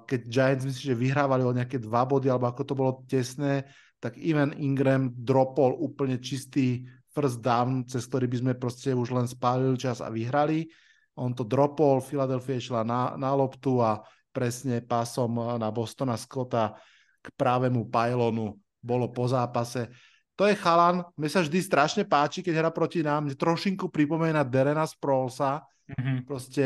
keď 0.06 0.20
Giants 0.30 0.64
myslím, 0.64 0.86
že 0.94 1.02
vyhrávali 1.02 1.42
o 1.42 1.50
nejaké 1.50 1.82
dva 1.82 2.06
body, 2.06 2.30
alebo 2.30 2.46
ako 2.46 2.62
to 2.62 2.74
bolo 2.78 2.92
tesné, 3.10 3.66
tak 3.98 4.14
Ivan 4.14 4.54
Ingram 4.54 5.10
dropol 5.10 5.74
úplne 5.74 6.22
čistý 6.22 6.86
first 7.10 7.42
down, 7.42 7.82
cez 7.90 8.06
ktorý 8.06 8.30
by 8.30 8.36
sme 8.38 8.52
proste 8.54 8.94
už 8.94 9.10
len 9.10 9.26
spálili 9.26 9.74
čas 9.74 9.98
a 9.98 10.06
vyhrali. 10.06 10.70
On 11.18 11.34
to 11.34 11.42
dropol, 11.42 11.98
Philadelphia 11.98 12.62
išla 12.62 12.86
na, 12.86 13.18
na 13.18 13.34
loptu 13.34 13.82
a 13.82 13.98
presne 14.30 14.78
pásom 14.78 15.58
na 15.58 15.66
Bostona 15.74 16.14
Scotta 16.14 16.78
k 17.18 17.26
právemu 17.34 17.90
pylonu 17.90 18.54
bolo 18.78 19.10
po 19.10 19.26
zápase. 19.26 19.90
To 20.38 20.46
je 20.46 20.54
chalan, 20.54 21.02
mne 21.18 21.26
sa 21.26 21.42
vždy 21.42 21.58
strašne 21.58 22.06
páči, 22.06 22.46
keď 22.46 22.62
hra 22.62 22.70
proti 22.70 23.02
nám, 23.02 23.26
trošinku 23.34 23.90
pripomína 23.90 24.46
Derena 24.46 24.86
Sprolsa, 24.86 25.66
mm-hmm. 25.88 26.18
proste 26.28 26.64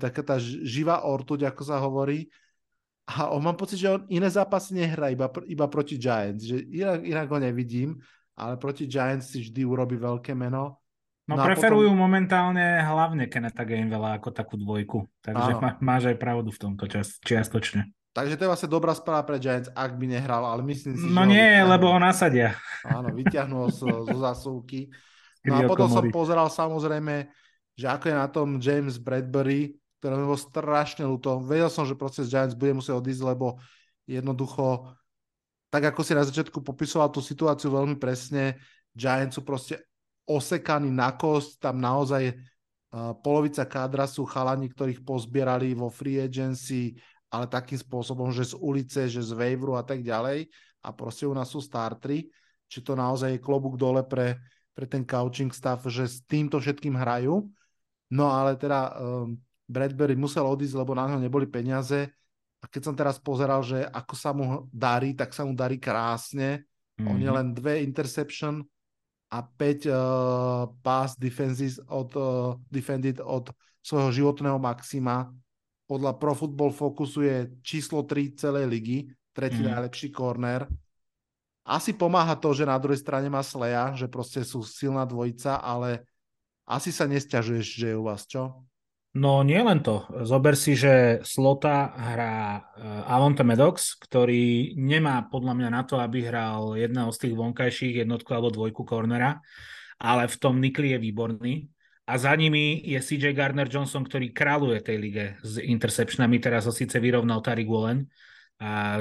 taká 0.00 0.22
tá 0.24 0.36
živá 0.40 1.04
ortuť, 1.04 1.52
ako 1.52 1.62
sa 1.62 1.76
hovorí. 1.80 2.28
A 3.08 3.34
on 3.34 3.42
mám 3.42 3.58
pocit, 3.58 3.82
že 3.82 3.90
on 3.90 4.06
iné 4.08 4.30
zápasy 4.30 4.78
nehrá, 4.78 5.10
iba, 5.10 5.26
iba 5.50 5.66
proti 5.66 5.98
Giants, 5.98 6.46
že 6.46 6.62
inak, 6.62 7.02
inak 7.02 7.26
ho 7.28 7.38
nevidím, 7.42 7.98
ale 8.38 8.56
proti 8.56 8.86
Giants 8.86 9.34
si 9.34 9.42
vždy 9.42 9.66
urobí 9.66 9.98
veľké 9.98 10.32
meno. 10.38 10.80
No, 11.26 11.38
no 11.38 11.42
preferujú 11.42 11.92
potom... 11.92 12.02
momentálne 12.02 12.82
hlavne 12.82 13.26
Keneta 13.26 13.62
Gamevela 13.62 14.18
ako 14.18 14.34
takú 14.34 14.54
dvojku, 14.58 15.06
takže 15.22 15.58
má, 15.58 15.70
máš 15.78 16.14
aj 16.14 16.16
pravdu 16.18 16.50
v 16.50 16.60
tomto 16.62 16.84
čas, 16.90 17.18
čiastočne. 17.22 17.90
Takže 18.12 18.36
to 18.36 18.44
je 18.44 18.50
vlastne 18.52 18.68
dobrá 18.68 18.92
správa 18.92 19.24
pre 19.24 19.40
Giants, 19.40 19.72
ak 19.72 19.96
by 19.96 20.04
nehral, 20.04 20.44
ale 20.44 20.60
myslím 20.68 20.94
si, 21.00 21.06
no 21.08 21.24
že... 21.24 21.32
Nie, 21.32 21.64
vyťahnú... 21.64 21.72
lebo 21.72 21.86
ho 21.96 21.98
nasadia. 21.98 22.48
Áno, 22.84 23.08
vyťahnú 23.08 23.56
ho 23.66 23.68
zo, 23.72 24.06
zo 24.06 24.18
zásuvky. 24.18 24.88
No 25.42 25.58
a 25.58 25.66
potom 25.66 25.90
som 25.90 26.06
pozeral 26.14 26.46
samozrejme, 26.46 27.26
že 27.76 27.86
ako 27.88 28.04
je 28.08 28.16
na 28.16 28.28
tom 28.28 28.48
James 28.60 28.96
Bradbury, 29.00 29.76
ktoré 30.02 30.18
mi 30.18 30.26
bolo 30.26 30.40
strašne 30.40 31.06
ľúto. 31.06 31.38
Vedel 31.40 31.70
som, 31.70 31.86
že 31.86 31.94
proces 31.94 32.26
Giants 32.26 32.58
bude 32.58 32.74
musieť 32.74 32.98
odísť, 32.98 33.22
lebo 33.22 33.62
jednoducho, 34.04 34.92
tak 35.70 35.94
ako 35.94 36.00
si 36.02 36.12
na 36.12 36.26
začiatku 36.26 36.58
popisoval 36.60 37.08
tú 37.14 37.22
situáciu 37.22 37.70
veľmi 37.70 37.96
presne, 37.96 38.58
Giants 38.92 39.38
sú 39.38 39.46
proste 39.46 39.80
osekaní 40.28 40.92
na 40.92 41.16
kost, 41.16 41.62
tam 41.62 41.80
naozaj 41.80 42.34
uh, 42.34 43.16
polovica 43.24 43.64
kádra 43.64 44.04
sú 44.04 44.28
chalani, 44.28 44.68
ktorých 44.68 45.00
pozbierali 45.06 45.72
vo 45.72 45.88
free 45.88 46.20
agency, 46.20 46.98
ale 47.32 47.48
takým 47.48 47.80
spôsobom, 47.80 48.28
že 48.28 48.52
z 48.52 48.54
ulice, 48.60 49.08
že 49.08 49.24
z 49.24 49.32
waveru 49.32 49.80
a 49.80 49.82
tak 49.86 50.04
ďalej 50.04 50.52
a 50.84 50.88
proste 50.92 51.24
u 51.24 51.32
nás 51.32 51.48
sú 51.48 51.64
startry, 51.64 52.28
či 52.68 52.78
to 52.84 52.92
naozaj 52.92 53.38
je 53.38 53.40
klobúk 53.40 53.78
dole 53.80 54.04
pre, 54.04 54.36
pre 54.76 54.84
ten 54.84 55.06
coaching 55.06 55.48
staff, 55.54 55.80
že 55.88 56.04
s 56.04 56.20
týmto 56.26 56.58
všetkým 56.60 56.98
hrajú. 56.98 57.48
No 58.12 58.28
ale 58.28 58.60
teda 58.60 58.92
um, 59.00 59.34
Bradbury 59.64 60.12
musel 60.12 60.44
odísť, 60.44 60.76
lebo 60.76 60.92
na 60.92 61.08
ňo 61.08 61.18
neboli 61.18 61.48
peniaze 61.48 62.12
a 62.60 62.64
keď 62.68 62.82
som 62.84 62.94
teraz 62.94 63.16
pozeral, 63.16 63.64
že 63.64 63.82
ako 63.88 64.14
sa 64.14 64.30
mu 64.36 64.68
darí, 64.68 65.16
tak 65.16 65.32
sa 65.32 65.42
mu 65.48 65.56
darí 65.56 65.80
krásne. 65.80 66.68
Mm-hmm. 67.00 67.08
On 67.08 67.18
je 67.18 67.30
mhm. 67.32 67.36
len 67.40 67.48
dve 67.56 67.74
interception 67.80 68.60
a 69.32 69.38
5 69.40 69.88
uh, 69.88 69.94
pass 70.84 71.16
defenses 71.16 71.80
od, 71.88 72.12
uh, 72.14 72.54
defended 72.68 73.16
od 73.24 73.48
svojho 73.80 74.12
životného 74.12 74.60
maxima 74.60 75.32
podľa 75.92 76.16
Pro 76.16 76.32
Football 76.32 76.72
Focusu 76.72 77.20
je 77.20 77.36
číslo 77.60 78.08
3 78.08 78.32
celej 78.40 78.64
ligy, 78.64 78.98
tretí 79.36 79.60
mm. 79.60 79.68
najlepší 79.76 80.08
korner. 80.08 80.64
Asi 81.68 81.92
pomáha 81.92 82.32
to, 82.40 82.56
že 82.56 82.64
na 82.64 82.80
druhej 82.80 82.96
strane 82.96 83.28
má 83.28 83.44
Sleja, 83.44 83.92
že 83.92 84.08
proste 84.08 84.40
sú 84.40 84.64
silná 84.64 85.04
dvojica, 85.04 85.60
ale 85.60 86.08
asi 86.72 86.90
sa 86.90 87.04
nesťažuješ, 87.04 87.66
že 87.66 87.86
je 87.92 87.96
u 87.96 88.04
vás, 88.04 88.24
čo? 88.24 88.64
No 89.12 89.44
nie 89.44 89.60
len 89.60 89.84
to. 89.84 90.08
Zober 90.24 90.56
si, 90.56 90.72
že 90.72 91.20
Slota 91.20 91.92
hrá 91.92 92.64
uh, 92.64 93.12
Avonte 93.12 93.44
Medox, 93.44 94.00
ktorý 94.00 94.72
nemá 94.80 95.28
podľa 95.28 95.52
mňa 95.52 95.68
na 95.68 95.82
to, 95.84 96.00
aby 96.00 96.24
hral 96.24 96.80
jedného 96.80 97.12
z 97.12 97.28
tých 97.28 97.34
vonkajších 97.36 97.94
jednotku 98.08 98.32
alebo 98.32 98.48
dvojku 98.48 98.88
kornera, 98.88 99.44
ale 100.00 100.32
v 100.32 100.36
tom 100.40 100.56
Nikli 100.56 100.96
je 100.96 100.98
výborný 100.98 101.54
a 102.08 102.16
za 102.16 102.32
nimi 102.32 102.80
je 102.88 102.96
CJ 103.04 103.36
Gardner 103.36 103.68
Johnson, 103.68 104.00
ktorý 104.00 104.32
kráľuje 104.32 104.80
tej 104.80 104.96
lige 104.96 105.24
s 105.44 105.60
interceptionami. 105.60 106.40
Teraz 106.40 106.64
ho 106.64 106.72
síce 106.72 106.96
vyrovnal 106.96 107.44
Tariq 107.44 107.68
Woolen 107.68 108.08
a 108.64 109.00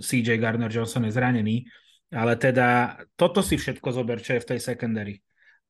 CJ 0.00 0.40
Gardner 0.40 0.72
Johnson 0.72 1.04
je 1.04 1.12
zranený, 1.12 1.68
ale 2.08 2.40
teda 2.40 2.98
toto 3.20 3.44
si 3.44 3.60
všetko 3.60 3.88
zober, 3.92 4.24
čo 4.24 4.40
je 4.40 4.42
v 4.42 4.48
tej 4.56 4.60
secondary. 4.64 5.20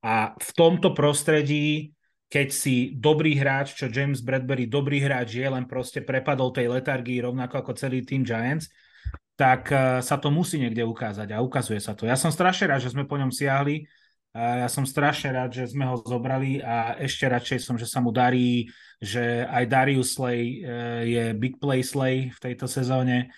A 0.03 0.35
v 0.35 0.51
tomto 0.51 0.91
prostredí, 0.91 1.95
keď 2.27 2.47
si 2.51 2.91
dobrý 2.91 3.39
hráč, 3.39 3.73
čo 3.79 3.87
James 3.87 4.19
Bradbury 4.19 4.67
dobrý 4.67 4.99
hráč 4.99 5.39
je, 5.39 5.47
len 5.47 5.63
proste 5.63 6.03
prepadol 6.03 6.51
tej 6.51 6.67
letargii 6.67 7.23
rovnako 7.23 7.63
ako 7.63 7.71
celý 7.79 8.03
tým 8.03 8.27
Giants, 8.27 8.67
tak 9.33 9.71
eh, 9.71 10.03
sa 10.03 10.19
to 10.19 10.29
musí 10.29 10.59
niekde 10.59 10.83
ukázať 10.83 11.31
a 11.33 11.41
ukazuje 11.41 11.79
sa 11.79 11.95
to. 11.95 12.03
Ja 12.05 12.19
som 12.19 12.29
strašne 12.29 12.69
rád, 12.69 12.83
že 12.83 12.91
sme 12.91 13.07
po 13.07 13.15
ňom 13.15 13.31
siahli, 13.31 13.87
a 14.33 14.65
ja 14.65 14.69
som 14.69 14.81
strašne 14.81 15.29
rád, 15.29 15.53
že 15.53 15.69
sme 15.69 15.85
ho 15.85 16.01
zobrali 16.01 16.57
a 16.57 16.97
ešte 16.97 17.29
radšej 17.29 17.59
som, 17.61 17.77
že 17.77 17.85
sa 17.85 18.01
mu 18.01 18.09
darí, 18.09 18.65
že 18.97 19.45
aj 19.45 19.63
Darius 19.69 20.17
Slay 20.17 20.41
e, 20.41 20.53
je 21.05 21.23
big 21.37 21.61
play 21.61 21.85
Slay 21.85 22.33
v 22.33 22.39
tejto 22.41 22.65
sezóne 22.65 23.29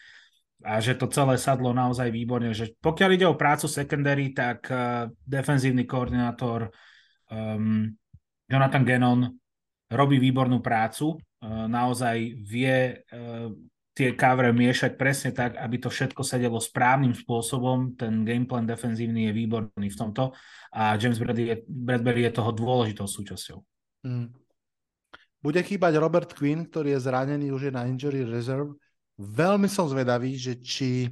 a 0.65 0.81
že 0.81 0.97
to 0.97 1.05
celé 1.13 1.37
sadlo 1.37 1.69
naozaj 1.71 2.09
výborne. 2.09 2.49
Že 2.49 2.73
pokiaľ 2.81 3.09
ide 3.13 3.27
o 3.29 3.37
prácu 3.37 3.69
secondary, 3.69 4.33
tak 4.33 4.65
uh, 4.73 5.05
defenzívny 5.21 5.85
koordinátor 5.85 6.73
um, 7.29 7.93
Jonathan 8.49 8.83
Gannon 8.83 9.21
robí 9.93 10.17
výbornú 10.17 10.65
prácu. 10.65 11.21
Uh, 11.37 11.69
naozaj 11.69 12.17
vie 12.41 13.05
uh, 13.13 13.53
tie 13.95 14.11
kávre 14.11 14.51
miešať 14.51 14.99
presne 14.99 15.31
tak, 15.31 15.55
aby 15.55 15.79
to 15.79 15.87
všetko 15.87 16.19
sedelo 16.25 16.59
správnym 16.59 17.15
spôsobom. 17.15 17.95
Ten 17.95 18.27
gameplan 18.27 18.67
defenzívny 18.67 19.31
je 19.31 19.37
výborný 19.37 19.87
v 19.87 19.97
tomto 19.97 20.35
a 20.75 20.99
James 20.99 21.15
Bradbury 21.15 21.47
je, 21.47 21.57
Bradbury 21.63 22.27
je 22.27 22.31
toho 22.35 22.51
dôležitou 22.51 23.07
súčasťou. 23.07 23.63
Mm. 24.03 24.35
Bude 25.39 25.61
chýbať 25.63 25.95
Robert 26.01 26.33
Quinn, 26.35 26.67
ktorý 26.67 26.97
je 26.97 27.05
zranený, 27.05 27.53
už 27.55 27.69
je 27.69 27.73
na 27.73 27.87
injury 27.87 28.27
reserve. 28.27 28.75
Veľmi 29.15 29.71
som 29.71 29.87
zvedavý, 29.87 30.35
že 30.35 30.59
či 30.59 31.07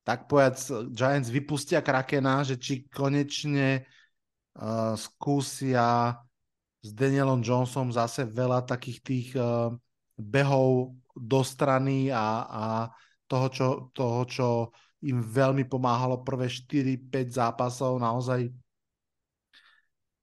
tak 0.00 0.24
povedať 0.24 0.88
Giants 0.96 1.28
vypustia 1.28 1.84
Krakena, 1.84 2.40
že 2.40 2.56
či 2.56 2.88
konečne 2.88 3.84
uh, 4.56 4.96
skúsia 4.96 6.16
s 6.80 6.88
Danielom 6.96 7.44
Johnsonom 7.44 7.92
zase 7.92 8.24
veľa 8.24 8.64
takých 8.64 8.98
tých 9.04 9.28
uh, 9.36 9.68
behov 10.16 10.96
do 11.12 11.40
strany 11.44 12.08
a, 12.08 12.48
a 12.48 12.64
toho, 13.28 13.46
čo, 13.52 13.66
toho, 13.92 14.20
čo 14.24 14.48
im 15.04 15.20
veľmi 15.22 15.68
pomáhalo 15.68 16.24
prvé 16.24 16.48
4-5 16.48 17.38
zápasov, 17.38 18.00
naozaj 18.00 18.50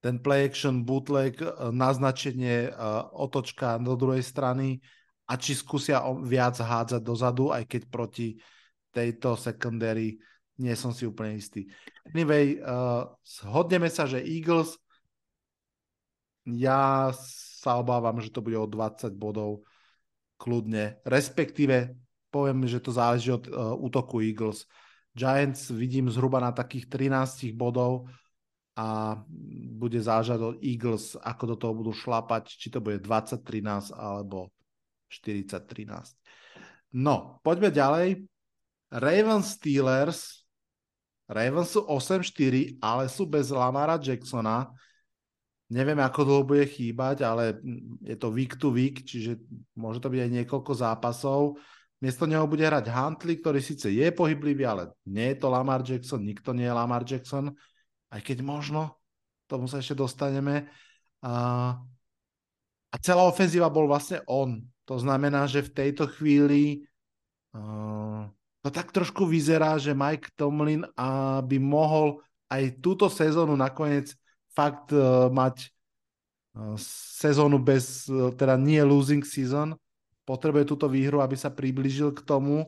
ten 0.04 0.22
play 0.22 0.46
action, 0.46 0.84
bootleg, 0.84 1.40
e, 1.40 1.50
naznačenie, 1.72 2.70
e, 2.70 2.72
otočka 3.16 3.80
do 3.80 3.96
druhej 3.96 4.22
strany 4.22 4.84
a 5.26 5.34
či 5.42 5.58
skúsia 5.58 6.02
viac 6.22 6.62
hádzať 6.62 7.02
dozadu, 7.02 7.50
aj 7.50 7.66
keď 7.66 7.82
proti 7.90 8.38
tejto 8.94 9.34
secondary 9.36 10.16
nie 10.56 10.76
som 10.78 10.96
si 10.96 11.04
úplne 11.04 11.36
istý. 11.36 11.68
Anyway, 12.16 12.62
uh, 12.64 13.12
zhodneme 13.26 13.92
sa, 13.92 14.08
že 14.08 14.24
Eagles 14.24 14.80
ja 16.46 17.10
sa 17.66 17.82
obávam, 17.82 18.22
že 18.22 18.30
to 18.32 18.40
bude 18.40 18.56
o 18.56 18.70
20 18.70 19.12
bodov 19.18 19.66
kľudne. 20.38 21.02
Respektíve 21.04 21.98
poviem, 22.30 22.70
že 22.70 22.80
to 22.80 22.94
záleží 22.94 23.34
od 23.34 23.50
uh, 23.50 23.74
útoku 23.76 24.22
Eagles. 24.22 24.70
Giants 25.16 25.74
vidím 25.74 26.08
zhruba 26.12 26.40
na 26.40 26.54
takých 26.54 26.88
13 26.88 27.56
bodov 27.58 28.08
a 28.76 29.20
bude 29.80 30.00
záležať 30.00 30.40
od 30.40 30.56
Eagles, 30.60 31.16
ako 31.20 31.44
do 31.48 31.56
toho 31.56 31.74
budú 31.74 31.92
šlapať, 31.96 32.52
či 32.52 32.68
to 32.68 32.84
bude 32.84 33.00
20-13 33.04 33.96
alebo 33.96 34.55
40-13. 35.24 36.16
No, 36.96 37.40
poďme 37.44 37.72
ďalej. 37.72 38.08
Ravens 38.92 39.60
Steelers. 39.60 40.48
Ravens 41.26 41.74
sú 41.74 41.84
8-4, 41.84 42.78
ale 42.80 43.10
sú 43.10 43.26
bez 43.26 43.50
Lamara 43.50 43.98
Jacksona. 43.98 44.70
Neviem, 45.66 45.98
ako 45.98 46.22
dlho 46.22 46.44
bude 46.46 46.66
chýbať, 46.70 47.26
ale 47.26 47.58
je 48.06 48.14
to 48.14 48.30
week 48.30 48.54
to 48.62 48.70
week, 48.70 49.02
čiže 49.02 49.42
môže 49.74 49.98
to 49.98 50.14
byť 50.14 50.22
aj 50.22 50.32
niekoľko 50.42 50.72
zápasov. 50.78 51.58
Miesto 51.98 52.30
neho 52.30 52.46
bude 52.46 52.62
hrať 52.62 52.86
Huntley, 52.94 53.42
ktorý 53.42 53.58
síce 53.58 53.90
je 53.90 54.08
pohyblivý, 54.14 54.62
ale 54.62 54.94
nie 55.10 55.34
je 55.34 55.42
to 55.42 55.50
Lamar 55.50 55.82
Jackson, 55.82 56.22
nikto 56.22 56.54
nie 56.54 56.70
je 56.70 56.78
Lamar 56.78 57.02
Jackson, 57.02 57.50
aj 58.14 58.22
keď 58.22 58.46
možno, 58.46 59.02
tomu 59.50 59.66
sa 59.66 59.82
ešte 59.82 59.98
dostaneme. 59.98 60.70
A, 61.26 61.74
a 62.94 62.96
celá 63.02 63.26
ofenzíva 63.26 63.66
bol 63.74 63.90
vlastne 63.90 64.22
on. 64.30 64.62
To 64.86 65.02
znamená, 65.02 65.50
že 65.50 65.66
v 65.66 65.74
tejto 65.74 66.06
chvíli 66.06 66.86
uh, 67.58 68.30
to 68.66 68.70
tak 68.74 68.90
trošku 68.90 69.26
vyzerá, 69.30 69.78
že 69.78 69.98
Mike 69.98 70.34
Tomlin 70.34 70.86
uh, 70.86 71.42
by 71.42 71.58
mohol 71.62 72.22
aj 72.50 72.82
túto 72.82 73.10
sezónu 73.10 73.54
nakoniec 73.58 74.14
fakt 74.54 74.94
uh, 74.94 75.30
mať 75.30 75.70
uh, 76.58 76.78
sezónu 77.18 77.62
bez, 77.62 78.10
uh, 78.10 78.34
teda 78.34 78.58
nie 78.58 78.82
losing 78.82 79.26
season. 79.26 79.78
Potrebuje 80.26 80.66
túto 80.66 80.90
výhru, 80.90 81.22
aby 81.22 81.38
sa 81.38 81.54
priblížil 81.54 82.14
k 82.14 82.26
tomu. 82.26 82.66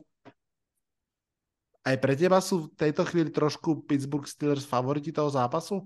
Aj 1.82 1.96
pre 1.98 2.14
teba 2.14 2.38
sú 2.38 2.70
v 2.70 2.74
tejto 2.78 3.02
chvíli 3.06 3.34
trošku 3.34 3.82
Pittsburgh 3.86 4.26
Steelers 4.26 4.66
favoriti 4.66 5.10
toho 5.10 5.30
zápasu? 5.30 5.82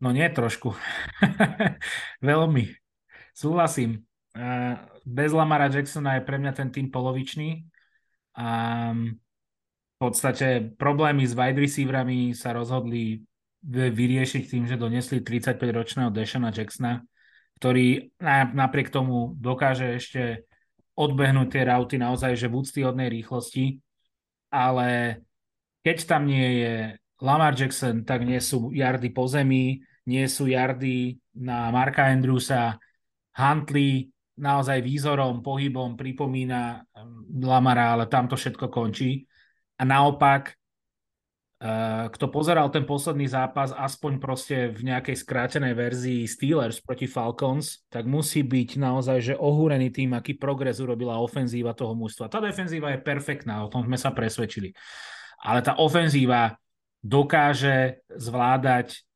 No 0.00 0.12
nie 0.12 0.28
trošku. 0.32 0.76
Veľmi. 2.24 2.72
Súhlasím. 3.32 4.09
Bez 5.02 5.30
Lamara 5.34 5.66
Jacksona 5.66 6.18
je 6.18 6.26
pre 6.26 6.38
mňa 6.38 6.52
ten 6.54 6.68
tým 6.70 6.88
polovičný. 6.90 7.66
A 8.38 8.48
v 8.94 9.96
podstate 9.98 10.72
problémy 10.80 11.28
s 11.28 11.36
wide 11.36 11.60
receiverami 11.60 12.32
sa 12.32 12.56
rozhodli 12.56 13.20
vyriešiť 13.68 14.42
tým, 14.48 14.64
že 14.64 14.80
donesli 14.80 15.20
35-ročného 15.20 16.08
Deshana 16.08 16.48
Jacksona, 16.48 17.04
ktorý 17.60 18.08
napriek 18.56 18.88
tomu 18.88 19.36
dokáže 19.36 20.00
ešte 20.00 20.48
odbehnúť 20.96 21.48
tie 21.52 21.62
rauty 21.68 22.00
naozaj 22.00 22.32
že 22.40 22.48
v 22.48 22.56
úctyhodnej 22.64 23.12
rýchlosti, 23.12 23.84
ale 24.48 25.20
keď 25.84 25.96
tam 26.08 26.24
nie 26.24 26.48
je 26.64 26.74
Lamar 27.20 27.52
Jackson, 27.52 28.04
tak 28.08 28.24
nie 28.24 28.40
sú 28.40 28.72
jardy 28.72 29.12
po 29.12 29.28
zemi, 29.28 29.84
nie 30.08 30.24
sú 30.24 30.48
jardy 30.48 31.20
na 31.36 31.68
Marka 31.68 32.08
Andrewsa, 32.08 32.80
Huntley 33.36 34.08
naozaj 34.40 34.80
výzorom, 34.80 35.44
pohybom 35.44 35.94
pripomína 35.94 36.80
Lamara, 37.44 37.94
ale 37.94 38.08
tam 38.08 38.26
to 38.26 38.34
všetko 38.34 38.72
končí. 38.72 39.28
A 39.76 39.84
naopak, 39.84 40.56
eh, 41.60 42.08
kto 42.08 42.26
pozeral 42.32 42.72
ten 42.72 42.88
posledný 42.88 43.28
zápas, 43.28 43.76
aspoň 43.76 44.12
proste 44.16 44.72
v 44.72 44.88
nejakej 44.88 45.16
skrátenej 45.20 45.76
verzii 45.76 46.24
Steelers 46.24 46.80
proti 46.80 47.04
Falcons, 47.04 47.84
tak 47.92 48.08
musí 48.08 48.40
byť 48.40 48.80
naozaj, 48.80 49.18
že 49.20 49.34
ohúrený 49.36 49.92
tým, 49.92 50.16
aký 50.16 50.40
progres 50.40 50.80
urobila 50.80 51.20
ofenzíva 51.20 51.76
toho 51.76 51.92
mužstva. 51.92 52.32
Tá 52.32 52.40
defenzíva 52.40 52.96
je 52.96 53.04
perfektná, 53.04 53.60
o 53.60 53.68
tom 53.68 53.84
sme 53.84 54.00
sa 54.00 54.10
presvedčili. 54.10 54.72
Ale 55.40 55.60
tá 55.60 55.76
ofenzíva 55.76 56.56
dokáže 57.00 58.04
zvládať 58.12 59.09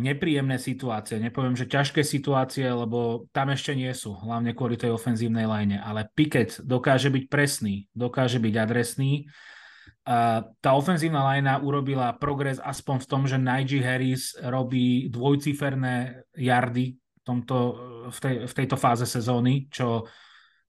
nepríjemné 0.00 0.56
situácie. 0.56 1.20
Nepoviem, 1.20 1.52
že 1.52 1.68
ťažké 1.68 2.00
situácie, 2.00 2.64
lebo 2.64 3.28
tam 3.36 3.52
ešte 3.52 3.76
nie 3.76 3.92
sú, 3.92 4.16
hlavne 4.16 4.56
kvôli 4.56 4.80
tej 4.80 4.96
ofenzívnej 4.96 5.44
line. 5.44 5.76
Ale 5.76 6.08
Pickett 6.16 6.56
dokáže 6.64 7.12
byť 7.12 7.24
presný, 7.28 7.84
dokáže 7.92 8.40
byť 8.40 8.54
adresný. 8.56 9.28
Uh, 10.06 10.46
tá 10.62 10.78
ofenzívna 10.78 11.26
linea 11.34 11.58
urobila 11.58 12.14
progres 12.14 12.62
aspoň 12.62 12.96
v 13.02 13.08
tom, 13.10 13.22
že 13.26 13.42
Najee 13.42 13.82
Harris 13.82 14.38
robí 14.38 15.10
dvojciferné 15.10 16.22
jardy 16.38 16.94
v, 16.94 17.20
tomto, 17.26 17.56
v, 18.14 18.18
tej, 18.22 18.34
v 18.46 18.52
tejto 18.54 18.78
fáze 18.78 19.02
sezóny, 19.02 19.66
čo 19.66 20.06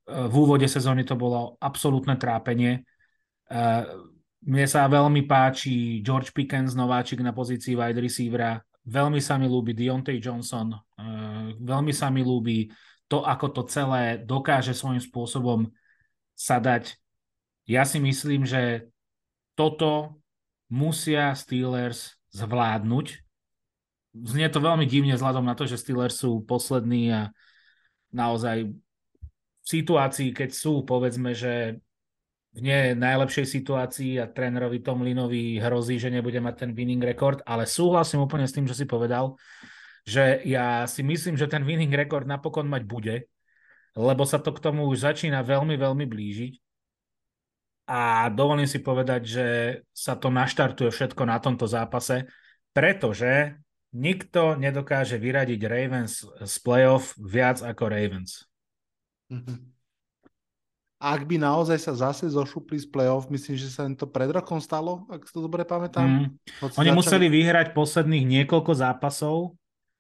v 0.08 0.34
úvode 0.34 0.66
sezóny 0.66 1.04
to 1.04 1.20
bolo 1.20 1.60
absolútne 1.60 2.16
trápenie. 2.16 2.88
Mne 4.48 4.64
sa 4.64 4.88
veľmi 4.88 5.28
páči 5.28 6.00
George 6.00 6.32
Pickens, 6.32 6.72
nováčik 6.72 7.20
na 7.20 7.36
pozícii 7.36 7.76
wide 7.76 8.00
receivera. 8.00 8.64
Veľmi 8.88 9.20
sa 9.20 9.36
mi 9.36 9.44
ľúbi 9.44 9.76
Deontay 9.76 10.24
Johnson. 10.24 10.72
Uh, 10.96 11.52
veľmi 11.60 11.92
sa 11.92 12.08
mi 12.08 12.24
ľúbi 12.24 12.72
to, 13.12 13.28
ako 13.28 13.52
to 13.52 13.62
celé 13.68 14.24
dokáže 14.24 14.72
svojím 14.72 15.04
spôsobom 15.04 15.68
sadať. 16.32 16.96
Ja 17.68 17.84
si 17.84 18.00
myslím, 18.00 18.48
že 18.48 18.88
toto 19.60 20.24
musia 20.72 21.36
Steelers 21.36 22.16
zvládnuť. 22.32 23.20
Znie 24.16 24.48
to 24.48 24.64
veľmi 24.64 24.88
divne 24.88 25.12
vzhľadom 25.20 25.44
na 25.44 25.60
to, 25.60 25.68
že 25.68 25.76
Steelers 25.76 26.24
sú 26.24 26.40
poslední 26.48 27.12
a 27.12 27.36
naozaj 28.16 28.72
v 28.72 29.68
situácii, 29.68 30.32
keď 30.32 30.56
sú, 30.56 30.88
povedzme, 30.88 31.36
že 31.36 31.84
v 32.58 32.60
nie 32.66 32.98
najlepšej 32.98 33.46
situácii 33.46 34.18
a 34.18 34.26
trénerovi 34.26 34.82
Tomlinovi 34.82 35.62
hrozí, 35.62 36.02
že 36.02 36.10
nebude 36.10 36.42
mať 36.42 36.66
ten 36.66 36.72
winning 36.74 37.06
record, 37.06 37.46
ale 37.46 37.70
súhlasím 37.70 38.26
úplne 38.26 38.50
s 38.50 38.56
tým, 38.58 38.66
čo 38.66 38.74
si 38.74 38.90
povedal, 38.90 39.38
že 40.02 40.42
ja 40.42 40.90
si 40.90 41.06
myslím, 41.06 41.38
že 41.38 41.46
ten 41.46 41.62
winning 41.62 41.94
record 41.94 42.26
napokon 42.26 42.66
mať 42.66 42.84
bude, 42.90 43.16
lebo 43.94 44.26
sa 44.26 44.42
to 44.42 44.50
k 44.58 44.64
tomu 44.66 44.90
už 44.90 45.06
začína 45.06 45.46
veľmi, 45.46 45.78
veľmi 45.78 46.06
blížiť. 46.10 46.54
A 47.88 48.28
dovolím 48.34 48.68
si 48.68 48.82
povedať, 48.82 49.22
že 49.24 49.48
sa 49.94 50.18
to 50.18 50.34
naštartuje 50.34 50.90
všetko 50.90 51.24
na 51.30 51.38
tomto 51.38 51.70
zápase, 51.70 52.26
pretože 52.74 53.54
nikto 53.94 54.58
nedokáže 54.58 55.22
vyradiť 55.22 55.62
Ravens 55.62 56.26
z 56.26 56.56
playoff 56.66 57.14
viac 57.22 57.62
ako 57.62 57.84
Ravens. 57.86 58.50
Mm-hmm 59.30 59.77
ak 60.98 61.30
by 61.30 61.38
naozaj 61.38 61.78
sa 61.78 61.94
zase 61.94 62.26
zošupli 62.34 62.82
z 62.82 62.90
play-off, 62.90 63.30
myslím, 63.30 63.54
že 63.54 63.70
sa 63.70 63.86
im 63.86 63.94
to 63.94 64.10
pred 64.10 64.34
rokom 64.34 64.58
stalo, 64.58 65.06
ak 65.14 65.30
si 65.30 65.32
to 65.34 65.46
dobre 65.46 65.62
pamätám. 65.62 66.06
Mm. 66.06 66.28
Oni 66.82 66.90
začali... 66.90 66.98
museli 66.98 67.28
vyhrať 67.30 67.78
posledných 67.78 68.26
niekoľko 68.26 68.72
zápasov. 68.74 69.54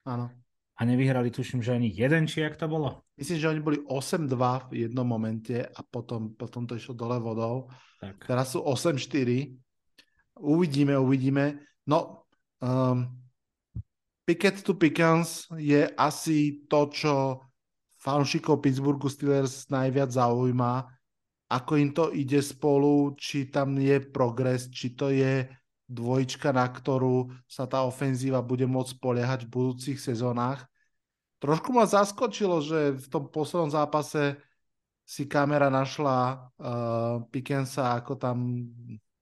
Áno. 0.09 0.33
A 0.77 0.81
nevyhrali, 0.85 1.33
tuším, 1.33 1.61
že 1.61 1.73
ani 1.73 1.89
jeden, 1.89 2.29
či 2.29 2.45
jak 2.45 2.57
to 2.57 2.69
bolo? 2.69 3.01
Myslím, 3.17 3.37
že 3.41 3.49
oni 3.49 3.61
boli 3.61 3.77
8-2 3.81 4.69
v 4.69 4.73
jednom 4.85 5.05
momente 5.05 5.65
a 5.65 5.79
potom, 5.81 6.37
potom 6.37 6.69
to 6.69 6.77
išlo 6.77 6.93
dole 6.93 7.17
vodou. 7.17 7.69
Tak. 7.97 8.29
Teraz 8.29 8.53
sú 8.53 8.61
8-4. 8.61 9.57
Uvidíme, 10.37 10.93
uvidíme. 10.97 11.65
No, 11.89 12.29
um, 12.61 13.09
Picket 14.21 14.61
to 14.61 14.77
Pickens 14.77 15.49
je 15.57 15.87
asi 15.97 16.67
to, 16.69 16.89
čo 16.93 17.46
fanúšikov 17.97 18.61
Pittsburghu 18.61 19.09
Steelers 19.09 19.69
najviac 19.73 20.13
zaujíma, 20.13 20.85
ako 21.47 21.71
im 21.79 21.89
to 21.95 22.11
ide 22.11 22.43
spolu, 22.43 23.15
či 23.15 23.47
tam 23.47 23.79
je 23.79 24.03
progres, 24.03 24.67
či 24.67 24.93
to 24.93 25.09
je 25.09 25.47
dvojička, 25.87 26.51
na 26.51 26.67
ktorú 26.67 27.31
sa 27.47 27.63
tá 27.63 27.87
ofenzíva 27.87 28.43
bude 28.43 28.67
môcť 28.67 28.99
spoliehať 28.99 29.47
v 29.47 29.53
budúcich 29.55 29.97
sezónach. 29.97 30.67
Trošku 31.39 31.71
ma 31.71 31.87
zaskočilo, 31.87 32.59
že 32.59 32.99
v 32.99 33.07
tom 33.07 33.31
poslednom 33.31 33.71
zápase 33.71 34.35
si 35.07 35.23
kamera 35.23 35.71
našla 35.71 36.17
uh, 36.27 37.23
Pickensa, 37.31 37.95
ako 37.95 38.19
tam 38.19 38.67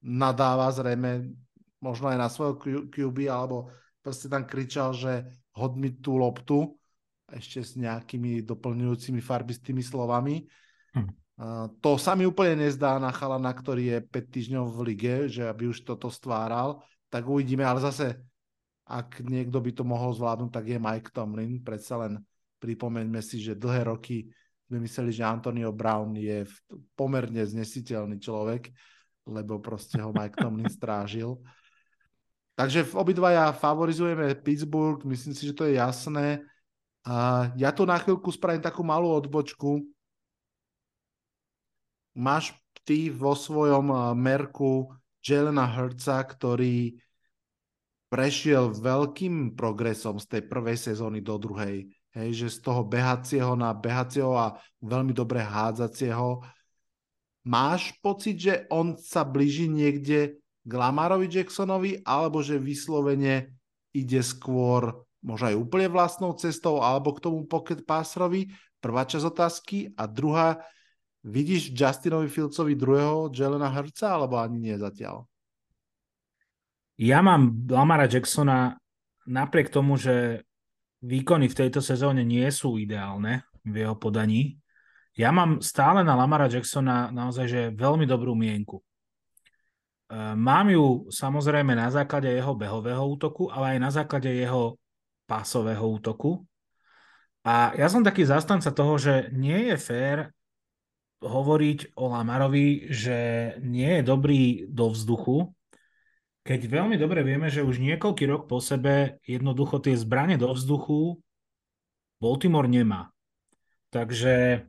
nadáva 0.02 0.66
zrejme 0.74 1.30
možno 1.78 2.10
aj 2.10 2.18
na 2.18 2.26
svojho 2.26 2.58
QB, 2.90 3.30
alebo 3.30 3.70
proste 4.02 4.26
tam 4.26 4.42
kričal, 4.42 4.90
že 4.90 5.22
hod 5.54 5.78
mi 5.78 5.94
tú 5.94 6.18
loptu 6.18 6.74
ešte 7.32 7.58
s 7.62 7.74
nejakými 7.74 8.46
doplňujúcimi 8.46 9.18
farbistými 9.18 9.82
slovami. 9.82 10.46
Hm. 10.94 11.10
Uh, 11.36 11.66
to 11.84 12.00
sa 12.00 12.16
mi 12.16 12.24
úplne 12.24 12.64
nezdá 12.64 12.96
na 12.96 13.12
chalana, 13.12 13.52
ktorý 13.52 13.82
je 13.92 13.98
5 14.00 14.34
týždňov 14.34 14.64
v 14.72 14.78
lige, 14.88 15.14
že 15.28 15.44
aby 15.44 15.68
už 15.68 15.84
toto 15.84 16.08
stváral, 16.08 16.80
tak 17.12 17.28
uvidíme, 17.28 17.66
ale 17.66 17.82
zase 17.82 18.16
ak 18.86 19.26
niekto 19.26 19.58
by 19.58 19.70
to 19.74 19.82
mohol 19.82 20.14
zvládnuť, 20.14 20.50
tak 20.54 20.64
je 20.70 20.78
Mike 20.78 21.10
Tomlin. 21.10 21.58
Predsa 21.58 22.06
len 22.06 22.22
pripomeňme 22.62 23.18
si, 23.18 23.42
že 23.42 23.58
dlhé 23.58 23.90
roky 23.90 24.30
sme 24.66 24.82
mysleli, 24.82 25.10
že 25.10 25.26
Antonio 25.26 25.74
Brown 25.74 26.14
je 26.14 26.46
pomerne 26.94 27.42
znesiteľný 27.42 28.18
človek, 28.22 28.70
lebo 29.26 29.58
proste 29.58 29.98
ho 29.98 30.14
Mike 30.14 30.38
Tomlin 30.38 30.70
strážil. 30.78 31.38
Takže 32.56 32.88
obidvaja 32.96 33.52
favorizujeme 33.52 34.32
Pittsburgh, 34.38 35.02
myslím 35.04 35.34
si, 35.36 35.50
že 35.50 35.54
to 35.54 35.68
je 35.68 35.76
jasné. 35.76 36.40
A 37.06 37.48
ja 37.54 37.70
tu 37.70 37.86
na 37.86 38.02
chvíľku 38.02 38.34
spravím 38.34 38.66
takú 38.66 38.82
malú 38.82 39.14
odbočku. 39.14 39.78
Máš 42.18 42.50
ty 42.82 43.14
vo 43.14 43.38
svojom 43.38 43.86
eh, 43.94 43.98
merku 44.18 44.90
Jelena 45.22 45.70
Hurtsa, 45.70 46.18
ktorý 46.22 46.98
prešiel 48.10 48.74
veľkým 48.74 49.58
progresom 49.58 50.18
z 50.18 50.26
tej 50.38 50.42
prvej 50.46 50.78
sezóny 50.78 51.22
do 51.22 51.38
druhej. 51.38 51.90
Hej, 52.16 52.30
že 52.32 52.48
z 52.58 52.58
toho 52.64 52.82
behacieho 52.86 53.54
na 53.58 53.76
behacieho 53.76 54.34
a 54.34 54.56
veľmi 54.80 55.12
dobre 55.12 55.42
hádzacieho. 55.42 56.40
Máš 57.46 57.94
pocit, 58.02 58.40
že 58.40 58.54
on 58.72 58.98
sa 58.98 59.22
blíži 59.22 59.68
niekde 59.70 60.40
k 60.66 60.72
Lamarovi 60.72 61.30
Jacksonovi, 61.30 62.02
alebo 62.02 62.42
že 62.42 62.58
vyslovene 62.58 63.54
ide 63.94 64.18
skôr 64.24 65.05
možno 65.26 65.50
aj 65.50 65.56
úplne 65.58 65.90
vlastnou 65.90 66.30
cestou, 66.38 66.78
alebo 66.78 67.10
k 67.10 67.26
tomu 67.26 67.42
pocket 67.50 67.82
passerovi? 67.82 68.54
Prvá 68.78 69.02
časť 69.02 69.26
otázky. 69.26 69.90
A 69.98 70.06
druhá, 70.06 70.62
vidíš 71.26 71.74
Justinovi 71.74 72.30
Fieldsovi 72.30 72.78
druhého 72.78 73.34
Jelena 73.34 73.66
Hurtsa, 73.66 74.14
alebo 74.14 74.38
ani 74.38 74.62
nie 74.62 74.76
zatiaľ? 74.78 75.26
Ja 76.96 77.20
mám 77.20 77.66
Lamara 77.66 78.06
Jacksona 78.06 78.78
napriek 79.26 79.68
tomu, 79.74 79.98
že 79.98 80.46
výkony 81.02 81.50
v 81.50 81.58
tejto 81.66 81.82
sezóne 81.82 82.22
nie 82.22 82.46
sú 82.48 82.78
ideálne 82.78 83.44
v 83.66 83.84
jeho 83.84 83.98
podaní, 83.98 84.56
ja 85.16 85.32
mám 85.32 85.64
stále 85.64 86.04
na 86.04 86.12
Lamara 86.12 86.44
Jacksona 86.44 87.08
naozaj 87.08 87.46
že 87.48 87.62
veľmi 87.72 88.04
dobrú 88.04 88.36
mienku. 88.36 88.76
E, 88.76 88.82
mám 90.36 90.68
ju 90.68 91.08
samozrejme 91.08 91.72
na 91.72 91.88
základe 91.88 92.28
jeho 92.28 92.52
behového 92.52 93.00
útoku, 93.00 93.48
ale 93.48 93.76
aj 93.76 93.78
na 93.80 93.90
základe 93.90 94.28
jeho 94.28 94.76
pásového 95.26 95.82
útoku. 95.82 96.46
A 97.46 97.74
ja 97.78 97.86
som 97.86 98.02
taký 98.02 98.26
zastanca 98.26 98.70
toho, 98.74 98.98
že 98.98 99.30
nie 99.30 99.70
je 99.70 99.76
fér 99.78 100.18
hovoriť 101.22 101.94
o 101.98 102.10
Lamarovi, 102.10 102.90
že 102.90 103.18
nie 103.62 104.00
je 104.00 104.02
dobrý 104.02 104.42
do 104.70 104.90
vzduchu, 104.90 105.54
keď 106.46 106.60
veľmi 106.70 106.94
dobre 106.94 107.26
vieme, 107.26 107.50
že 107.50 107.66
už 107.66 107.82
niekoľký 107.82 108.24
rok 108.30 108.42
po 108.46 108.62
sebe 108.62 109.18
jednoducho 109.26 109.82
tie 109.82 109.98
zbranie 109.98 110.38
do 110.38 110.54
vzduchu 110.54 111.18
Baltimore 112.22 112.70
nemá. 112.70 113.10
Takže 113.90 114.62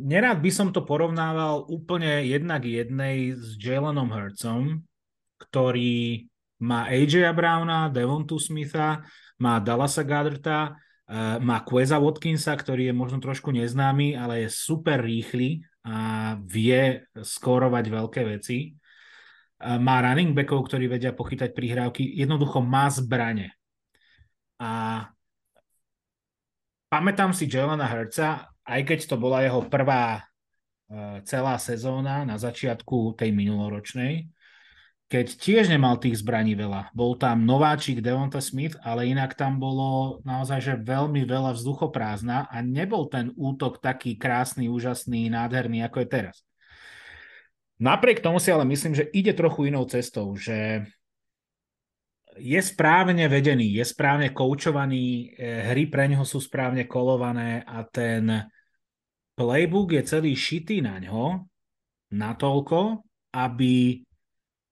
Nerad 0.00 0.40
by 0.40 0.48
som 0.48 0.72
to 0.72 0.80
porovnával 0.80 1.68
úplne 1.68 2.24
jednak 2.24 2.64
jednej 2.64 3.36
s 3.36 3.52
Jalenom 3.60 4.08
Hurtsom, 4.08 4.80
ktorý 5.36 6.24
má 6.64 6.88
AJ 6.88 7.36
Browna, 7.36 7.92
Devontu 7.92 8.40
Smitha, 8.40 9.04
má 9.40 9.58
Dallasa 9.58 10.04
Gadrta, 10.04 10.76
eh, 11.08 11.40
má 11.40 11.64
Queza 11.64 11.96
Watkinsa, 11.96 12.52
ktorý 12.54 12.92
je 12.92 12.94
možno 12.94 13.18
trošku 13.18 13.50
neznámy, 13.50 14.14
ale 14.14 14.46
je 14.46 14.48
super 14.52 15.00
rýchly 15.00 15.64
a 15.80 16.36
vie 16.44 17.00
skórovať 17.16 17.84
veľké 17.88 18.22
veci. 18.28 18.76
Eh, 18.76 19.78
má 19.80 20.04
running 20.04 20.36
backov, 20.36 20.68
ktorí 20.68 20.86
vedia 20.86 21.16
pochytať 21.16 21.56
prihrávky. 21.56 22.04
Jednoducho 22.20 22.60
má 22.60 22.86
zbrane. 22.92 23.56
A 24.60 25.02
pamätám 26.92 27.32
si 27.32 27.48
Jelena 27.48 27.88
Hurtsa 27.88 28.50
aj 28.70 28.80
keď 28.86 28.98
to 29.10 29.16
bola 29.18 29.42
jeho 29.42 29.66
prvá 29.66 30.22
uh, 30.22 31.18
celá 31.26 31.58
sezóna 31.58 32.22
na 32.22 32.38
začiatku 32.38 33.18
tej 33.18 33.34
minuloročnej, 33.34 34.30
keď 35.10 35.26
tiež 35.42 35.66
nemal 35.66 35.98
tých 35.98 36.22
zbraní 36.22 36.54
veľa. 36.54 36.94
Bol 36.94 37.18
tam 37.18 37.42
nováčik 37.42 37.98
Devonta 37.98 38.38
Smith, 38.38 38.78
ale 38.78 39.10
inak 39.10 39.34
tam 39.34 39.58
bolo 39.58 40.22
naozaj 40.22 40.62
že 40.62 40.74
veľmi 40.78 41.26
veľa 41.26 41.58
vzduchoprázdna 41.58 42.46
a 42.46 42.56
nebol 42.62 43.10
ten 43.10 43.34
útok 43.34 43.82
taký 43.82 44.14
krásny, 44.14 44.70
úžasný, 44.70 45.26
nádherný, 45.26 45.82
ako 45.82 46.06
je 46.06 46.08
teraz. 46.08 46.36
Napriek 47.82 48.22
tomu 48.22 48.38
si 48.38 48.54
ale 48.54 48.62
myslím, 48.70 48.94
že 48.94 49.10
ide 49.10 49.34
trochu 49.34 49.66
inou 49.66 49.82
cestou, 49.90 50.30
že 50.38 50.86
je 52.38 52.60
správne 52.62 53.26
vedený, 53.26 53.82
je 53.82 53.84
správne 53.90 54.30
koučovaný, 54.30 55.34
eh, 55.34 55.74
hry 55.74 55.90
pre 55.90 56.06
neho 56.06 56.22
sú 56.22 56.38
správne 56.38 56.86
kolované 56.86 57.66
a 57.66 57.82
ten 57.82 58.46
playbook 59.34 59.90
je 59.90 60.06
celý 60.06 60.38
šitý 60.38 60.86
na 60.86 61.02
ňo 61.02 61.50
natoľko, 62.14 63.02
aby 63.34 64.06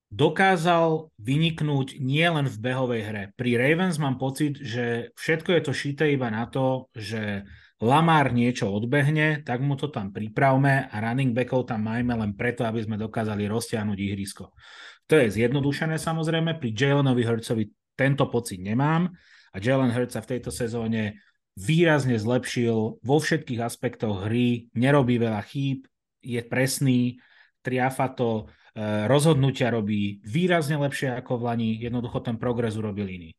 dokázal 0.08 1.12
vyniknúť 1.20 2.00
nielen 2.00 2.48
v 2.48 2.56
behovej 2.56 3.02
hre. 3.04 3.22
Pri 3.36 3.60
Ravens 3.60 4.00
mám 4.00 4.16
pocit, 4.16 4.56
že 4.56 5.12
všetko 5.20 5.50
je 5.52 5.62
to 5.62 5.72
šité 5.76 6.04
iba 6.16 6.32
na 6.32 6.48
to, 6.48 6.88
že 6.96 7.44
Lamar 7.78 8.34
niečo 8.34 8.72
odbehne, 8.74 9.46
tak 9.46 9.62
mu 9.62 9.78
to 9.78 9.86
tam 9.86 10.10
pripravme 10.10 10.90
a 10.90 10.96
running 10.98 11.30
backov 11.30 11.70
tam 11.70 11.86
majme 11.86 12.10
len 12.10 12.34
preto, 12.34 12.66
aby 12.66 12.82
sme 12.82 12.98
dokázali 12.98 13.46
roztiahnuť 13.46 13.98
ihrisko. 14.02 14.50
To 15.06 15.14
je 15.14 15.30
zjednodušené 15.30 15.94
samozrejme, 15.94 16.58
pri 16.58 16.74
Jalenovi 16.74 17.22
Hurtsovi 17.22 17.70
tento 17.94 18.26
pocit 18.26 18.58
nemám 18.58 19.14
a 19.54 19.56
Jalen 19.62 19.94
Hurts 19.94 20.18
sa 20.18 20.24
v 20.24 20.36
tejto 20.36 20.50
sezóne 20.50 21.22
výrazne 21.58 22.18
zlepšil 22.18 23.02
vo 23.02 23.16
všetkých 23.18 23.62
aspektoch 23.62 24.26
hry, 24.26 24.70
nerobí 24.74 25.18
veľa 25.18 25.42
chýb, 25.46 25.86
je 26.22 26.42
presný, 26.42 27.18
triafa 27.62 28.10
to, 28.14 28.46
rozhodnutia 29.08 29.72
robí 29.72 30.20
výrazne 30.24 30.76
lepšie 30.76 31.14
ako 31.16 31.40
v 31.40 31.42
Lani, 31.48 31.70
jednoducho 31.80 32.20
ten 32.20 32.36
progres 32.36 32.76
urobil 32.76 33.08
iný. 33.08 33.30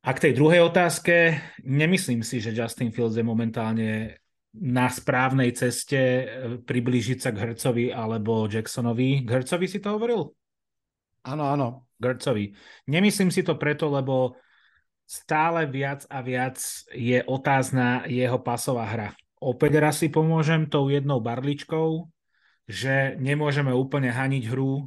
A 0.00 0.16
k 0.16 0.28
tej 0.28 0.32
druhej 0.32 0.64
otázke, 0.64 1.36
nemyslím 1.60 2.24
si, 2.24 2.40
že 2.40 2.56
Justin 2.56 2.88
Fields 2.88 3.20
je 3.20 3.24
momentálne 3.24 4.16
na 4.56 4.88
správnej 4.88 5.52
ceste 5.52 6.00
e, 6.00 6.24
priblížiť 6.64 7.18
sa 7.20 7.30
k 7.30 7.40
Hercovi 7.44 7.92
alebo 7.92 8.48
Jacksonovi. 8.48 9.22
K 9.22 9.28
Hercovi 9.28 9.66
si 9.68 9.78
to 9.78 9.94
hovoril? 9.94 10.32
Áno, 11.28 11.44
áno. 11.46 11.68
Hercovi. 12.00 12.56
Nemyslím 12.88 13.28
si 13.28 13.44
to 13.44 13.60
preto, 13.60 13.92
lebo 13.92 14.40
stále 15.04 15.68
viac 15.68 16.08
a 16.08 16.24
viac 16.24 16.56
je 16.96 17.20
otázna 17.20 18.08
jeho 18.08 18.40
pasová 18.40 18.88
hra. 18.88 19.10
Opäť 19.40 19.72
raz 19.80 20.00
si 20.00 20.08
pomôžem 20.08 20.64
tou 20.68 20.88
jednou 20.88 21.20
barličkou, 21.20 22.08
že 22.70 23.18
nemôžeme 23.18 23.74
úplne 23.74 24.14
haniť 24.14 24.44
hru 24.46 24.78
e, 24.78 24.82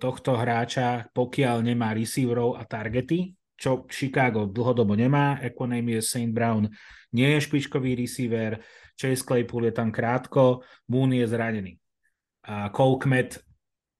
tohto 0.00 0.40
hráča, 0.40 1.12
pokiaľ 1.12 1.60
nemá 1.60 1.92
receiverov 1.92 2.56
a 2.56 2.64
targety, 2.64 3.36
čo 3.60 3.84
Chicago 3.92 4.48
dlhodobo 4.48 4.96
nemá. 4.96 5.36
Equanimous 5.44 6.08
St. 6.08 6.32
Brown 6.32 6.64
nie 7.12 7.28
je 7.36 7.44
špičkový 7.44 7.92
receiver, 7.92 8.56
Chase 8.96 9.20
Claypool 9.20 9.68
je 9.68 9.74
tam 9.76 9.92
krátko, 9.92 10.64
Moon 10.88 11.12
je 11.12 11.28
zranený. 11.28 11.76
A 12.48 12.72
Cole 12.72 12.96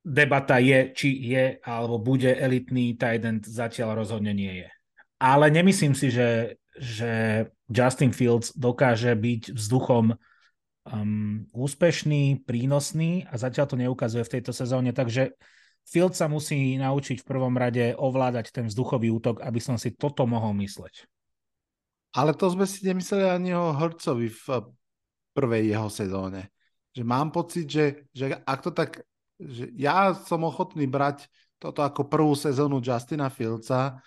debata 0.01 0.57
je, 0.57 0.97
či 0.97 1.09
je 1.29 1.61
alebo 1.61 2.01
bude 2.01 2.33
elitný 2.33 2.97
tight 2.97 3.21
end, 3.21 3.45
zatiaľ 3.45 4.01
rozhodne 4.01 4.33
nie 4.33 4.65
je 4.65 4.69
ale 5.17 5.49
nemyslím 5.49 5.97
si, 5.97 6.13
že, 6.13 6.61
že 6.77 7.13
Justin 7.73 8.13
Fields 8.13 8.53
dokáže 8.53 9.17
byť 9.17 9.57
vzduchom 9.57 10.13
um, 10.91 11.45
úspešný, 11.53 12.47
prínosný 12.47 13.27
a 13.27 13.35
zatiaľ 13.37 13.67
to 13.67 13.77
neukazuje 13.77 14.23
v 14.25 14.33
tejto 14.39 14.53
sezóne, 14.55 14.95
takže 14.95 15.35
Fields 15.87 16.19
sa 16.19 16.27
musí 16.27 16.75
naučiť 16.79 17.23
v 17.23 17.29
prvom 17.29 17.55
rade 17.55 17.95
ovládať 17.95 18.51
ten 18.51 18.67
vzduchový 18.67 19.11
útok, 19.15 19.39
aby 19.43 19.63
som 19.63 19.79
si 19.79 19.95
toto 19.95 20.27
mohol 20.27 20.55
mysleť. 20.59 21.07
Ale 22.19 22.35
to 22.35 22.51
sme 22.51 22.67
si 22.67 22.83
nemysleli 22.83 23.27
ani 23.29 23.51
o 23.55 23.71
Hrcovi 23.71 24.27
v 24.27 24.45
prvej 25.37 25.77
jeho 25.77 25.87
sezóne. 25.87 26.51
Že 26.91 27.03
mám 27.07 27.31
pocit, 27.31 27.71
že, 27.71 27.87
že 28.11 28.35
ak 28.35 28.59
to 28.67 28.71
tak... 28.75 29.05
Že 29.37 29.69
ja 29.77 30.17
som 30.17 30.49
ochotný 30.49 30.89
brať 30.89 31.29
toto 31.61 31.85
ako 31.85 32.09
prvú 32.09 32.33
sezónu 32.33 32.81
Justina 32.81 33.29
Fieldsa, 33.29 34.01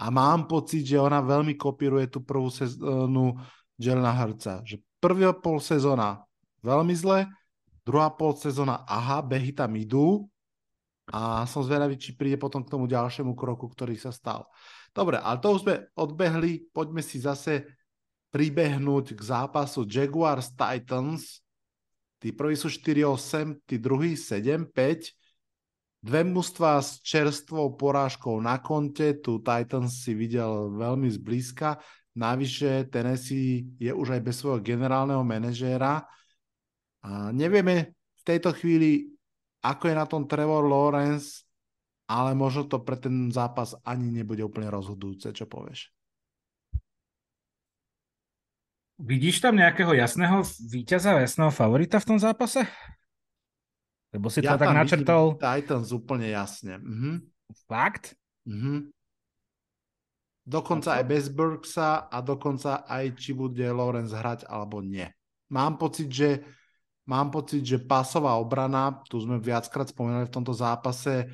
a 0.00 0.08
mám 0.08 0.48
pocit, 0.48 0.88
že 0.88 0.96
ona 0.96 1.20
veľmi 1.20 1.60
kopíruje 1.60 2.08
tú 2.08 2.24
prvú 2.24 2.48
sezónu 2.48 3.36
Jelena 3.76 4.16
Hrca. 4.16 4.64
Že 4.64 4.80
prvá 5.00 5.32
pol 5.32 5.58
sezóna 5.58 6.22
veľmi 6.60 6.94
zle, 6.94 7.26
druhá 7.82 8.12
pol 8.12 8.36
sezóna 8.36 8.84
aha, 8.84 9.24
behy 9.24 9.50
tam 9.56 9.72
idú. 9.74 10.28
A 11.10 11.42
som 11.50 11.66
zvedavý, 11.66 11.98
či 11.98 12.14
príde 12.14 12.38
potom 12.38 12.62
k 12.62 12.70
tomu 12.70 12.86
ďalšiemu 12.86 13.34
kroku, 13.34 13.66
ktorý 13.66 13.98
sa 13.98 14.14
stal. 14.14 14.46
Dobre, 14.94 15.18
ale 15.18 15.42
to 15.42 15.58
už 15.58 15.66
sme 15.66 15.90
odbehli, 15.98 16.70
poďme 16.70 17.02
si 17.02 17.18
zase 17.18 17.66
pribehnúť 18.30 19.18
k 19.18 19.20
zápasu 19.20 19.82
Jaguars 19.90 20.54
Titans. 20.54 21.42
Tí 22.22 22.30
prví 22.30 22.54
sú 22.54 22.70
4-8, 22.70 23.58
tí 23.66 23.82
druhí 23.82 24.14
7-5 24.14 25.18
Dve 26.00 26.24
mužstva 26.24 26.80
s 26.80 27.04
čerstvou 27.04 27.76
porážkou 27.76 28.40
na 28.40 28.56
konte, 28.56 29.20
tu 29.20 29.36
Titans 29.44 30.00
si 30.00 30.16
videl 30.16 30.72
veľmi 30.72 31.12
zblízka, 31.12 31.76
navyše 32.20 32.84
Tennessee 32.92 33.64
je 33.80 33.88
už 33.88 34.20
aj 34.20 34.20
bez 34.20 34.36
svojho 34.36 34.60
generálneho 34.60 35.24
manažéra. 35.24 36.04
A 37.00 37.32
nevieme 37.32 37.96
v 37.96 38.22
tejto 38.28 38.52
chvíli, 38.52 39.08
ako 39.64 39.88
je 39.88 39.94
na 39.96 40.04
tom 40.04 40.28
Trevor 40.28 40.68
Lawrence, 40.68 41.48
ale 42.12 42.36
možno 42.36 42.68
to 42.68 42.84
pre 42.84 43.00
ten 43.00 43.32
zápas 43.32 43.72
ani 43.88 44.12
nebude 44.12 44.44
úplne 44.44 44.68
rozhodujúce, 44.68 45.32
čo 45.32 45.48
povieš. 45.48 45.88
Vidíš 49.00 49.40
tam 49.40 49.56
nejakého 49.56 49.96
jasného 49.96 50.44
víťaza, 50.68 51.16
jasného 51.24 51.48
favorita 51.48 51.96
v 51.96 52.08
tom 52.12 52.18
zápase? 52.20 52.68
Lebo 54.12 54.28
si 54.28 54.44
ja 54.44 54.60
to 54.60 54.66
tak 54.66 54.76
načrtol. 54.76 55.40
Titans 55.40 55.88
úplne 55.96 56.28
jasne. 56.28 56.76
Mhm. 56.76 57.24
Fakt? 57.64 58.12
Mhm. 58.44 58.92
Dokonca 60.40 60.98
aj 60.98 61.04
bez 61.04 61.24
Burksa 61.28 62.08
a 62.08 62.18
dokonca 62.24 62.88
aj 62.88 63.14
či 63.14 63.36
bude 63.36 63.64
Lorenz 63.70 64.10
hrať 64.10 64.48
alebo 64.48 64.80
nie. 64.80 65.06
Mám 65.52 65.76
pocit, 65.76 66.08
že 66.08 66.42
mám 67.06 67.28
pocit, 67.30 67.66
že 67.66 67.82
pasová 67.82 68.38
obrana, 68.38 69.02
tu 69.10 69.20
sme 69.20 69.42
viackrát 69.42 69.90
spomenuli 69.90 70.30
v 70.30 70.34
tomto 70.34 70.54
zápase, 70.54 71.26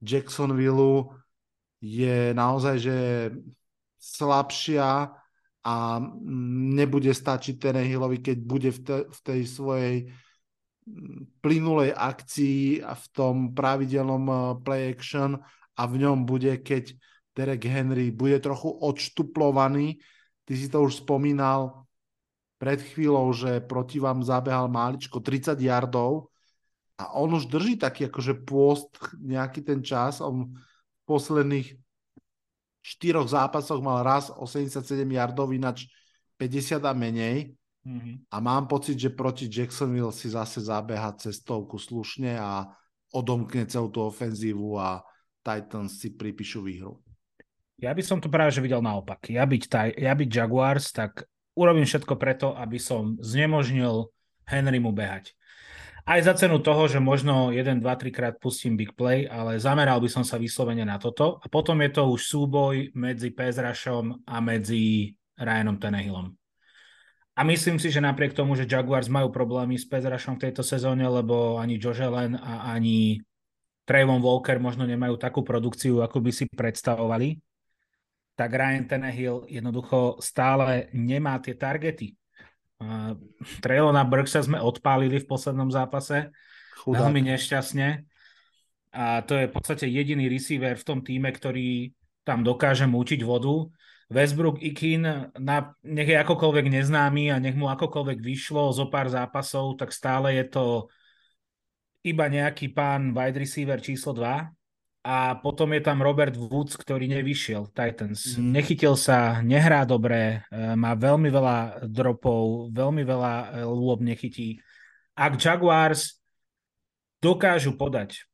Jacksonville 0.00 1.12
je 1.80 2.32
naozaj, 2.36 2.76
že 2.80 2.98
slabšia 4.00 5.12
a 5.60 5.74
nebude 6.72 7.12
stačiť 7.12 7.60
Tenehillovi, 7.60 8.24
keď 8.24 8.38
bude 8.40 8.70
v, 8.72 8.80
te, 8.80 8.96
v 9.08 9.18
tej 9.20 9.40
svojej 9.44 9.96
plynulej 11.44 11.92
akcii 11.92 12.80
a 12.80 12.96
v 12.96 13.06
tom 13.12 13.34
pravidelnom 13.52 14.24
eh, 14.28 14.38
play 14.64 14.82
action 14.92 15.36
a 15.76 15.82
v 15.84 15.94
ňom 16.00 16.24
bude, 16.24 16.60
keď 16.64 16.96
Derek 17.34 17.64
Henry 17.64 18.10
bude 18.10 18.38
trochu 18.42 18.70
odštuplovaný. 18.70 20.02
Ty 20.44 20.52
si 20.56 20.66
to 20.66 20.82
už 20.82 21.06
spomínal 21.06 21.86
pred 22.60 22.82
chvíľou, 22.82 23.32
že 23.32 23.64
proti 23.64 23.96
vám 23.96 24.20
zabehal 24.20 24.68
máličko 24.68 25.24
30 25.24 25.56
yardov 25.56 26.28
a 27.00 27.16
on 27.16 27.32
už 27.32 27.48
drží 27.48 27.80
taký 27.80 28.12
akože 28.12 28.44
pôst 28.44 28.92
nejaký 29.16 29.64
ten 29.64 29.80
čas. 29.80 30.20
On 30.20 30.52
v 30.52 31.02
posledných 31.08 31.72
štyroch 32.84 33.32
zápasoch 33.32 33.80
mal 33.80 34.04
raz 34.04 34.28
87 34.28 34.84
yardov, 35.08 35.56
ináč 35.56 35.88
50 36.36 36.84
a 36.84 36.92
menej. 36.92 37.56
Mm-hmm. 37.80 38.28
A 38.28 38.36
mám 38.44 38.68
pocit, 38.68 39.00
že 39.00 39.08
proti 39.08 39.48
Jacksonville 39.48 40.12
si 40.12 40.28
zase 40.28 40.60
zabeha 40.60 41.16
cestovku 41.16 41.80
slušne 41.80 42.36
a 42.36 42.68
odomkne 43.16 43.64
celú 43.64 43.88
tú 43.88 44.04
ofenzívu 44.04 44.76
a 44.76 45.00
Titans 45.40 45.96
si 45.96 46.12
pripíšu 46.12 46.60
výhru. 46.60 47.00
Ja 47.80 47.96
by 47.96 48.02
som 48.04 48.20
to 48.20 48.28
práve 48.28 48.52
že 48.52 48.60
videl 48.60 48.84
naopak. 48.84 49.32
Ja 49.32 49.48
byť, 49.48 49.62
taj, 49.66 49.88
ja 49.96 50.12
byť 50.12 50.28
Jaguars, 50.28 50.92
tak 50.92 51.24
urobím 51.56 51.88
všetko 51.88 52.14
preto, 52.20 52.52
aby 52.52 52.76
som 52.76 53.16
znemožnil 53.24 54.12
Henrymu 54.44 54.92
behať. 54.92 55.32
Aj 56.04 56.20
za 56.20 56.32
cenu 56.36 56.60
toho, 56.60 56.88
že 56.88 57.00
možno 57.00 57.52
1, 57.52 57.80
2, 57.80 57.84
3 57.84 58.10
krát 58.12 58.34
pustím 58.40 58.76
big 58.76 58.92
play, 58.96 59.28
ale 59.28 59.60
zameral 59.60 60.00
by 60.00 60.08
som 60.08 60.24
sa 60.24 60.40
vyslovene 60.40 60.84
na 60.84 60.96
toto. 60.96 61.40
A 61.40 61.46
potom 61.48 61.76
je 61.80 61.90
to 61.92 62.02
už 62.08 62.20
súboj 62.24 62.92
medzi 62.96 63.32
Pezrašom 63.32 64.24
a 64.28 64.36
medzi 64.40 65.14
Ryanom 65.36 65.80
Tenehillom. 65.80 66.34
A 67.36 67.40
myslím 67.46 67.80
si, 67.80 67.88
že 67.88 68.04
napriek 68.04 68.36
tomu, 68.36 68.52
že 68.58 68.68
Jaguars 68.68 69.08
majú 69.08 69.32
problémy 69.32 69.80
s 69.80 69.88
Pezrašom 69.88 70.36
v 70.36 70.50
tejto 70.50 70.60
sezóne, 70.60 71.06
lebo 71.08 71.56
ani 71.56 71.80
Josh 71.80 72.04
Allen 72.04 72.36
a 72.36 72.74
ani 72.74 73.22
Trayvon 73.88 74.20
Walker 74.20 74.60
možno 74.60 74.84
nemajú 74.84 75.16
takú 75.16 75.40
produkciu, 75.40 76.04
ako 76.04 76.20
by 76.20 76.30
si 76.34 76.44
predstavovali, 76.50 77.40
tak 78.40 78.56
Ryan 78.56 78.88
Tannehill 78.88 79.44
jednoducho 79.52 80.16
stále 80.24 80.88
nemá 80.96 81.36
tie 81.44 81.52
targety. 81.52 82.16
Uh, 82.80 83.12
Traylona 83.60 84.00
Burksa 84.08 84.40
sme 84.40 84.56
odpálili 84.56 85.20
v 85.20 85.28
poslednom 85.28 85.68
zápase. 85.68 86.32
Chudák. 86.80 87.04
Veľmi 87.04 87.28
nešťastne. 87.36 88.08
A 88.96 89.20
to 89.28 89.36
je 89.36 89.44
v 89.44 89.52
podstate 89.52 89.84
jediný 89.92 90.32
receiver 90.32 90.72
v 90.72 90.86
tom 90.88 91.04
týme, 91.04 91.28
ktorý 91.28 91.92
tam 92.24 92.40
dokáže 92.40 92.88
múčiť 92.88 93.20
vodu. 93.20 93.68
Westbrook 94.08 94.64
Ikin, 94.64 95.04
na, 95.36 95.56
nech 95.84 96.08
je 96.08 96.16
akokoľvek 96.16 96.66
neznámy 96.72 97.30
a 97.30 97.36
nech 97.38 97.54
mu 97.54 97.68
akokoľvek 97.68 98.24
vyšlo 98.24 98.72
zo 98.72 98.88
pár 98.88 99.12
zápasov, 99.12 99.76
tak 99.76 99.92
stále 99.92 100.34
je 100.40 100.48
to 100.48 100.64
iba 102.02 102.24
nejaký 102.26 102.72
pán 102.72 103.12
wide 103.12 103.36
receiver 103.36 103.78
číslo 103.84 104.16
2 104.16 104.59
a 105.00 105.40
potom 105.40 105.72
je 105.72 105.80
tam 105.80 106.04
Robert 106.04 106.36
Woods, 106.36 106.76
ktorý 106.76 107.08
nevyšiel 107.08 107.72
Titans. 107.72 108.36
Mm. 108.36 108.52
Nechytil 108.52 108.94
sa, 109.00 109.40
nehrá 109.40 109.88
dobre, 109.88 110.44
e, 110.52 110.76
má 110.76 110.92
veľmi 110.92 111.32
veľa 111.32 111.88
dropov, 111.88 112.68
veľmi 112.68 113.02
veľa 113.04 113.34
e, 113.34 113.46
lôb 113.64 114.04
nechytí. 114.04 114.60
Ak 115.16 115.40
Jaguars 115.40 116.20
dokážu 117.24 117.80
podať 117.80 118.28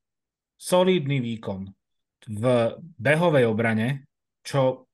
solidný 0.59 1.23
výkon 1.23 1.71
v 2.27 2.45
behovej 2.99 3.47
obrane, 3.47 4.11
čo 4.43 4.87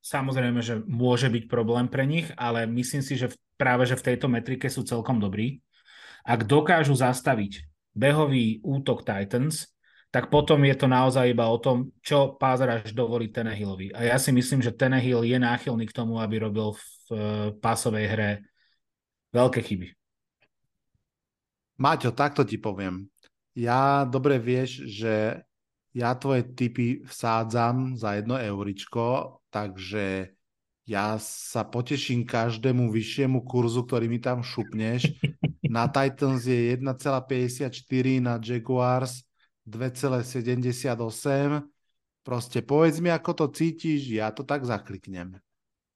Samozrejme, 0.00 0.64
že 0.64 0.80
môže 0.88 1.28
byť 1.28 1.44
problém 1.44 1.84
pre 1.84 2.08
nich, 2.08 2.24
ale 2.40 2.64
myslím 2.64 3.04
si, 3.04 3.20
že 3.20 3.36
práve 3.60 3.84
že 3.84 4.00
v 4.00 4.06
tejto 4.12 4.32
metrike 4.32 4.72
sú 4.72 4.80
celkom 4.80 5.20
dobrí. 5.20 5.60
Ak 6.24 6.48
dokážu 6.48 6.96
zastaviť 6.96 7.68
behový 7.92 8.64
útok 8.64 9.04
Titans, 9.04 9.68
tak 10.10 10.26
potom 10.26 10.58
je 10.66 10.74
to 10.74 10.90
naozaj 10.90 11.22
iba 11.30 11.46
o 11.46 11.58
tom, 11.62 11.94
čo 12.02 12.34
pázraž 12.34 12.90
dovolí 12.90 13.30
Tenehillovi. 13.30 13.94
A 13.94 14.10
ja 14.10 14.18
si 14.18 14.34
myslím, 14.34 14.58
že 14.58 14.74
Tenehill 14.74 15.22
je 15.22 15.38
náchylný 15.38 15.86
k 15.86 15.94
tomu, 15.94 16.18
aby 16.18 16.42
robil 16.42 16.74
v 16.74 16.82
e, 16.82 17.16
pásovej 17.54 18.06
hre 18.10 18.30
veľké 19.30 19.62
chyby. 19.62 19.94
Maťo, 21.78 22.10
takto 22.10 22.42
ti 22.42 22.58
poviem. 22.58 23.06
Ja 23.54 24.02
dobre 24.02 24.42
vieš, 24.42 24.82
že 24.90 25.46
ja 25.94 26.10
tvoje 26.18 26.42
typy 26.58 27.06
vsádzam 27.06 27.94
za 27.94 28.18
jedno 28.18 28.34
euričko, 28.34 29.38
takže 29.54 30.34
ja 30.90 31.22
sa 31.22 31.62
poteším 31.62 32.26
každému 32.26 32.90
vyššiemu 32.90 33.46
kurzu, 33.46 33.86
ktorý 33.86 34.10
mi 34.10 34.18
tam 34.18 34.42
šupneš. 34.42 35.06
Na 35.70 35.86
Titans 35.86 36.50
je 36.50 36.74
1,54, 36.74 37.78
na 38.18 38.42
Jaguars 38.42 39.22
2,78. 39.70 41.62
Proste 42.20 42.60
povedz 42.60 43.00
mi, 43.00 43.08
ako 43.08 43.30
to 43.32 43.46
cítiš, 43.54 44.10
ja 44.12 44.28
to 44.34 44.44
tak 44.44 44.66
zakliknem. 44.66 45.40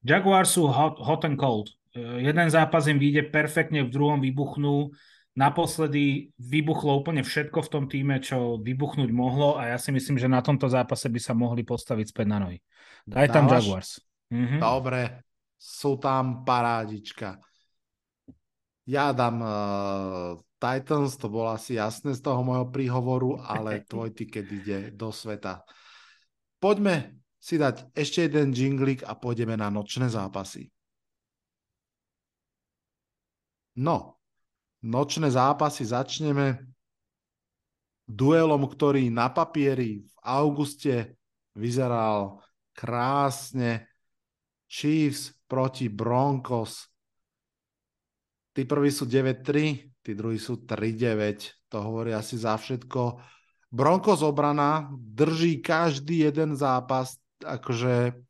Jaguars 0.01 0.55
sú 0.55 0.71
hot, 0.71 0.97
hot 0.97 1.27
and 1.27 1.37
cold. 1.37 1.69
Jeden 1.95 2.47
zápas 2.51 2.87
im 2.91 2.99
vyjde 2.99 3.31
perfektne, 3.31 3.87
v 3.87 3.93
druhom 3.93 4.19
vybuchnú 4.19 4.91
naposledy 5.35 6.31
vybuchlo 6.39 7.03
úplne 7.03 7.23
všetko 7.23 7.59
v 7.59 7.71
tom 7.71 7.85
týme, 7.91 8.23
čo 8.23 8.55
vybuchnúť 8.59 9.11
mohlo 9.11 9.59
a 9.59 9.75
ja 9.75 9.77
si 9.79 9.91
myslím, 9.91 10.15
že 10.15 10.31
na 10.31 10.39
tomto 10.39 10.71
zápase 10.71 11.11
by 11.11 11.19
sa 11.19 11.35
mohli 11.35 11.67
postaviť 11.67 12.07
späť 12.07 12.27
na 12.31 12.37
nohy. 12.39 12.57
Daj 13.03 13.27
tam 13.31 13.51
Jaguars. 13.51 13.99
Mhm. 14.31 14.57
Dobre, 14.63 15.01
sú 15.59 15.99
tam 15.99 16.47
parádička. 16.47 17.37
Ja 18.85 19.11
dám 19.11 19.37
uh, 19.41 20.44
Titans, 20.55 21.19
to 21.19 21.27
bolo 21.27 21.51
asi 21.51 21.75
jasné 21.75 22.15
z 22.15 22.21
toho 22.23 22.41
môjho 22.41 22.71
príhovoru, 22.71 23.39
ale 23.43 23.81
tvoj 23.91 24.15
ticket 24.15 24.47
ide 24.47 24.91
do 24.95 25.11
sveta. 25.11 25.61
Poďme 26.59 27.21
si 27.37 27.61
dať 27.61 27.93
ešte 27.93 28.25
jeden 28.25 28.55
jinglik 28.55 29.05
a 29.05 29.13
pôjdeme 29.13 29.53
na 29.53 29.69
nočné 29.69 30.09
zápasy. 30.09 30.71
No, 33.75 34.17
nočné 34.81 35.29
zápasy 35.29 35.83
začneme 35.83 36.63
duelom, 38.07 38.63
ktorý 38.65 39.11
na 39.11 39.27
papieri 39.29 40.01
v 40.01 40.15
auguste 40.23 41.19
vyzeral 41.53 42.39
krásne. 42.71 43.89
Chiefs 44.65 45.29
proti 45.45 45.87
Broncos. 45.93 46.89
Tí 48.55 48.65
prví 48.65 48.89
sú 48.89 49.05
9-3, 49.05 49.94
tí 50.05 50.13
druhí 50.13 50.37
sú 50.37 50.61
3-9. 50.61 51.73
To 51.73 51.81
hovorí 51.81 52.13
asi 52.13 52.37
za 52.37 52.53
všetko. 52.53 53.17
Broncos 53.73 54.21
obrana 54.21 54.93
drží 54.93 55.65
každý 55.65 56.29
jeden 56.29 56.53
zápas, 56.53 57.17
akože 57.41 58.21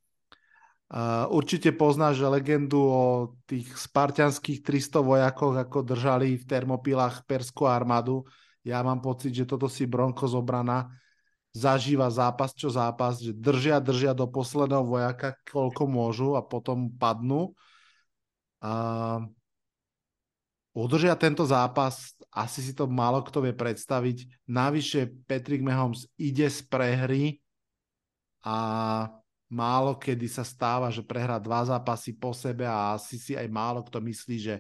Uh, 0.86 1.26
určite 1.34 1.74
poznáš 1.74 2.22
legendu 2.22 2.78
o 2.78 3.34
tých 3.50 3.74
spartianských 3.74 4.62
300 4.62 5.02
vojakoch, 5.02 5.58
ako 5.58 5.82
držali 5.82 6.38
v 6.38 6.46
Termopilách 6.46 7.26
Perskú 7.26 7.66
armádu. 7.66 8.22
Ja 8.62 8.86
mám 8.86 9.02
pocit, 9.02 9.34
že 9.34 9.50
toto 9.50 9.66
si 9.66 9.90
Bronco 9.90 10.30
zobrana 10.30 10.94
zažíva 11.58 12.12
zápas 12.14 12.54
čo 12.54 12.70
zápas, 12.70 13.18
že 13.18 13.34
držia, 13.34 13.82
držia 13.82 14.14
do 14.14 14.30
posledného 14.30 14.86
vojaka, 14.86 15.34
koľko 15.50 15.84
môžu 15.90 16.30
a 16.38 16.46
potom 16.46 16.94
padnú. 16.94 17.58
Uh, 18.62 19.26
udržia 20.76 21.16
tento 21.16 21.48
zápas, 21.48 22.12
asi 22.28 22.60
si 22.60 22.76
to 22.76 22.84
málo 22.84 23.24
kto 23.24 23.48
vie 23.48 23.56
predstaviť. 23.56 24.46
Navyše 24.52 25.24
Patrick 25.24 25.64
Mahomes 25.64 26.04
ide 26.20 26.52
z 26.52 26.60
prehry 26.68 27.40
a 28.44 28.58
málo 29.48 29.96
kedy 29.96 30.28
sa 30.28 30.44
stáva, 30.44 30.92
že 30.92 31.00
prehrá 31.00 31.40
dva 31.40 31.64
zápasy 31.64 32.20
po 32.20 32.36
sebe 32.36 32.68
a 32.68 33.00
asi 33.00 33.16
si 33.16 33.34
aj 33.40 33.48
málo 33.48 33.88
kto 33.88 34.04
myslí, 34.04 34.36
že 34.36 34.56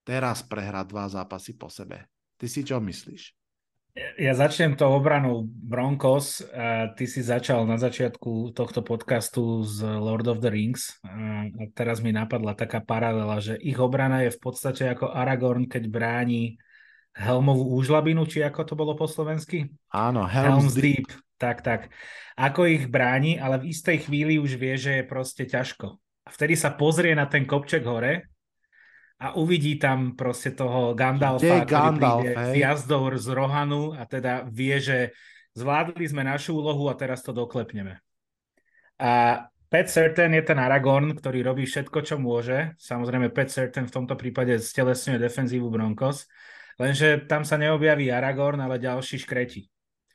teraz 0.00 0.40
prehrá 0.40 0.80
dva 0.80 1.04
zápasy 1.12 1.52
po 1.60 1.68
sebe. 1.68 2.08
Ty 2.40 2.46
si 2.48 2.64
čo 2.64 2.80
myslíš? 2.80 3.43
Ja 3.94 4.34
začnem 4.34 4.74
to 4.74 4.90
obranou 4.90 5.46
Broncos. 5.46 6.42
Ty 6.98 7.04
si 7.06 7.22
začal 7.22 7.62
na 7.62 7.78
začiatku 7.78 8.50
tohto 8.50 8.82
podcastu 8.82 9.62
z 9.62 9.86
Lord 9.86 10.26
of 10.26 10.42
the 10.42 10.50
Rings. 10.50 10.98
A 11.06 11.46
teraz 11.78 12.02
mi 12.02 12.10
napadla 12.10 12.58
taká 12.58 12.82
paralela, 12.82 13.38
že 13.38 13.54
ich 13.62 13.78
obrana 13.78 14.26
je 14.26 14.34
v 14.34 14.40
podstate 14.42 14.90
ako 14.90 15.14
Aragorn, 15.14 15.70
keď 15.70 15.86
bráni 15.86 16.58
Helmovú 17.14 17.78
úžlabinu, 17.78 18.26
či 18.26 18.42
ako 18.42 18.66
to 18.66 18.74
bolo 18.74 18.98
po 18.98 19.06
slovensky? 19.06 19.70
Áno, 19.94 20.26
Helm's, 20.26 20.74
Helm's 20.74 20.74
Deep. 20.74 21.06
Deep. 21.06 21.10
Tak, 21.38 21.62
tak. 21.62 21.80
Ako 22.34 22.66
ich 22.66 22.90
bráni, 22.90 23.38
ale 23.38 23.62
v 23.62 23.70
istej 23.70 24.10
chvíli 24.10 24.42
už 24.42 24.58
vie, 24.58 24.74
že 24.74 24.98
je 24.98 25.04
proste 25.06 25.46
ťažko. 25.46 26.02
A 26.26 26.28
vtedy 26.34 26.58
sa 26.58 26.74
pozrie 26.74 27.14
na 27.14 27.30
ten 27.30 27.46
kopček 27.46 27.86
hore 27.86 28.33
a 29.18 29.38
uvidí 29.38 29.78
tam 29.78 30.18
proste 30.18 30.52
toho 30.52 30.92
Gandalfa, 30.92 31.64
ktorý 31.64 31.70
Gandalf, 31.70 32.22
príde 32.22 32.30
hej? 32.34 32.50
z 32.50 32.52
jazdou 32.66 33.02
z 33.14 33.28
Rohanu 33.30 33.94
a 33.94 34.02
teda 34.04 34.44
vie, 34.50 34.76
že 34.82 34.98
zvládli 35.54 36.04
sme 36.04 36.26
našu 36.26 36.58
úlohu 36.58 36.90
a 36.90 36.98
teraz 36.98 37.22
to 37.22 37.30
doklepneme. 37.30 38.02
A 38.98 39.44
Pat 39.74 39.90
Certain 39.90 40.30
je 40.30 40.42
ten 40.46 40.58
Aragorn, 40.58 41.18
ktorý 41.18 41.42
robí 41.42 41.66
všetko, 41.66 41.98
čo 42.06 42.14
môže. 42.14 42.78
Samozrejme, 42.78 43.34
Pat 43.34 43.50
Certain 43.50 43.90
v 43.90 43.94
tomto 43.94 44.14
prípade 44.14 44.54
stelesňuje 44.62 45.18
defenzívu 45.18 45.66
Broncos. 45.66 46.30
Lenže 46.78 47.26
tam 47.26 47.42
sa 47.42 47.58
neobjaví 47.58 48.06
Aragorn, 48.10 48.62
ale 48.62 48.78
ďalší 48.78 49.18
škreti. 49.26 49.73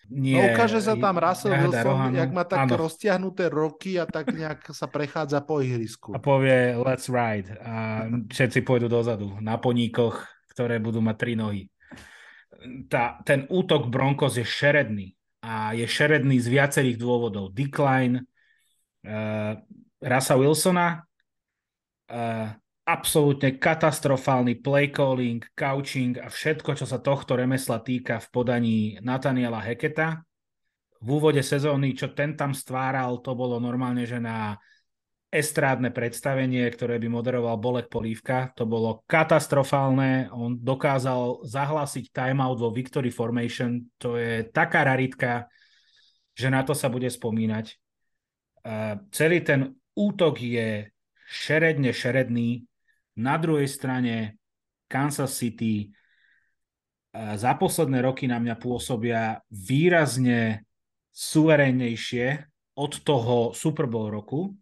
Nie, 0.10 0.42
no 0.42 0.58
ukáže 0.58 0.82
sa 0.82 0.98
tam 0.98 1.22
Russell 1.22 1.54
Wilson, 1.54 2.18
jak 2.18 2.34
má 2.34 2.42
ano. 2.42 2.74
roztiahnuté 2.82 3.46
roky 3.46 4.02
a 4.02 4.10
tak 4.10 4.34
nejak 4.34 4.74
sa 4.74 4.90
prechádza 4.90 5.46
po 5.46 5.62
ihrisku. 5.62 6.18
A 6.18 6.20
povie 6.20 6.74
let's 6.82 7.06
ride 7.14 7.54
a 7.62 8.06
všetci 8.10 8.66
pôjdu 8.66 8.90
dozadu 8.90 9.38
na 9.38 9.62
poníkoch, 9.62 10.26
ktoré 10.50 10.82
budú 10.82 10.98
mať 11.06 11.16
tri 11.16 11.34
nohy. 11.38 11.70
Tá, 12.90 13.22
ten 13.22 13.46
útok 13.54 13.88
Broncos 13.94 14.36
je 14.36 14.44
šeredný 14.44 15.14
a 15.46 15.78
je 15.78 15.86
šeredný 15.86 16.42
z 16.42 16.48
viacerých 16.58 16.98
dôvodov. 16.98 17.54
Decline 17.54 18.26
uh, 19.06 19.54
Rasa 20.02 20.36
Wilsona, 20.36 21.06
uh, 22.10 22.50
absolútne 22.90 23.62
katastrofálny 23.62 24.66
play 24.66 24.90
calling, 24.90 25.46
couching 25.54 26.18
a 26.18 26.26
všetko, 26.26 26.74
čo 26.74 26.90
sa 26.90 26.98
tohto 26.98 27.38
remesla 27.38 27.86
týka 27.86 28.18
v 28.18 28.28
podaní 28.34 28.78
Nataniela 29.06 29.62
Heketa. 29.62 30.26
V 31.00 31.08
úvode 31.22 31.46
sezóny, 31.46 31.94
čo 31.94 32.12
ten 32.12 32.34
tam 32.34 32.52
stváral, 32.52 33.22
to 33.22 33.38
bolo 33.38 33.62
normálne, 33.62 34.10
že 34.10 34.18
na 34.18 34.58
estrádne 35.30 35.94
predstavenie, 35.94 36.66
ktoré 36.74 36.98
by 36.98 37.06
moderoval 37.06 37.62
Bolek 37.62 37.88
Polívka. 37.88 38.50
To 38.58 38.66
bolo 38.66 39.06
katastrofálne. 39.06 40.26
On 40.34 40.58
dokázal 40.58 41.46
zahlásiť 41.46 42.10
timeout 42.10 42.58
vo 42.58 42.74
Victory 42.74 43.14
Formation. 43.14 43.78
To 44.02 44.18
je 44.18 44.50
taká 44.50 44.82
raritka, 44.82 45.46
že 46.34 46.50
na 46.50 46.66
to 46.66 46.74
sa 46.74 46.90
bude 46.90 47.06
spomínať. 47.06 47.78
Uh, 48.66 49.06
celý 49.14 49.46
ten 49.46 49.78
útok 49.94 50.42
je 50.42 50.90
šeredne 51.30 51.94
šeredný. 51.94 52.66
Na 53.20 53.36
druhej 53.36 53.68
strane 53.68 54.40
Kansas 54.88 55.36
City 55.36 55.92
za 57.14 57.52
posledné 57.60 58.00
roky 58.06 58.32
na 58.32 58.40
mňa 58.40 58.56
pôsobia 58.56 59.44
výrazne 59.52 60.64
suverénnejšie 61.12 62.48
od 62.80 62.92
toho 63.04 63.52
Super 63.52 63.92
Bowl 63.92 64.08
roku. 64.08 64.56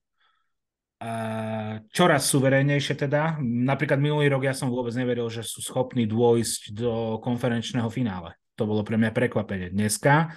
Čoraz 1.94 2.22
suverénnejšie 2.34 2.98
teda. 2.98 3.38
Napríklad 3.46 4.02
minulý 4.02 4.34
rok 4.34 4.50
ja 4.50 4.58
som 4.58 4.74
vôbec 4.74 4.98
neveril, 4.98 5.30
že 5.30 5.46
sú 5.46 5.62
schopní 5.62 6.10
dôjsť 6.10 6.74
do 6.74 7.22
konferenčného 7.22 7.86
finále. 7.94 8.34
To 8.58 8.66
bolo 8.66 8.82
pre 8.82 8.98
mňa 8.98 9.14
prekvapenie. 9.14 9.70
Dneska 9.70 10.34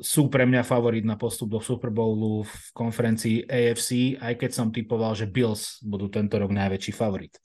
sú 0.00 0.32
pre 0.32 0.48
mňa 0.48 0.64
favorit 0.64 1.04
na 1.04 1.20
postup 1.20 1.52
do 1.52 1.60
Super 1.60 1.92
Bowlu 1.92 2.48
v 2.48 2.54
konferencii 2.72 3.44
AFC, 3.44 4.16
aj 4.16 4.40
keď 4.40 4.50
som 4.56 4.72
typoval, 4.72 5.12
že 5.12 5.28
Bills 5.28 5.84
budú 5.84 6.08
tento 6.08 6.40
rok 6.40 6.48
najväčší 6.48 6.92
favorit. 6.96 7.36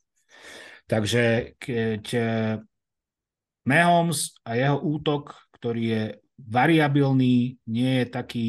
Takže 0.88 1.56
keď 1.60 2.04
uh, 2.16 2.26
Mahomes 3.68 4.36
a 4.48 4.56
jeho 4.56 4.80
útok, 4.80 5.36
ktorý 5.60 5.84
je 5.84 6.04
variabilný, 6.40 7.60
nie 7.68 7.92
je 8.04 8.06
taký 8.08 8.48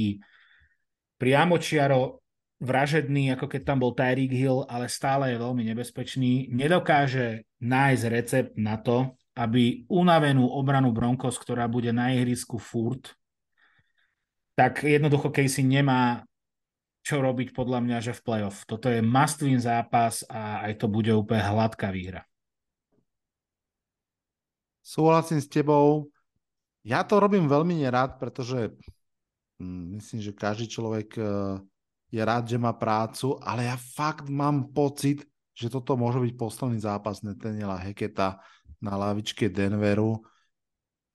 priamočiaro 1.19 2.23
vražedný, 2.63 3.35
ako 3.35 3.47
keď 3.51 3.63
tam 3.67 3.79
bol 3.83 3.95
Tyreek 3.95 4.31
Hill, 4.31 4.67
ale 4.67 4.87
stále 4.87 5.35
je 5.35 5.43
veľmi 5.43 5.63
nebezpečný, 5.75 6.55
nedokáže 6.55 7.47
nájsť 7.63 8.05
recept 8.11 8.53
na 8.59 8.79
to, 8.79 9.15
aby 9.35 9.87
unavenú 9.91 10.47
obranu 10.47 10.95
Broncos, 10.95 11.35
ktorá 11.39 11.67
bude 11.67 11.91
na 11.91 12.15
ihrisku 12.15 12.59
furt, 12.63 13.15
tak 14.55 14.87
jednoducho 14.87 15.35
Casey 15.35 15.67
nemá 15.67 16.23
čo 17.05 17.21
robiť 17.21 17.53
podľa 17.53 17.85
mňa, 17.85 17.99
že 18.01 18.17
v 18.17 18.25
playoff. 18.25 18.65
Toto 18.65 18.89
je 18.89 19.05
must 19.05 19.45
win 19.45 19.61
zápas 19.61 20.25
a 20.25 20.65
aj 20.65 20.81
to 20.81 20.87
bude 20.89 21.13
úplne 21.13 21.45
hladká 21.45 21.93
výhra. 21.93 22.25
Súhlasím 24.81 25.45
s 25.45 25.49
tebou. 25.53 26.09
Ja 26.81 27.05
to 27.05 27.21
robím 27.21 27.45
veľmi 27.45 27.85
nerád, 27.85 28.17
pretože 28.17 28.73
hm, 29.61 30.01
myslím, 30.01 30.21
že 30.25 30.33
každý 30.33 30.65
človek 30.69 31.09
eh, 31.21 31.27
je 32.09 32.23
rád, 32.25 32.49
že 32.49 32.57
má 32.57 32.73
prácu, 32.73 33.37
ale 33.45 33.69
ja 33.69 33.77
fakt 33.77 34.33
mám 34.33 34.73
pocit, 34.73 35.29
že 35.53 35.69
toto 35.69 36.01
môže 36.01 36.25
byť 36.25 36.35
posledný 36.41 36.81
zápas 36.81 37.21
Netaniela 37.21 37.81
Heketa 37.85 38.41
na 38.81 38.97
lavičke 38.97 39.53
Denveru 39.53 40.25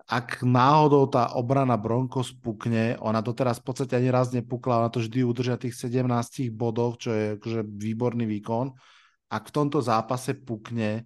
ak 0.10 0.42
náhodou 0.42 1.06
tá 1.06 1.38
obrana 1.38 1.78
Bronco 1.78 2.26
spukne, 2.26 2.98
ona 2.98 3.22
doteraz 3.22 3.62
v 3.62 3.66
podstate 3.70 3.94
ani 3.94 4.10
raz 4.10 4.34
nepukla, 4.34 4.82
ona 4.82 4.90
to 4.90 5.06
vždy 5.06 5.22
udržia 5.22 5.54
tých 5.54 5.78
17 5.78 6.50
bodoch, 6.50 6.98
čo 6.98 7.14
je 7.14 7.26
akože 7.38 7.62
výborný 7.62 8.26
výkon. 8.26 8.74
Ak 9.30 9.54
v 9.54 9.54
tomto 9.54 9.86
zápase 9.86 10.34
pukne 10.34 11.06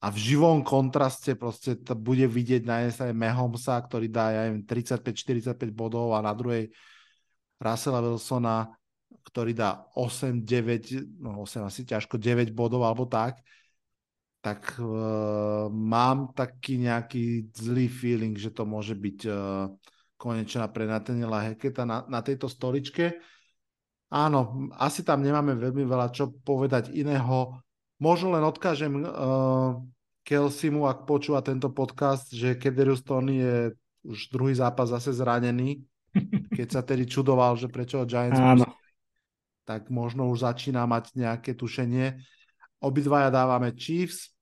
a 0.00 0.08
v 0.08 0.16
živom 0.16 0.64
kontraste 0.64 1.36
proste 1.36 1.76
to 1.76 1.92
bude 1.92 2.24
vidieť 2.24 2.64
na 2.64 2.80
jednej 2.80 2.94
strane 2.96 3.12
Mahomesa, 3.12 3.76
ktorý 3.76 4.08
dá, 4.08 4.32
ja 4.32 4.48
neviem, 4.48 4.64
35-45 4.64 5.68
bodov 5.76 6.16
a 6.16 6.24
na 6.24 6.32
druhej 6.32 6.72
Russella 7.60 8.00
Wilsona, 8.00 8.72
ktorý 9.28 9.52
dá 9.52 9.84
8-9, 9.92 11.20
no 11.20 11.44
8 11.44 11.68
asi 11.68 11.84
ťažko, 11.84 12.16
9 12.16 12.56
bodov 12.56 12.88
alebo 12.88 13.04
tak 13.04 13.36
tak 14.48 14.80
uh, 14.80 15.68
mám 15.68 16.32
taký 16.32 16.80
nejaký 16.80 17.52
zlý 17.52 17.84
feeling, 17.92 18.32
že 18.32 18.48
to 18.48 18.64
môže 18.64 18.96
byť 18.96 19.18
uh, 19.28 19.68
konečná 20.16 20.64
pre 20.72 20.88
Nathaniela 20.88 21.44
Heketa 21.44 21.84
na, 21.84 22.08
na 22.08 22.24
tejto 22.24 22.48
stoličke. 22.48 23.20
Áno, 24.08 24.72
asi 24.80 25.04
tam 25.04 25.20
nemáme 25.20 25.52
veľmi 25.52 25.84
veľa 25.84 26.08
čo 26.16 26.32
povedať 26.32 26.96
iného. 26.96 27.60
Možno 28.00 28.32
len 28.32 28.40
odkážem 28.40 29.04
uh, 29.04 29.76
Kelsimu, 30.24 30.88
ak 30.88 31.04
počúva 31.04 31.44
tento 31.44 31.68
podcast, 31.68 32.32
že 32.32 32.56
Kederius 32.56 33.04
Tony 33.04 33.44
je 33.44 33.56
už 34.08 34.32
druhý 34.32 34.56
zápas 34.56 34.88
zase 34.88 35.12
zranený. 35.12 35.84
Keď 36.56 36.68
sa 36.72 36.80
tedy 36.80 37.04
čudoval, 37.04 37.60
že 37.60 37.68
prečo 37.68 38.00
Giants 38.08 38.40
Áno. 38.40 38.64
tak 39.68 39.92
možno 39.92 40.32
už 40.32 40.40
začína 40.40 40.88
mať 40.88 41.12
nejaké 41.12 41.52
tušenie. 41.52 42.16
Obidvaja 42.80 43.28
dávame 43.28 43.76
Chiefs. 43.76 44.37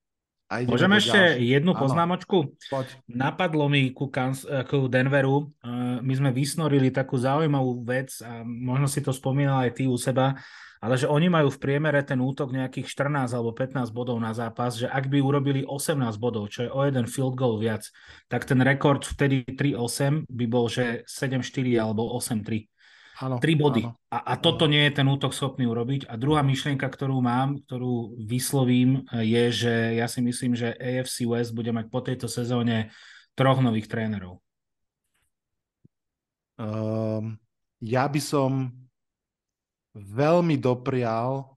A 0.46 0.62
Môžeme 0.62 1.02
ešte 1.02 1.18
ďalší. 1.18 1.58
jednu 1.58 1.74
poznámočku? 1.74 2.54
Poď. 2.70 2.86
Napadlo 3.10 3.66
mi 3.66 3.90
ku, 3.90 4.06
Kans- 4.06 4.46
eh, 4.46 4.62
ku 4.62 4.86
Denveru. 4.86 5.50
Uh, 5.58 5.98
my 5.98 6.14
sme 6.14 6.30
vysnorili 6.30 6.94
takú 6.94 7.18
zaujímavú 7.18 7.82
vec 7.82 8.14
a 8.22 8.46
možno 8.46 8.86
si 8.86 9.02
to 9.02 9.10
spomínal 9.10 9.66
aj 9.66 9.74
ty 9.74 9.90
u 9.90 9.98
seba, 9.98 10.38
ale 10.78 10.94
že 10.94 11.10
oni 11.10 11.26
majú 11.26 11.50
v 11.50 11.58
priemere 11.58 11.98
ten 12.06 12.22
útok 12.22 12.54
nejakých 12.54 12.86
14 12.86 13.34
alebo 13.34 13.50
15 13.50 13.90
bodov 13.90 14.22
na 14.22 14.30
zápas, 14.30 14.78
že 14.78 14.86
ak 14.86 15.10
by 15.10 15.18
urobili 15.18 15.66
18 15.66 15.98
bodov, 16.14 16.46
čo 16.46 16.62
je 16.62 16.70
o 16.70 16.78
jeden 16.86 17.10
field 17.10 17.34
goal 17.34 17.58
viac, 17.58 17.82
tak 18.30 18.46
ten 18.46 18.62
rekord 18.62 19.02
vtedy 19.02 19.42
3-8 19.50 20.30
by 20.30 20.46
bol, 20.46 20.70
že 20.70 21.02
7-4 21.10 21.74
alebo 21.74 22.06
8-3. 22.14 22.70
Áno, 23.16 23.40
Tri 23.40 23.56
body. 23.56 23.80
Áno. 23.80 23.96
A, 24.12 24.18
a 24.28 24.34
toto 24.36 24.68
nie 24.68 24.84
je 24.88 25.00
ten 25.00 25.08
útok 25.08 25.32
schopný 25.32 25.64
urobiť. 25.64 26.04
A 26.12 26.20
druhá 26.20 26.44
myšlienka, 26.44 26.84
ktorú 26.84 27.16
mám, 27.24 27.64
ktorú 27.64 28.12
vyslovím, 28.20 29.08
je, 29.08 29.44
že 29.48 29.74
ja 29.96 30.04
si 30.04 30.20
myslím, 30.20 30.52
že 30.52 30.76
AFC 30.76 31.24
West 31.24 31.56
bude 31.56 31.72
mať 31.72 31.88
po 31.88 32.04
tejto 32.04 32.28
sezóne 32.28 32.92
troch 33.32 33.64
nových 33.64 33.88
trénerov. 33.88 34.44
Um, 36.60 37.40
ja 37.80 38.04
by 38.04 38.20
som 38.20 38.72
veľmi 39.96 40.60
doprial, 40.60 41.56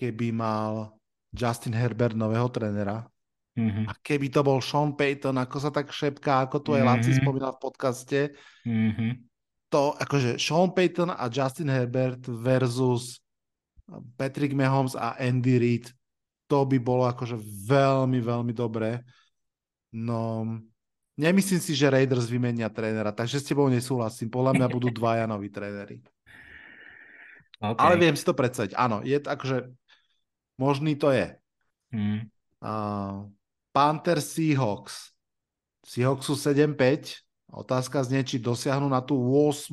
keby 0.00 0.32
mal 0.32 0.96
Justin 1.36 1.76
Herbert 1.76 2.16
nového 2.16 2.48
trénera. 2.48 3.04
Mm-hmm. 3.54 3.86
A 3.86 3.92
keby 4.00 4.32
to 4.32 4.40
bol 4.40 4.58
Sean 4.58 4.96
Payton, 4.96 5.36
ako 5.36 5.56
sa 5.60 5.70
tak 5.70 5.92
šepká, 5.92 6.48
ako 6.48 6.64
tu 6.64 6.70
aj 6.74 6.82
mm-hmm. 6.82 6.90
Laci 6.96 7.10
spomínal 7.12 7.52
v 7.54 7.62
podcaste, 7.62 8.20
mm-hmm 8.64 9.33
to 9.74 9.90
akože 9.98 10.38
Sean 10.38 10.70
Payton 10.70 11.10
a 11.10 11.26
Justin 11.26 11.66
Herbert 11.66 12.22
versus 12.30 13.18
Patrick 14.14 14.54
Mahomes 14.54 14.94
a 14.94 15.18
Andy 15.18 15.58
Reid, 15.58 15.90
to 16.46 16.62
by 16.62 16.78
bolo 16.78 17.10
akože 17.10 17.34
veľmi, 17.66 18.22
veľmi 18.22 18.54
dobré. 18.54 19.02
No, 19.90 20.46
nemyslím 21.18 21.58
si, 21.58 21.74
že 21.74 21.90
Raiders 21.90 22.30
vymenia 22.30 22.70
trénera, 22.70 23.10
takže 23.10 23.42
s 23.42 23.50
tebou 23.50 23.66
nesúhlasím. 23.66 24.30
Podľa 24.30 24.62
mňa 24.62 24.66
budú 24.70 24.94
dvaja 24.94 25.26
noví 25.32 25.50
tréneri. 25.50 25.98
Okay. 27.58 27.80
Ale 27.82 27.98
viem 27.98 28.14
si 28.14 28.22
to 28.22 28.36
predstaviť. 28.36 28.78
Áno, 28.78 29.02
je 29.02 29.18
akože 29.18 29.74
možný 30.54 30.94
to 30.94 31.10
je. 31.10 31.34
Hmm. 31.90 32.30
Uh, 32.62 33.26
Panther 33.74 34.22
Seahawks. 34.22 35.10
Seahawks 35.82 36.30
sú 36.30 36.38
7-5 36.38 37.23
Otázka 37.54 38.02
znie, 38.02 38.26
či 38.26 38.42
dosiahnu 38.42 38.90
na 38.90 38.98
tú 38.98 39.14
8 39.14 39.70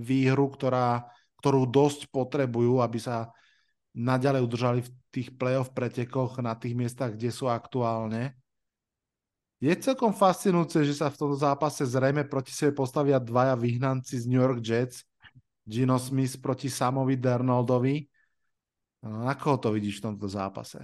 výhru, 0.00 0.48
ktorá, 0.48 1.04
ktorú 1.44 1.68
dosť 1.68 2.08
potrebujú, 2.08 2.80
aby 2.80 2.96
sa 2.96 3.28
naďalej 3.92 4.40
udržali 4.48 4.80
v 4.80 4.90
tých 5.12 5.28
playoff 5.36 5.76
pretekoch 5.76 6.40
na 6.40 6.56
tých 6.56 6.72
miestach, 6.72 7.12
kde 7.12 7.28
sú 7.28 7.52
aktuálne. 7.52 8.32
Je 9.62 9.70
celkom 9.78 10.10
fascinujúce, 10.10 10.82
že 10.82 10.96
sa 10.96 11.12
v 11.12 11.20
tomto 11.20 11.38
zápase 11.38 11.86
zrejme 11.86 12.26
proti 12.26 12.50
sebe 12.50 12.74
postavia 12.74 13.22
dvaja 13.22 13.54
vyhnanci 13.54 14.18
z 14.18 14.24
New 14.26 14.40
York 14.40 14.58
Jets, 14.58 15.06
Gino 15.62 16.00
Smith 16.00 16.40
proti 16.42 16.66
Samovi 16.66 17.14
Dernoldovi. 17.14 18.02
Na 19.06 19.38
koho 19.38 19.62
to 19.62 19.70
vidíš 19.70 20.02
v 20.02 20.10
tomto 20.10 20.26
zápase? 20.26 20.82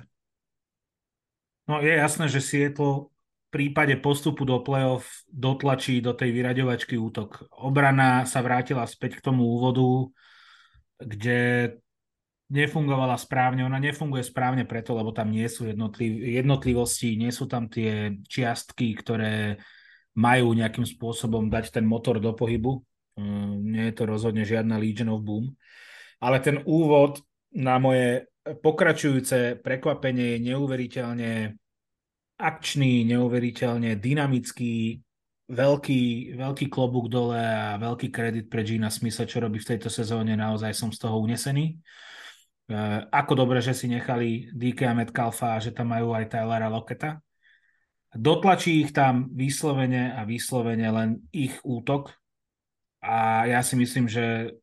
No 1.66 1.82
je 1.82 1.90
jasné, 1.90 2.30
že 2.30 2.38
Seattle 2.38 3.10
prípade 3.48 3.96
postupu 3.96 4.44
do 4.44 4.60
play-off 4.60 5.24
dotlačí 5.28 6.04
do 6.04 6.12
tej 6.12 6.32
vyraďovačky 6.32 7.00
útok. 7.00 7.48
Obrana 7.56 8.28
sa 8.28 8.44
vrátila 8.44 8.84
späť 8.84 9.20
k 9.20 9.24
tomu 9.24 9.48
úvodu, 9.48 10.12
kde 11.00 11.72
nefungovala 12.48 13.16
správne. 13.20 13.64
Ona 13.64 13.80
nefunguje 13.80 14.24
správne 14.24 14.64
preto, 14.64 14.96
lebo 14.96 15.12
tam 15.12 15.32
nie 15.32 15.48
sú 15.48 15.68
jednotliv- 15.68 16.20
jednotlivosti, 16.40 17.16
nie 17.16 17.32
sú 17.32 17.48
tam 17.48 17.68
tie 17.68 18.16
čiastky, 18.24 18.96
ktoré 18.96 19.60
majú 20.16 20.56
nejakým 20.56 20.84
spôsobom 20.84 21.46
dať 21.52 21.78
ten 21.78 21.84
motor 21.84 22.18
do 22.18 22.32
pohybu. 22.32 22.82
Mm, 23.20 23.54
nie 23.64 23.84
je 23.92 23.94
to 23.94 24.04
rozhodne 24.08 24.42
žiadna 24.42 24.80
Legion 24.80 25.12
of 25.12 25.22
Boom. 25.22 25.54
Ale 26.18 26.42
ten 26.42 26.64
úvod 26.66 27.22
na 27.54 27.78
moje 27.78 28.26
pokračujúce 28.42 29.60
prekvapenie 29.60 30.36
je 30.36 30.44
neuveriteľne 30.52 31.30
akčný, 32.38 33.02
neuveriteľne 33.10 33.98
dynamický, 33.98 35.02
veľký, 35.50 36.02
veľký 36.38 36.66
klobúk 36.70 37.10
dole 37.10 37.38
a 37.38 37.74
veľký 37.76 38.08
kredit 38.14 38.46
pre 38.46 38.62
Gina 38.62 38.88
Smitha, 38.88 39.26
čo 39.26 39.42
robí 39.42 39.58
v 39.58 39.74
tejto 39.74 39.90
sezóne, 39.90 40.38
naozaj 40.38 40.70
som 40.72 40.94
z 40.94 41.02
toho 41.02 41.18
unesený. 41.18 41.76
Uh, 42.68 43.02
ako 43.10 43.32
dobre, 43.44 43.58
že 43.64 43.72
si 43.72 43.88
nechali 43.88 44.52
DK 44.52 44.92
a 44.92 44.94
Metcalfa 44.94 45.56
a 45.56 45.62
že 45.62 45.72
tam 45.72 45.90
majú 45.90 46.12
aj 46.12 46.30
Tylera 46.30 46.68
Loketa, 46.68 47.16
Dotlačí 48.08 48.80
ich 48.80 48.96
tam 48.96 49.28
vyslovene 49.36 50.16
a 50.16 50.24
vyslovene 50.24 50.88
len 50.88 51.28
ich 51.28 51.60
útok. 51.60 52.16
A 53.04 53.44
ja 53.44 53.60
si 53.60 53.76
myslím, 53.76 54.08
že 54.08 54.56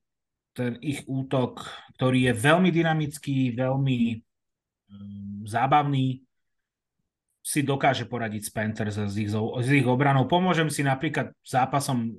ten 0.58 0.82
ich 0.82 1.06
útok, 1.06 1.62
ktorý 1.96 2.32
je 2.32 2.34
veľmi 2.34 2.70
dynamický, 2.74 3.54
veľmi 3.54 3.98
um, 4.18 5.46
zábavný, 5.46 6.26
si 7.46 7.62
dokáže 7.62 8.10
poradiť 8.10 8.42
s 8.42 8.52
Panthers 8.52 8.98
s 8.98 9.14
ich, 9.22 9.30
s 9.30 9.70
ich 9.70 9.86
obranou. 9.86 10.26
Pomôžem 10.26 10.66
si 10.74 10.82
napríklad 10.82 11.30
zápasom, 11.46 12.18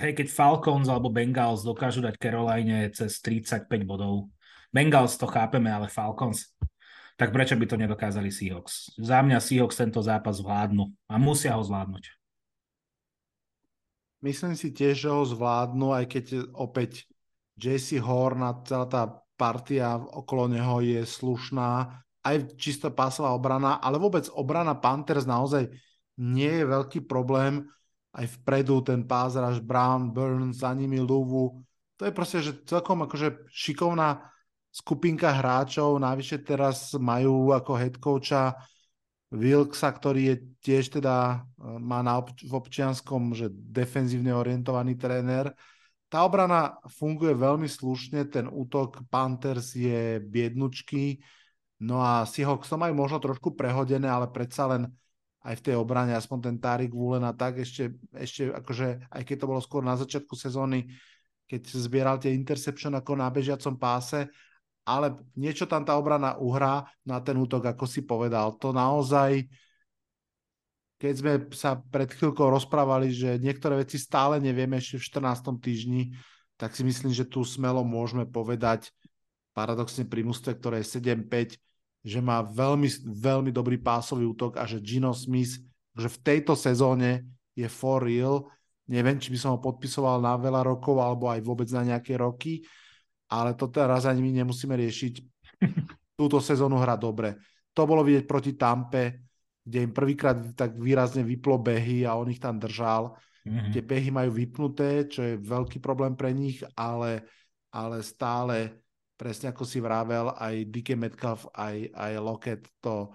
hej, 0.00 0.16
keď 0.16 0.32
Falcons 0.32 0.88
alebo 0.88 1.12
Bengals 1.12 1.60
dokážu 1.60 2.00
dať 2.00 2.16
Caroline 2.16 2.88
cez 2.96 3.20
35 3.20 3.68
bodov. 3.84 4.32
Bengals 4.72 5.20
to 5.20 5.28
chápeme, 5.28 5.68
ale 5.68 5.92
Falcons 5.92 6.48
tak 7.14 7.30
prečo 7.30 7.54
by 7.54 7.66
to 7.70 7.78
nedokázali 7.78 8.26
Seahawks? 8.26 8.98
Za 8.98 9.22
mňa 9.22 9.38
Seahawks 9.38 9.78
tento 9.78 10.02
zápas 10.02 10.42
zvládnu 10.42 10.90
a 11.06 11.14
musia 11.14 11.54
ho 11.54 11.62
zvládnuť. 11.62 12.10
Myslím 14.24 14.58
si 14.58 14.74
tiež, 14.74 15.06
že 15.06 15.12
ho 15.12 15.22
zvládnu, 15.22 15.94
aj 15.94 16.04
keď 16.10 16.24
opäť 16.56 17.06
JC 17.54 18.02
Horn 18.02 18.42
a 18.42 18.56
celá 18.66 18.86
tá 18.90 19.02
partia 19.38 19.94
okolo 19.94 20.50
neho 20.50 20.82
je 20.82 21.06
slušná, 21.06 22.02
aj 22.24 22.56
čisto 22.56 22.88
pásová 22.88 23.36
obrana, 23.36 23.76
ale 23.78 24.00
vôbec 24.00 24.24
obrana 24.32 24.72
Panthers 24.72 25.28
naozaj 25.28 25.68
nie 26.16 26.50
je 26.50 26.64
veľký 26.64 27.04
problém. 27.04 27.68
Aj 28.14 28.24
vpredu 28.24 28.80
ten 28.80 29.04
pás 29.04 29.36
Brown, 29.60 30.14
Burns, 30.14 30.62
za 30.64 30.72
nimi 30.72 31.02
Luvu. 31.02 31.60
To 31.98 32.02
je 32.06 32.12
proste, 32.14 32.38
že 32.40 32.64
celkom 32.64 33.04
akože 33.04 33.50
šikovná 33.50 34.22
skupinka 34.74 35.30
hráčov, 35.30 36.02
navyše 36.02 36.42
teraz 36.42 36.94
majú 36.98 37.54
ako 37.54 37.72
head 37.78 37.94
coacha 38.02 38.58
Wilksa, 39.34 39.90
ktorý 39.90 40.22
je 40.30 40.36
tiež 40.62 40.98
teda, 40.98 41.42
e, 41.58 41.78
má 41.82 42.02
na 42.06 42.22
ob- 42.22 42.34
v 42.38 42.54
občianskom, 42.54 43.34
že 43.34 43.50
defenzívne 43.50 44.30
orientovaný 44.30 44.94
tréner. 44.94 45.50
Tá 46.06 46.22
obrana 46.22 46.78
funguje 46.86 47.34
veľmi 47.34 47.66
slušne, 47.66 48.30
ten 48.30 48.46
útok 48.46 49.02
Panthers 49.10 49.74
je 49.74 50.22
biednučký, 50.22 51.18
no 51.84 52.00
a 52.00 52.24
Seahawks 52.24 52.72
to 52.72 52.80
majú 52.80 52.96
možno 52.96 53.20
trošku 53.20 53.52
prehodené, 53.52 54.08
ale 54.08 54.32
predsa 54.32 54.64
len 54.72 54.88
aj 55.44 55.60
v 55.60 55.64
tej 55.70 55.76
obrane, 55.76 56.16
aspoň 56.16 56.38
ten 56.40 56.56
Tarik 56.56 56.92
Vulen 56.96 57.20
a 57.20 57.36
tak 57.36 57.60
ešte, 57.60 57.92
ešte 58.16 58.48
akože, 58.48 59.12
aj 59.12 59.22
keď 59.28 59.36
to 59.44 59.50
bolo 59.52 59.60
skôr 59.60 59.84
na 59.84 59.92
začiatku 59.92 60.32
sezóny, 60.32 60.88
keď 61.44 61.60
zbieral 61.68 62.16
tie 62.16 62.32
interception 62.32 62.96
ako 62.96 63.20
na 63.20 63.28
bežiacom 63.28 63.76
páse, 63.76 64.24
ale 64.88 65.12
niečo 65.36 65.68
tam 65.68 65.84
tá 65.84 66.00
obrana 66.00 66.40
uhrá 66.40 66.88
na 67.04 67.20
ten 67.20 67.36
útok, 67.36 67.68
ako 67.76 67.84
si 67.84 68.04
povedal. 68.04 68.56
To 68.56 68.72
naozaj, 68.72 69.44
keď 70.96 71.14
sme 71.20 71.32
sa 71.52 71.76
pred 71.76 72.08
chvíľkou 72.08 72.48
rozprávali, 72.48 73.12
že 73.12 73.36
niektoré 73.36 73.84
veci 73.84 74.00
stále 74.00 74.40
nevieme 74.40 74.80
ešte 74.80 74.96
v 74.96 75.28
14. 75.28 75.60
týždni, 75.60 76.02
tak 76.56 76.72
si 76.72 76.80
myslím, 76.88 77.12
že 77.12 77.28
tu 77.28 77.44
smelo 77.44 77.84
môžeme 77.84 78.24
povedať, 78.24 78.88
paradoxne 79.52 80.08
pri 80.08 80.24
mústve, 80.24 80.56
ktoré 80.56 80.80
je 80.80 80.98
7-5, 80.98 81.60
že 82.04 82.20
má 82.20 82.44
veľmi, 82.44 82.86
veľmi 83.08 83.48
dobrý 83.48 83.80
pásový 83.80 84.28
útok 84.28 84.60
a 84.60 84.68
že 84.68 84.84
Gino 84.84 85.16
Smith, 85.16 85.56
že 85.96 86.08
v 86.12 86.18
tejto 86.20 86.52
sezóne 86.52 87.24
je 87.56 87.64
for 87.64 88.04
real. 88.04 88.44
Neviem, 88.84 89.16
či 89.16 89.32
by 89.32 89.38
som 89.40 89.50
ho 89.56 89.64
podpisoval 89.64 90.20
na 90.20 90.36
veľa 90.36 90.68
rokov 90.68 91.00
alebo 91.00 91.32
aj 91.32 91.40
vôbec 91.40 91.64
na 91.72 91.96
nejaké 91.96 92.20
roky, 92.20 92.60
ale 93.32 93.56
to 93.56 93.72
teraz 93.72 94.04
ani 94.04 94.20
my 94.20 94.44
nemusíme 94.44 94.76
riešiť. 94.76 95.14
Túto 96.20 96.44
sezónu 96.44 96.76
hra 96.76 97.00
dobre. 97.00 97.40
To 97.72 97.88
bolo 97.88 98.04
vidieť 98.04 98.28
proti 98.28 98.52
Tampe, 98.52 99.24
kde 99.64 99.88
im 99.88 99.96
prvýkrát 99.96 100.36
tak 100.52 100.76
výrazne 100.76 101.24
vyplo 101.24 101.56
behy 101.56 102.04
a 102.04 102.20
on 102.20 102.28
ich 102.28 102.38
tam 102.38 102.60
držal. 102.60 103.16
Mm-hmm. 103.48 103.72
Tie 103.72 103.82
behy 103.82 104.10
majú 104.12 104.30
vypnuté, 104.36 105.08
čo 105.08 105.24
je 105.24 105.40
veľký 105.40 105.80
problém 105.80 106.12
pre 106.12 106.36
nich, 106.36 106.60
ale, 106.76 107.24
ale 107.72 108.04
stále, 108.04 108.83
presne 109.14 109.54
ako 109.54 109.62
si 109.62 109.78
vravel, 109.78 110.34
aj 110.34 110.68
DK 110.70 110.98
Metcalf, 110.98 111.46
aj, 111.54 111.90
aj 111.94 112.12
Lockett 112.18 112.62
to 112.82 113.14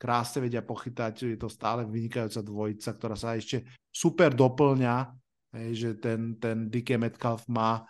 krásne 0.00 0.44
vedia 0.44 0.60
pochytať, 0.60 1.36
je 1.36 1.38
to 1.38 1.48
stále 1.48 1.86
vynikajúca 1.88 2.40
dvojica, 2.44 2.90
ktorá 2.92 3.16
sa 3.16 3.36
ešte 3.36 3.64
super 3.88 4.34
doplňa, 4.34 4.96
hej, 5.56 5.70
že 5.72 5.90
ten, 5.96 6.36
ten 6.36 6.68
DK 6.68 7.00
Metcalf 7.00 7.46
má 7.48 7.84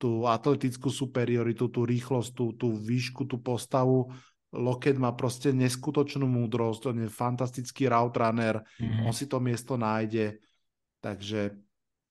tú 0.00 0.24
atletickú 0.24 0.88
superioritu, 0.88 1.68
tú 1.68 1.84
rýchlosť, 1.84 2.30
tú, 2.32 2.56
tú 2.56 2.72
výšku, 2.72 3.28
tú 3.28 3.36
postavu. 3.36 4.08
Loket 4.48 4.96
má 4.96 5.12
proste 5.12 5.52
neskutočnú 5.52 6.24
múdrosť, 6.24 6.88
on 6.90 7.04
je 7.04 7.08
fantastický 7.12 7.86
route 7.86 8.16
runner, 8.16 8.64
mm-hmm. 8.80 9.04
on 9.04 9.12
si 9.12 9.28
to 9.28 9.36
miesto 9.38 9.76
nájde, 9.76 10.40
takže 11.04 11.54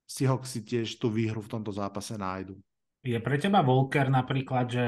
Seahawks 0.05 0.53
si 0.53 0.61
tiež 0.61 1.01
tú 1.01 1.09
výhru 1.09 1.41
v 1.41 1.51
tomto 1.51 1.73
zápase 1.73 2.13
nájdu. 2.13 2.57
Je 3.03 3.15
pre 3.23 3.39
teba 3.39 3.63
Volker 3.63 4.11
napríklad, 4.11 4.65
že 4.67 4.85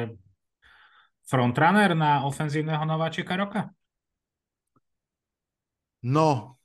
frontrunner 1.24 1.96
na 1.96 2.28
ofenzívneho 2.28 2.84
nováčika 2.84 3.40
roka? 3.40 3.72
No, 6.04 6.60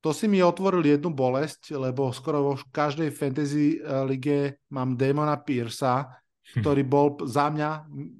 to 0.00 0.16
si 0.16 0.24
mi 0.24 0.40
otvoril 0.40 0.80
jednu 0.80 1.12
bolesť, 1.12 1.76
lebo 1.76 2.08
skoro 2.14 2.38
vo 2.40 2.54
každej 2.56 3.12
fantasy 3.12 3.76
eh, 3.76 4.04
lige 4.08 4.64
mám 4.72 4.96
Damona 4.96 5.36
Piersa, 5.36 6.08
hm. 6.08 6.64
ktorý 6.64 6.82
bol 6.88 7.08
za 7.28 7.52
mňa 7.52 7.70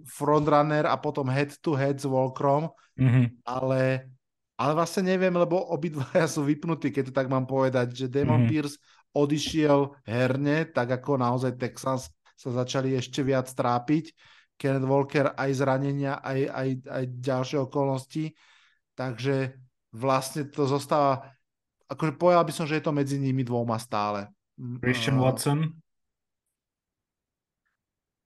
frontrunner 0.04 0.84
a 0.84 1.00
potom 1.00 1.32
head-to-head 1.32 1.96
s 1.96 2.04
Volkrom, 2.04 2.68
mm-hmm. 3.00 3.46
ale, 3.48 4.12
ale 4.60 4.72
vlastne 4.76 5.16
neviem, 5.16 5.32
lebo 5.32 5.56
obidvaja 5.72 6.28
sú 6.28 6.44
vypnutí, 6.44 6.92
keď 6.92 7.10
to 7.10 7.16
tak 7.16 7.32
mám 7.32 7.48
povedať, 7.48 7.96
že 7.96 8.12
Damon 8.12 8.44
mm-hmm. 8.44 8.50
Pierce 8.52 8.76
odišiel 9.16 9.96
herne, 10.06 10.68
tak 10.70 11.00
ako 11.00 11.18
naozaj 11.18 11.58
Texans 11.58 12.12
sa 12.40 12.48
začali 12.48 12.96
ešte 12.96 13.20
viac 13.20 13.52
trápiť. 13.52 14.16
Kenneth 14.56 14.88
Walker 14.88 15.36
aj 15.36 15.50
zranenia, 15.52 16.24
aj, 16.24 16.40
aj, 16.48 16.68
aj 16.88 17.04
ďalšie 17.20 17.58
okolnosti. 17.60 18.32
Takže 18.96 19.60
vlastne 19.92 20.48
to 20.48 20.64
zostáva 20.64 21.36
akože 21.90 22.12
povedal 22.14 22.46
by 22.46 22.52
som, 22.54 22.64
že 22.70 22.78
je 22.78 22.84
to 22.86 22.94
medzi 22.94 23.18
nimi 23.18 23.42
dvoma 23.42 23.76
stále. 23.82 24.30
Mm, 24.54 24.78
Christian 24.78 25.18
uh, 25.18 25.22
Watson? 25.26 25.58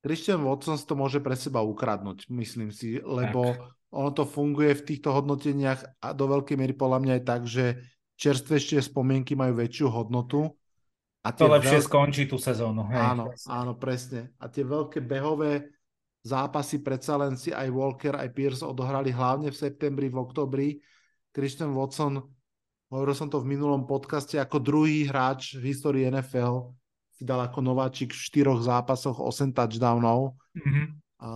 Christian 0.04 0.44
Watson 0.44 0.76
to 0.76 0.94
môže 0.94 1.24
pre 1.24 1.32
seba 1.32 1.64
ukradnúť, 1.64 2.28
myslím 2.28 2.68
si, 2.68 3.00
lebo 3.00 3.56
tak. 3.56 3.64
ono 3.88 4.10
to 4.12 4.28
funguje 4.28 4.76
v 4.76 4.84
týchto 4.84 5.16
hodnoteniach 5.16 6.04
a 6.04 6.12
do 6.12 6.28
veľkej 6.28 6.60
miery 6.60 6.76
podľa 6.76 6.98
mňa 7.00 7.14
je 7.16 7.24
tak, 7.24 7.42
že 7.48 7.64
čerstvejšie 8.20 8.84
spomienky 8.84 9.32
majú 9.32 9.56
väčšiu 9.64 9.88
hodnotu. 9.88 10.52
A 11.24 11.32
to 11.32 11.48
lepšie 11.48 11.80
veľk... 11.80 11.88
skončí 11.88 12.22
tú 12.28 12.36
sezónu. 12.36 12.84
Hej. 12.92 13.00
Áno, 13.00 13.24
áno, 13.48 13.72
presne. 13.80 14.36
A 14.36 14.52
tie 14.52 14.60
veľké 14.60 15.00
behové 15.00 15.72
zápasy 16.20 16.84
predsa 16.84 17.16
len 17.16 17.36
si 17.40 17.48
aj 17.48 17.68
Walker, 17.72 18.20
aj 18.20 18.28
Pierce 18.32 18.64
odohrali 18.64 19.08
hlavne 19.08 19.48
v 19.48 19.56
septembri, 19.56 20.12
v 20.12 20.20
oktobri. 20.20 20.68
Christian 21.32 21.72
Watson 21.72 22.20
hovoril 22.92 23.16
som 23.16 23.32
to 23.32 23.40
v 23.40 23.56
minulom 23.56 23.88
podcaste, 23.88 24.36
ako 24.36 24.60
druhý 24.60 25.08
hráč 25.08 25.56
v 25.56 25.72
histórii 25.72 26.06
NFL 26.08 26.70
si 27.14 27.22
dal 27.22 27.40
ako 27.40 27.58
nováčik 27.62 28.12
v 28.12 28.20
štyroch 28.20 28.60
zápasoch 28.62 29.18
8 29.18 29.54
touchdownov. 29.54 30.36
Mm-hmm. 30.54 30.86
A 31.24 31.30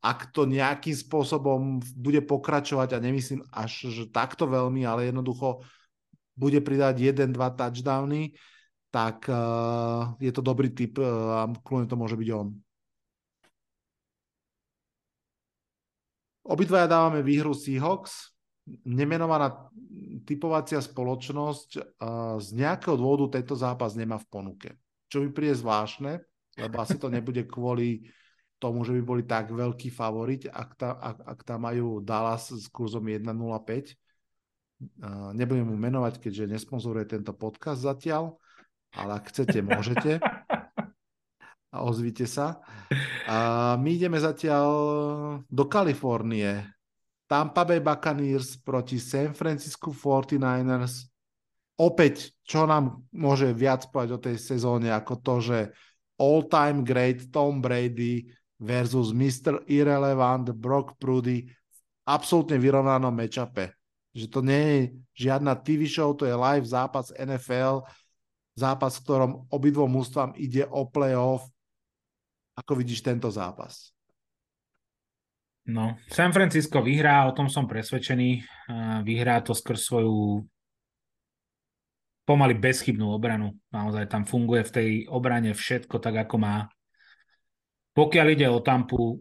ak 0.00 0.32
to 0.32 0.48
nejakým 0.48 0.96
spôsobom 0.96 1.82
bude 1.92 2.24
pokračovať, 2.24 2.96
a 2.96 2.98
nemyslím 3.04 3.44
až 3.52 3.92
že 3.92 4.08
takto 4.08 4.48
veľmi, 4.48 4.80
ale 4.88 5.12
jednoducho 5.12 5.60
bude 6.38 6.62
pridať 6.64 7.12
jeden, 7.12 7.36
dva 7.36 7.52
touchdowny, 7.52 8.32
tak 8.90 9.30
uh, 9.30 10.18
je 10.18 10.34
to 10.34 10.42
dobrý 10.42 10.74
typ 10.74 10.98
uh, 10.98 11.46
a 11.46 11.50
kľudne 11.62 11.86
to 11.86 11.96
môže 11.96 12.18
byť 12.18 12.28
on. 12.34 12.50
Obidvaja 16.50 16.90
dávame 16.90 17.22
výhru 17.22 17.54
Seahawks. 17.54 18.34
Nemenovaná 18.86 19.70
typovacia 20.26 20.82
spoločnosť 20.82 21.70
uh, 21.78 21.82
z 22.42 22.48
nejakého 22.58 22.98
dôvodu 22.98 23.38
tento 23.38 23.54
zápas 23.54 23.94
nemá 23.94 24.18
v 24.18 24.26
ponuke. 24.26 24.68
Čo 25.06 25.22
mi 25.22 25.30
príde 25.30 25.54
zvláštne, 25.54 26.18
lebo 26.58 26.74
asi 26.82 26.98
to 26.98 27.06
nebude 27.06 27.46
kvôli 27.46 28.10
tomu, 28.58 28.82
že 28.82 28.92
by 28.92 29.02
boli 29.02 29.22
tak 29.24 29.54
veľký 29.54 29.88
favorit, 29.88 30.50
ak, 30.50 30.70
ta, 30.76 30.92
ak, 30.98 31.18
ak 31.24 31.38
tam 31.46 31.64
majú 31.64 32.02
Dallas 32.02 32.52
s 32.52 32.66
kurzom 32.68 33.06
1.05. 33.06 33.30
Uh, 35.00 35.30
nebudem 35.32 35.64
mu 35.64 35.78
menovať, 35.78 36.18
keďže 36.18 36.58
nesponzoruje 36.58 37.06
tento 37.08 37.32
podcast 37.32 37.84
zatiaľ, 37.84 38.36
ale 38.94 39.10
ak 39.18 39.30
chcete, 39.30 39.58
môžete. 39.62 40.18
A 41.70 41.86
ozvite 41.86 42.26
sa. 42.26 42.58
A 43.30 43.78
my 43.78 43.90
ideme 43.94 44.18
zatiaľ 44.18 44.66
do 45.46 45.64
Kalifornie. 45.70 46.66
Tampa 47.30 47.62
Bay 47.62 47.78
Buccaneers 47.78 48.58
proti 48.58 48.98
San 48.98 49.30
Francisco 49.38 49.94
49ers. 49.94 51.06
Opäť, 51.78 52.34
čo 52.42 52.66
nám 52.66 53.06
môže 53.14 53.54
viac 53.54 53.86
povedať 53.88 54.10
o 54.10 54.18
tej 54.18 54.36
sezóne, 54.36 54.90
ako 54.90 55.14
to, 55.22 55.34
že 55.38 55.58
all-time 56.18 56.82
great 56.82 57.30
Tom 57.30 57.62
Brady 57.62 58.28
versus 58.60 59.14
Mr. 59.14 59.64
Irrelevant 59.70 60.52
Brock 60.52 60.98
Prudy 61.00 61.48
v 61.48 61.78
absolútne 62.04 62.60
vyrovnanom 62.60 63.14
matchupe. 63.14 63.72
Že 64.12 64.26
to 64.26 64.40
nie 64.44 64.62
je 64.66 64.80
žiadna 65.30 65.54
TV 65.62 65.86
show, 65.86 66.12
to 66.12 66.26
je 66.26 66.34
live 66.34 66.66
zápas 66.66 67.14
NFL, 67.14 67.86
zápas, 68.54 68.98
v 68.98 69.04
ktorom 69.04 69.32
obidvom 69.50 69.90
mústvam 69.90 70.30
ide 70.36 70.66
o 70.66 70.86
playoff. 70.88 71.46
Ako 72.58 72.76
vidíš 72.76 73.00
tento 73.00 73.30
zápas? 73.32 73.94
No, 75.70 75.96
San 76.10 76.34
Francisco 76.34 76.82
vyhrá, 76.82 77.30
o 77.30 77.36
tom 77.36 77.46
som 77.46 77.68
presvedčený. 77.68 78.42
Vyhrá 79.06 79.38
to 79.44 79.54
skrz 79.54 79.80
svoju 79.86 80.42
pomaly 82.26 82.54
bezchybnú 82.58 83.10
obranu. 83.10 83.54
Naozaj 83.70 84.10
tam 84.10 84.22
funguje 84.26 84.66
v 84.66 84.74
tej 84.74 84.90
obrane 85.10 85.54
všetko 85.54 86.02
tak, 86.02 86.26
ako 86.26 86.36
má. 86.42 86.66
Pokiaľ 87.94 88.26
ide 88.34 88.46
o 88.50 88.62
Tampu, 88.62 89.18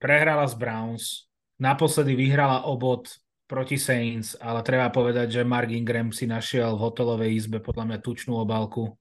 prehrala 0.00 0.48
z 0.48 0.54
Browns, 0.56 1.28
naposledy 1.60 2.16
vyhrala 2.16 2.64
obod 2.64 3.08
proti 3.50 3.74
Saints, 3.74 4.38
ale 4.38 4.62
treba 4.62 4.86
povedať, 4.94 5.42
že 5.42 5.42
Mark 5.42 5.74
Ingram 5.74 6.14
si 6.14 6.30
našiel 6.30 6.78
v 6.78 6.82
hotelovej 6.86 7.34
izbe 7.34 7.58
podľa 7.58 7.90
mňa 7.90 7.98
tučnú 7.98 8.38
obálku 8.38 8.94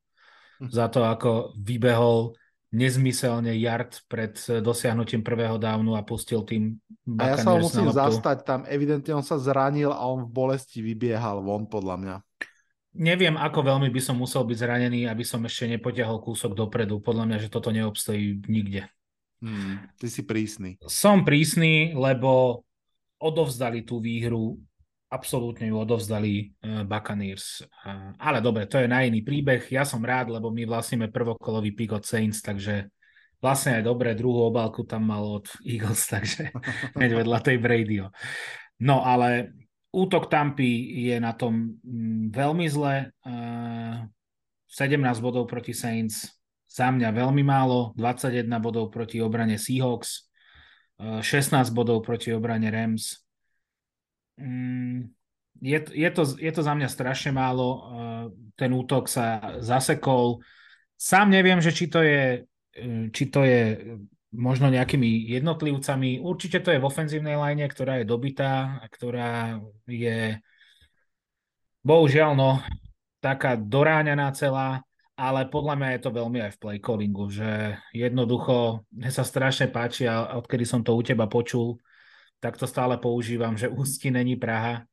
hm. 0.57 0.73
za 0.73 0.89
to, 0.89 1.05
ako 1.05 1.53
vybehol 1.53 2.33
nezmyselne 2.69 3.53
yard 3.57 4.05
pred 4.05 4.37
dosiahnutím 4.61 5.25
prvého 5.25 5.57
dávnu 5.57 5.97
a 5.97 6.05
pustil 6.05 6.45
tým 6.45 6.77
A 7.17 7.33
ja 7.33 7.37
sa 7.41 7.57
ho 7.57 7.61
musím 7.61 7.89
zastať 7.89 8.45
tam, 8.45 8.61
evidentne 8.69 9.17
on 9.17 9.25
sa 9.25 9.41
zranil 9.41 9.89
a 9.89 10.01
on 10.05 10.25
v 10.25 10.33
bolesti 10.33 10.81
vybiehal 10.85 11.41
von 11.41 11.65
podľa 11.65 11.95
mňa. 11.97 12.15
Neviem, 12.89 13.37
ako 13.37 13.65
veľmi 13.65 13.89
by 13.93 14.01
som 14.01 14.17
musel 14.17 14.45
byť 14.45 14.57
zranený, 14.65 15.05
aby 15.05 15.21
som 15.21 15.41
ešte 15.45 15.69
nepotiahol 15.69 16.21
kúsok 16.25 16.57
dopredu. 16.57 17.01
Podľa 17.01 17.25
mňa, 17.29 17.37
že 17.37 17.53
toto 17.53 17.69
neobstojí 17.69 18.49
nikde. 18.49 18.89
Hmm, 19.39 19.87
ty 20.01 20.09
si 20.09 20.25
prísny. 20.25 20.81
Som 20.89 21.21
prísny, 21.21 21.93
lebo 21.93 22.61
odovzdali 23.19 23.83
tú 23.83 23.99
výhru 23.99 24.57
absolútne 25.09 25.65
ju 25.65 25.75
odovzdali 25.75 26.53
uh, 26.61 26.85
Buccaneers. 26.85 27.65
Uh, 27.65 28.13
ale 28.21 28.45
dobre, 28.45 28.69
to 28.69 28.77
je 28.77 28.85
na 28.85 29.01
iný 29.01 29.25
príbeh. 29.25 29.65
Ja 29.73 29.81
som 29.81 30.05
rád, 30.05 30.29
lebo 30.29 30.53
my 30.53 30.69
vlastníme 30.69 31.09
prvokolový 31.09 31.73
pick 31.73 31.97
od 31.97 32.05
Saints, 32.05 32.45
takže 32.45 32.93
vlastne 33.41 33.81
aj 33.81 33.83
dobre, 33.89 34.13
druhú 34.13 34.45
obálku 34.47 34.85
tam 34.85 35.09
mal 35.09 35.41
od 35.41 35.49
Eagles, 35.65 36.05
takže 36.05 36.53
hneď 36.93 37.25
vedľa 37.25 37.39
tej 37.41 37.57
Bradyho. 37.57 38.07
No 38.85 39.01
ale 39.01 39.57
útok 39.89 40.29
Tampy 40.29 41.01
je 41.09 41.17
na 41.17 41.33
tom 41.33 41.81
mm, 41.81 42.29
veľmi 42.29 42.65
zle. 42.69 43.09
Uh, 43.25 44.05
17 44.69 45.01
bodov 45.25 45.49
proti 45.49 45.73
Saints, 45.73 46.29
za 46.69 46.93
mňa 46.93 47.09
veľmi 47.09 47.41
málo, 47.41 47.97
21 47.97 48.45
bodov 48.61 48.93
proti 48.93 49.17
obrane 49.17 49.57
Seahawks, 49.57 50.28
16 50.99 51.71
bodov 51.71 52.03
proti 52.03 52.35
obrane 52.35 52.67
Rams, 52.67 53.23
Mm, 54.39 55.11
je, 55.61 55.85
je, 55.93 56.09
to, 56.11 56.23
je 56.39 56.51
to 56.51 56.61
za 56.63 56.73
mňa 56.73 56.87
strašne 56.87 57.31
málo. 57.35 57.67
Eh, 57.67 58.25
ten 58.55 58.71
útok 58.71 59.11
sa 59.11 59.59
zasekol. 59.59 60.39
Sám 60.95 61.27
neviem, 61.31 61.59
že 61.59 61.75
či 61.75 61.91
to 61.91 61.99
je, 61.99 62.47
eh, 62.79 63.05
či 63.11 63.23
to 63.27 63.43
je 63.43 63.61
možno 64.31 64.71
nejakými 64.71 65.27
jednotlivcami. 65.35 66.23
Určite 66.23 66.63
to 66.63 66.71
je 66.71 66.79
v 66.79 66.87
ofenzívnej 66.87 67.35
line, 67.35 67.65
ktorá 67.67 67.99
je 67.99 68.05
dobitá, 68.07 68.79
ktorá 68.93 69.59
je 69.89 70.37
bohužiaľ 71.83 72.31
no, 72.37 72.51
taká 73.19 73.57
doráňaná 73.57 74.31
celá, 74.37 74.85
ale 75.19 75.51
podľa 75.51 75.75
mňa 75.75 75.89
je 75.91 76.01
to 76.07 76.15
veľmi 76.15 76.39
aj 76.39 76.51
v 76.55 76.59
play 76.63 76.79
že 77.27 77.75
jednoducho 77.91 78.87
mne 78.95 79.11
sa 79.11 79.27
strašne 79.27 79.67
páči 79.67 80.07
a 80.07 80.39
odkedy 80.39 80.63
som 80.63 80.79
to 80.79 80.95
u 80.95 81.03
teba 81.03 81.27
počul, 81.27 81.75
tak 82.39 82.55
to 82.55 82.63
stále 82.63 82.95
používam, 82.95 83.59
že 83.59 83.67
Ústi 83.67 84.15
není 84.15 84.39
Praha, 84.39 84.87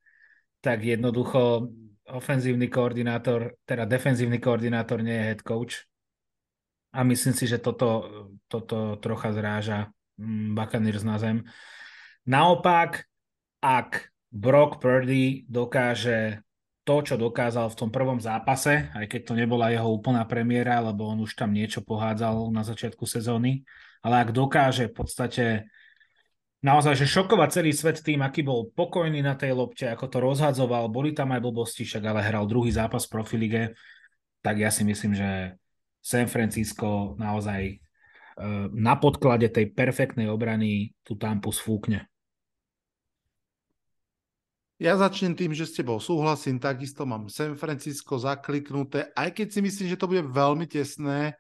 tak 0.59 0.83
jednoducho 0.83 1.71
ofenzívny 2.11 2.67
koordinátor, 2.67 3.55
teda 3.63 3.87
defenzívny 3.87 4.43
koordinátor 4.43 4.99
nie 4.99 5.15
je 5.15 5.27
head 5.31 5.43
coach. 5.47 5.87
A 6.91 7.07
myslím 7.07 7.35
si, 7.35 7.47
že 7.47 7.63
toto, 7.63 8.11
toto 8.51 8.99
trocha 8.99 9.31
zráža 9.31 9.95
mm, 10.19 10.59
Buccaneers 10.59 11.07
na 11.07 11.23
zem. 11.23 11.47
Naopak, 12.27 13.07
ak 13.63 14.11
Brock 14.35 14.83
Purdy 14.83 15.47
dokáže 15.47 16.46
to, 16.87 17.03
čo 17.03 17.19
dokázal 17.19 17.67
v 17.75 17.79
tom 17.83 17.91
prvom 17.91 18.23
zápase, 18.23 18.87
aj 18.95 19.11
keď 19.11 19.21
to 19.27 19.35
nebola 19.35 19.75
jeho 19.75 19.91
úplná 19.91 20.23
premiéra, 20.23 20.79
lebo 20.79 21.11
on 21.11 21.19
už 21.27 21.35
tam 21.35 21.51
niečo 21.51 21.83
pohádzal 21.83 22.55
na 22.55 22.63
začiatku 22.63 23.03
sezóny, 23.03 23.67
ale 24.07 24.23
ak 24.23 24.31
dokáže 24.31 24.87
v 24.87 24.95
podstate 24.95 25.45
naozaj, 26.63 26.95
že 26.95 27.11
šokovať 27.11 27.49
celý 27.59 27.75
svet 27.75 28.07
tým, 28.07 28.23
aký 28.23 28.47
bol 28.47 28.71
pokojný 28.71 29.19
na 29.19 29.35
tej 29.35 29.59
lopte, 29.59 29.91
ako 29.91 30.07
to 30.07 30.19
rozhadzoval, 30.23 30.87
boli 30.87 31.11
tam 31.11 31.35
aj 31.35 31.43
blbosti, 31.43 31.83
však 31.83 32.07
ale 32.07 32.23
hral 32.23 32.47
druhý 32.47 32.71
zápas 32.71 33.11
v 33.11 33.13
profilige, 33.19 33.63
tak 34.47 34.63
ja 34.63 34.71
si 34.71 34.87
myslím, 34.87 35.19
že 35.19 35.59
San 35.99 36.31
Francisco 36.31 37.19
naozaj 37.19 37.63
e, 37.67 37.77
na 38.79 38.95
podklade 38.95 39.51
tej 39.51 39.75
perfektnej 39.75 40.31
obrany 40.31 40.95
tú 41.03 41.19
tampu 41.19 41.51
sfúkne. 41.51 42.07
Ja 44.77 44.93
začnem 44.93 45.33
tým, 45.33 45.57
že 45.57 45.65
s 45.65 45.73
tebou 45.73 45.97
súhlasím, 45.97 46.61
takisto 46.61 47.09
mám 47.09 47.33
San 47.33 47.57
Francisco 47.57 48.21
zakliknuté, 48.21 49.09
aj 49.17 49.33
keď 49.33 49.47
si 49.49 49.61
myslím, 49.65 49.87
že 49.89 49.97
to 49.97 50.05
bude 50.05 50.21
veľmi 50.29 50.69
tesné, 50.69 51.33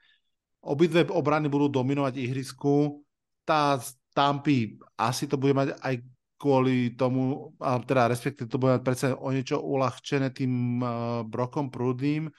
obidve 0.64 1.04
obrany 1.12 1.52
budú 1.52 1.68
dominovať 1.68 2.16
ihrisku, 2.16 3.04
tá 3.44 3.76
Tampy 4.16 4.80
asi 4.96 5.28
to 5.28 5.36
bude 5.36 5.52
mať 5.52 5.76
aj 5.84 6.00
kvôli 6.40 6.96
tomu, 6.96 7.52
teda 7.60 8.08
respektíve 8.08 8.48
to 8.48 8.56
bude 8.56 8.80
mať 8.80 8.82
predsa 8.84 9.06
o 9.12 9.28
niečo 9.28 9.60
uľahčené 9.60 10.32
tým 10.32 10.80
uh, 10.80 10.88
Brokom 11.20 11.68
Prudým. 11.68 12.32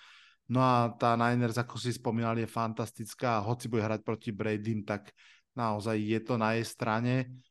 No 0.49 0.59
a 0.63 0.89
tá 0.97 1.13
Niners, 1.13 1.61
ako 1.61 1.77
si 1.77 1.93
spomínal, 1.93 2.33
je 2.41 2.49
fantastická. 2.49 3.45
Hoci 3.45 3.69
bude 3.69 3.85
hrať 3.85 4.01
proti 4.01 4.33
Bradym, 4.33 4.81
tak 4.81 5.13
naozaj 5.53 6.01
je 6.01 6.19
to 6.25 6.33
na 6.41 6.57
jej 6.57 6.65
strane. 6.65 7.45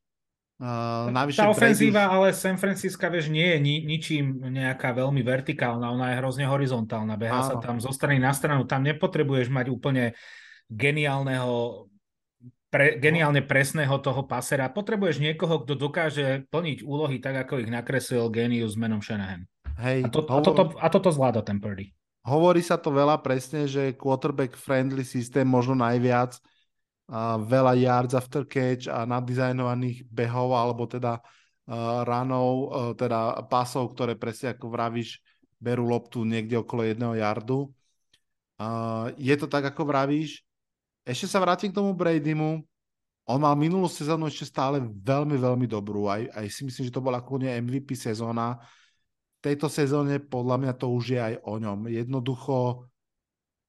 Uh, 0.57 1.13
tá 1.37 1.53
ofenzíva, 1.53 2.09
Brady... 2.09 2.17
ale 2.17 2.27
San 2.33 2.57
Francisco, 2.57 3.05
vieš, 3.13 3.29
nie 3.29 3.45
je 3.45 3.59
ni- 3.61 3.85
ničím 3.85 4.41
nejaká 4.41 4.97
veľmi 4.97 5.21
vertikálna, 5.21 5.93
ona 5.93 6.17
je 6.17 6.25
hrozne 6.25 6.49
horizontálna, 6.49 7.21
beha 7.21 7.45
sa 7.45 7.61
tam 7.61 7.77
zo 7.77 7.93
strany 7.93 8.17
na 8.17 8.33
stranu, 8.33 8.65
tam 8.65 8.81
nepotrebuješ 8.81 9.53
mať 9.53 9.69
úplne 9.69 10.17
geniálneho 10.73 11.85
pre, 12.73 12.97
geniálne 12.97 13.45
presného 13.45 14.01
toho 14.01 14.25
pasera. 14.25 14.73
Potrebuješ 14.73 15.21
niekoho, 15.21 15.61
kto 15.61 15.77
dokáže 15.77 16.49
plniť 16.49 16.89
úlohy 16.89 17.21
tak, 17.21 17.47
ako 17.47 17.61
ich 17.61 17.69
nakreslil 17.69 18.33
genius 18.33 18.81
menom 18.81 19.05
Shanahan. 19.05 19.45
Hej, 19.77 20.05
a, 20.05 20.09
to, 20.09 20.25
hovor... 20.25 20.41
a, 20.41 20.41
toto, 20.41 20.63
a 20.81 20.87
toto 20.89 21.09
zvláda 21.13 21.45
ten 21.45 21.61
Purdy. 21.61 21.93
Hovorí 22.25 22.65
sa 22.65 22.81
to 22.81 22.91
veľa 22.91 23.21
presne, 23.23 23.69
že 23.69 23.95
quarterback 23.95 24.57
friendly 24.57 25.05
systém 25.05 25.47
možno 25.47 25.79
najviac 25.79 26.41
veľa 27.47 27.79
yards 27.79 28.19
after 28.19 28.43
catch 28.43 28.91
a 28.91 29.07
nadizajnovaných 29.07 30.11
behov 30.11 30.59
alebo 30.59 30.91
teda 30.91 31.23
uh, 31.23 32.03
ranov, 32.03 32.55
uh, 32.67 32.93
teda 32.99 33.47
pasov, 33.47 33.95
ktoré 33.95 34.19
presne 34.19 34.59
ako 34.59 34.67
vravíš, 34.67 35.23
berú 35.63 35.87
loptu 35.87 36.27
niekde 36.27 36.59
okolo 36.59 36.83
jedného 36.83 37.15
yardu. 37.15 37.71
Uh, 38.59 39.15
je 39.15 39.35
to 39.39 39.47
tak, 39.47 39.71
ako 39.71 39.87
vravíš, 39.87 40.43
ešte 41.07 41.31
sa 41.31 41.39
vrátim 41.39 41.71
k 41.71 41.79
tomu 41.79 41.95
Bradymu. 41.95 42.67
On 43.27 43.39
mal 43.39 43.55
minulú 43.55 43.87
sezónu 43.87 44.27
ešte 44.27 44.51
stále 44.51 44.83
veľmi, 44.83 45.39
veľmi 45.39 45.67
dobrú. 45.71 46.11
Aj, 46.11 46.27
aj 46.35 46.47
si 46.51 46.67
myslím, 46.67 46.91
že 46.91 46.95
to 46.95 47.03
bola 47.03 47.23
kľudne 47.23 47.63
MVP 47.63 47.95
sezóna. 47.95 48.59
V 49.39 49.41
tejto 49.47 49.71
sezóne 49.71 50.19
podľa 50.19 50.57
mňa 50.59 50.73
to 50.75 50.91
už 50.91 51.05
je 51.15 51.21
aj 51.23 51.35
o 51.47 51.55
ňom. 51.63 51.87
Jednoducho 51.87 52.87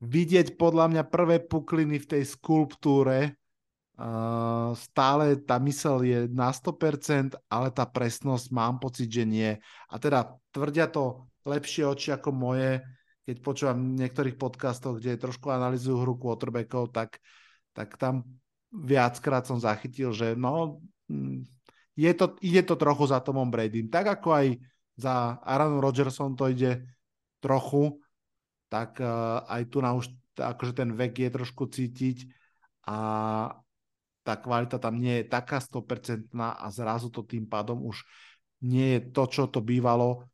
vidieť 0.02 0.58
podľa 0.58 0.94
mňa 0.94 1.04
prvé 1.10 1.42
pukliny 1.42 1.98
v 1.98 2.10
tej 2.18 2.24
skulptúre. 2.28 3.34
Stále 4.78 5.42
tá 5.42 5.58
mysel 5.66 6.06
je 6.06 6.20
na 6.30 6.54
100%, 6.54 7.34
ale 7.50 7.74
tá 7.74 7.86
presnosť 7.90 8.54
mám 8.54 8.78
pocit, 8.78 9.10
že 9.10 9.26
nie. 9.26 9.58
A 9.90 9.96
teda 9.98 10.38
tvrdia 10.54 10.86
to 10.86 11.26
lepšie 11.50 11.88
oči 11.88 12.14
ako 12.14 12.30
moje, 12.30 12.86
keď 13.26 13.36
počúvam 13.42 13.98
niektorých 13.98 14.38
podcastoch, 14.38 15.02
kde 15.02 15.18
trošku 15.18 15.50
analizujú 15.50 16.06
hru 16.06 16.14
quarterbackov, 16.16 16.94
tak, 16.94 17.18
tak 17.74 17.98
tam 17.98 18.24
viackrát 18.70 19.50
som 19.50 19.58
zachytil, 19.58 20.14
že 20.14 20.38
no, 20.38 20.78
mm, 21.10 21.44
je 21.98 22.12
to, 22.14 22.38
ide 22.46 22.62
to 22.62 22.78
trochu 22.78 23.10
za 23.10 23.18
Tomom 23.26 23.50
Bradym. 23.50 23.90
Tak 23.90 24.22
ako 24.22 24.30
aj 24.30 24.48
za 25.02 25.42
Aaron 25.42 25.82
Rodgersom 25.82 26.38
to 26.38 26.54
ide 26.54 26.86
trochu, 27.42 27.98
tak 28.68 29.00
uh, 29.00 29.44
aj 29.48 29.62
tu 29.72 29.80
na 29.80 29.96
už 29.96 30.12
akože 30.38 30.74
ten 30.78 30.94
vek 30.94 31.18
je 31.18 31.30
trošku 31.34 31.66
cítiť 31.68 32.30
a 32.86 32.98
tá 34.22 34.34
kvalita 34.36 34.78
tam 34.78 35.00
nie 35.00 35.24
je 35.24 35.32
taká 35.32 35.58
100% 35.58 36.36
a 36.36 36.68
zrazu 36.70 37.08
to 37.10 37.24
tým 37.24 37.48
pádom 37.48 37.80
už 37.88 38.04
nie 38.62 39.00
je 39.00 39.02
to, 39.14 39.24
čo 39.30 39.44
to 39.48 39.64
bývalo. 39.64 40.28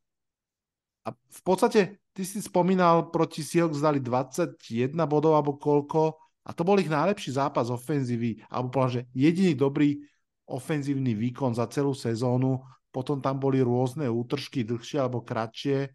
A 1.04 1.12
v 1.14 1.42
podstate 1.44 2.02
ty 2.10 2.22
si 2.24 2.40
spomínal, 2.40 3.12
proti 3.12 3.44
Seahawks 3.44 3.84
dali 3.84 4.00
21 4.00 4.58
bodov 5.06 5.38
alebo 5.38 5.54
koľko 5.60 6.16
a 6.44 6.50
to 6.52 6.60
bol 6.60 6.76
ich 6.76 6.92
najlepší 6.92 7.40
zápas 7.40 7.72
ofenzívy, 7.72 8.44
alebo 8.52 8.68
povedal, 8.68 9.00
že 9.00 9.02
jediný 9.16 9.56
dobrý 9.56 9.96
ofenzívny 10.44 11.16
výkon 11.16 11.56
za 11.56 11.64
celú 11.72 11.96
sezónu, 11.96 12.60
potom 12.92 13.24
tam 13.24 13.40
boli 13.40 13.64
rôzne 13.64 14.12
útržky, 14.12 14.60
dlhšie 14.60 15.00
alebo 15.00 15.24
kratšie 15.24 15.88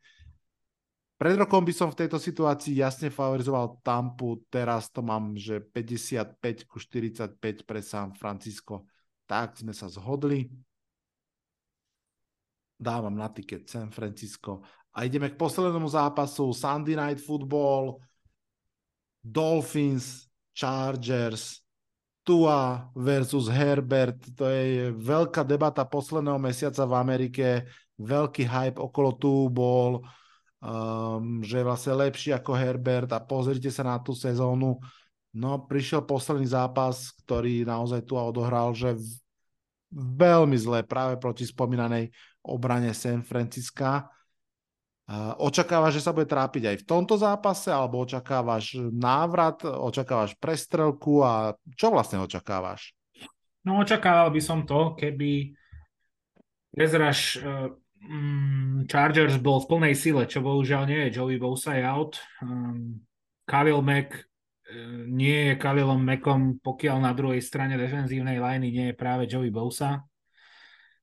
pred 1.20 1.36
rokom 1.36 1.68
by 1.68 1.74
som 1.76 1.92
v 1.92 2.00
tejto 2.00 2.16
situácii 2.16 2.80
jasne 2.80 3.12
favorizoval 3.12 3.84
Tampu, 3.84 4.40
teraz 4.48 4.88
to 4.88 5.04
mám, 5.04 5.36
že 5.36 5.60
55 5.60 6.40
ku 6.64 6.80
45 6.80 7.36
pre 7.68 7.84
San 7.84 8.16
Francisco. 8.16 8.88
Tak 9.28 9.60
sme 9.60 9.76
sa 9.76 9.92
zhodli. 9.92 10.48
Dávam 12.80 13.12
na 13.20 13.28
tiket 13.28 13.68
San 13.68 13.92
Francisco. 13.92 14.64
A 14.96 15.04
ideme 15.04 15.28
k 15.28 15.36
poslednému 15.36 15.92
zápasu. 15.92 16.56
Sunday 16.56 16.96
Night 16.96 17.20
Football, 17.20 18.00
Dolphins, 19.20 20.32
Chargers, 20.56 21.60
Tua 22.24 22.88
versus 22.96 23.52
Herbert. 23.52 24.24
To 24.40 24.48
je 24.48 24.96
veľká 24.96 25.44
debata 25.44 25.84
posledného 25.84 26.40
mesiaca 26.40 26.88
v 26.88 26.94
Amerike. 26.96 27.68
Veľký 28.00 28.48
hype 28.48 28.80
okolo 28.80 29.20
tu 29.20 29.52
bol 29.52 30.00
um, 30.60 31.40
že 31.44 31.60
je 31.60 31.68
vlastne 31.68 31.94
lepší 31.96 32.36
ako 32.36 32.52
Herbert 32.56 33.12
a 33.16 33.24
pozrite 33.24 33.72
sa 33.72 33.84
na 33.84 33.98
tú 34.00 34.12
sezónu. 34.12 34.80
No, 35.30 35.50
prišiel 35.70 36.04
posledný 36.04 36.50
zápas, 36.50 37.14
ktorý 37.24 37.64
naozaj 37.64 38.04
tu 38.04 38.18
odohral, 38.18 38.74
že 38.74 38.98
veľmi 39.94 40.58
zle 40.58 40.82
práve 40.86 41.18
proti 41.22 41.46
spomínanej 41.46 42.10
obrane 42.46 42.94
San 42.94 43.22
Francisca. 43.22 44.10
Uh, 45.10 45.34
očakávaš, 45.42 46.02
že 46.02 46.06
sa 46.06 46.14
bude 46.14 46.30
trápiť 46.30 46.70
aj 46.70 46.78
v 46.82 46.86
tomto 46.86 47.18
zápase, 47.18 47.74
alebo 47.74 48.06
očakávaš 48.06 48.78
návrat, 48.94 49.66
očakávaš 49.66 50.38
prestrelku 50.38 51.26
a 51.26 51.58
čo 51.74 51.90
vlastne 51.90 52.22
očakávaš? 52.22 52.94
No 53.66 53.82
očakával 53.82 54.30
by 54.30 54.42
som 54.42 54.70
to, 54.70 54.94
keby 54.94 55.58
Ezraš 56.78 57.42
uh, 57.42 57.74
Mm, 57.74 57.89
Chargers 58.90 59.38
bol 59.38 59.60
v 59.62 59.70
plnej 59.70 59.94
sile, 59.94 60.24
čo 60.26 60.40
bohužiaľ 60.40 60.84
nie 60.88 61.00
je. 61.08 61.20
Joey 61.20 61.38
Bosa 61.38 61.76
je 61.76 61.84
out. 61.84 62.18
Um, 62.40 63.04
Khalil 63.44 63.84
Mack 63.84 64.16
uh, 64.16 65.04
nie 65.06 65.52
je 65.52 65.54
Khalilom 65.60 66.00
Mackom, 66.00 66.58
pokiaľ 66.64 66.98
na 67.04 67.12
druhej 67.12 67.44
strane 67.44 67.76
defenzívnej 67.76 68.40
liney 68.40 68.72
nie 68.72 68.86
je 68.92 68.96
práve 68.96 69.28
Joey 69.28 69.52
Bosa. 69.52 70.02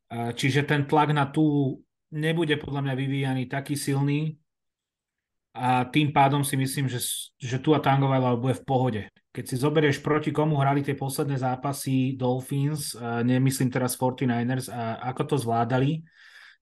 Uh, 0.08 0.32
čiže 0.32 0.64
ten 0.64 0.88
tlak 0.88 1.12
na 1.12 1.28
tú 1.28 1.78
nebude 2.10 2.56
podľa 2.56 2.90
mňa 2.90 2.94
vyvíjaný 2.96 3.42
taký 3.50 3.76
silný 3.76 4.40
a 5.52 5.88
tým 5.88 6.12
pádom 6.12 6.44
si 6.44 6.56
myslím, 6.56 6.86
že, 6.88 7.00
že 7.36 7.58
tu 7.60 7.76
a 7.76 7.80
Tangovajla 7.80 8.40
bude 8.40 8.56
v 8.56 8.66
pohode. 8.66 9.02
Keď 9.36 9.44
si 9.44 9.56
zoberieš 9.60 10.00
proti 10.00 10.32
komu 10.32 10.56
hrali 10.56 10.80
tie 10.80 10.96
posledné 10.96 11.36
zápasy 11.36 12.16
Dolphins, 12.16 12.96
uh, 12.96 13.20
nemyslím 13.20 13.68
teraz 13.68 14.00
49ers, 14.00 14.72
a 14.72 15.06
ako 15.12 15.22
to 15.22 15.36
zvládali, 15.38 16.00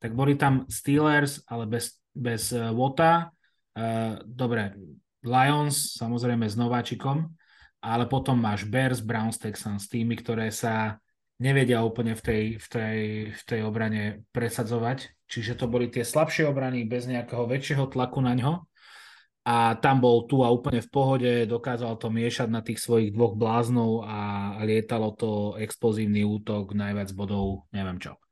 tak 0.05 0.13
boli 0.13 0.37
tam 0.37 0.69
Steelers, 0.69 1.41
ale 1.49 1.65
bez, 1.65 1.97
bez 2.13 2.53
uh, 2.53 2.77
Wota. 2.77 3.33
Uh, 3.73 4.21
dobre, 4.29 4.77
Lions, 5.25 5.97
samozrejme 5.97 6.45
s 6.45 6.61
nováčikom, 6.61 7.33
ale 7.81 8.05
potom 8.05 8.37
máš 8.37 8.69
Bears, 8.69 9.01
Browns, 9.01 9.41
Texans, 9.41 9.89
tými, 9.89 10.21
ktoré 10.21 10.53
sa 10.53 11.01
nevedia 11.41 11.81
úplne 11.81 12.13
v 12.13 12.21
tej, 12.21 12.43
v 12.61 12.67
tej, 12.69 13.01
v 13.33 13.43
tej 13.49 13.61
obrane 13.65 14.29
presadzovať. 14.37 15.25
Čiže 15.25 15.57
to 15.57 15.73
boli 15.73 15.89
tie 15.89 16.05
slabšie 16.05 16.45
obrany 16.45 16.85
bez 16.85 17.09
nejakého 17.09 17.49
väčšieho 17.49 17.89
tlaku 17.89 18.21
na 18.21 18.37
ňo. 18.37 18.69
A 19.45 19.77
tam 19.81 20.05
bol 20.05 20.29
tu 20.29 20.41
a 20.45 20.49
úplne 20.53 20.81
v 20.85 20.89
pohode, 20.89 21.33
dokázal 21.49 22.01
to 22.01 22.09
miešať 22.13 22.49
na 22.49 22.61
tých 22.61 22.81
svojich 22.81 23.13
dvoch 23.13 23.37
bláznov 23.37 24.05
a 24.05 24.21
lietalo 24.65 25.13
to 25.17 25.57
explozívny 25.61 26.25
útok, 26.25 26.73
najviac 26.73 27.13
bodov, 27.13 27.69
neviem 27.73 28.01
čo. 28.01 28.24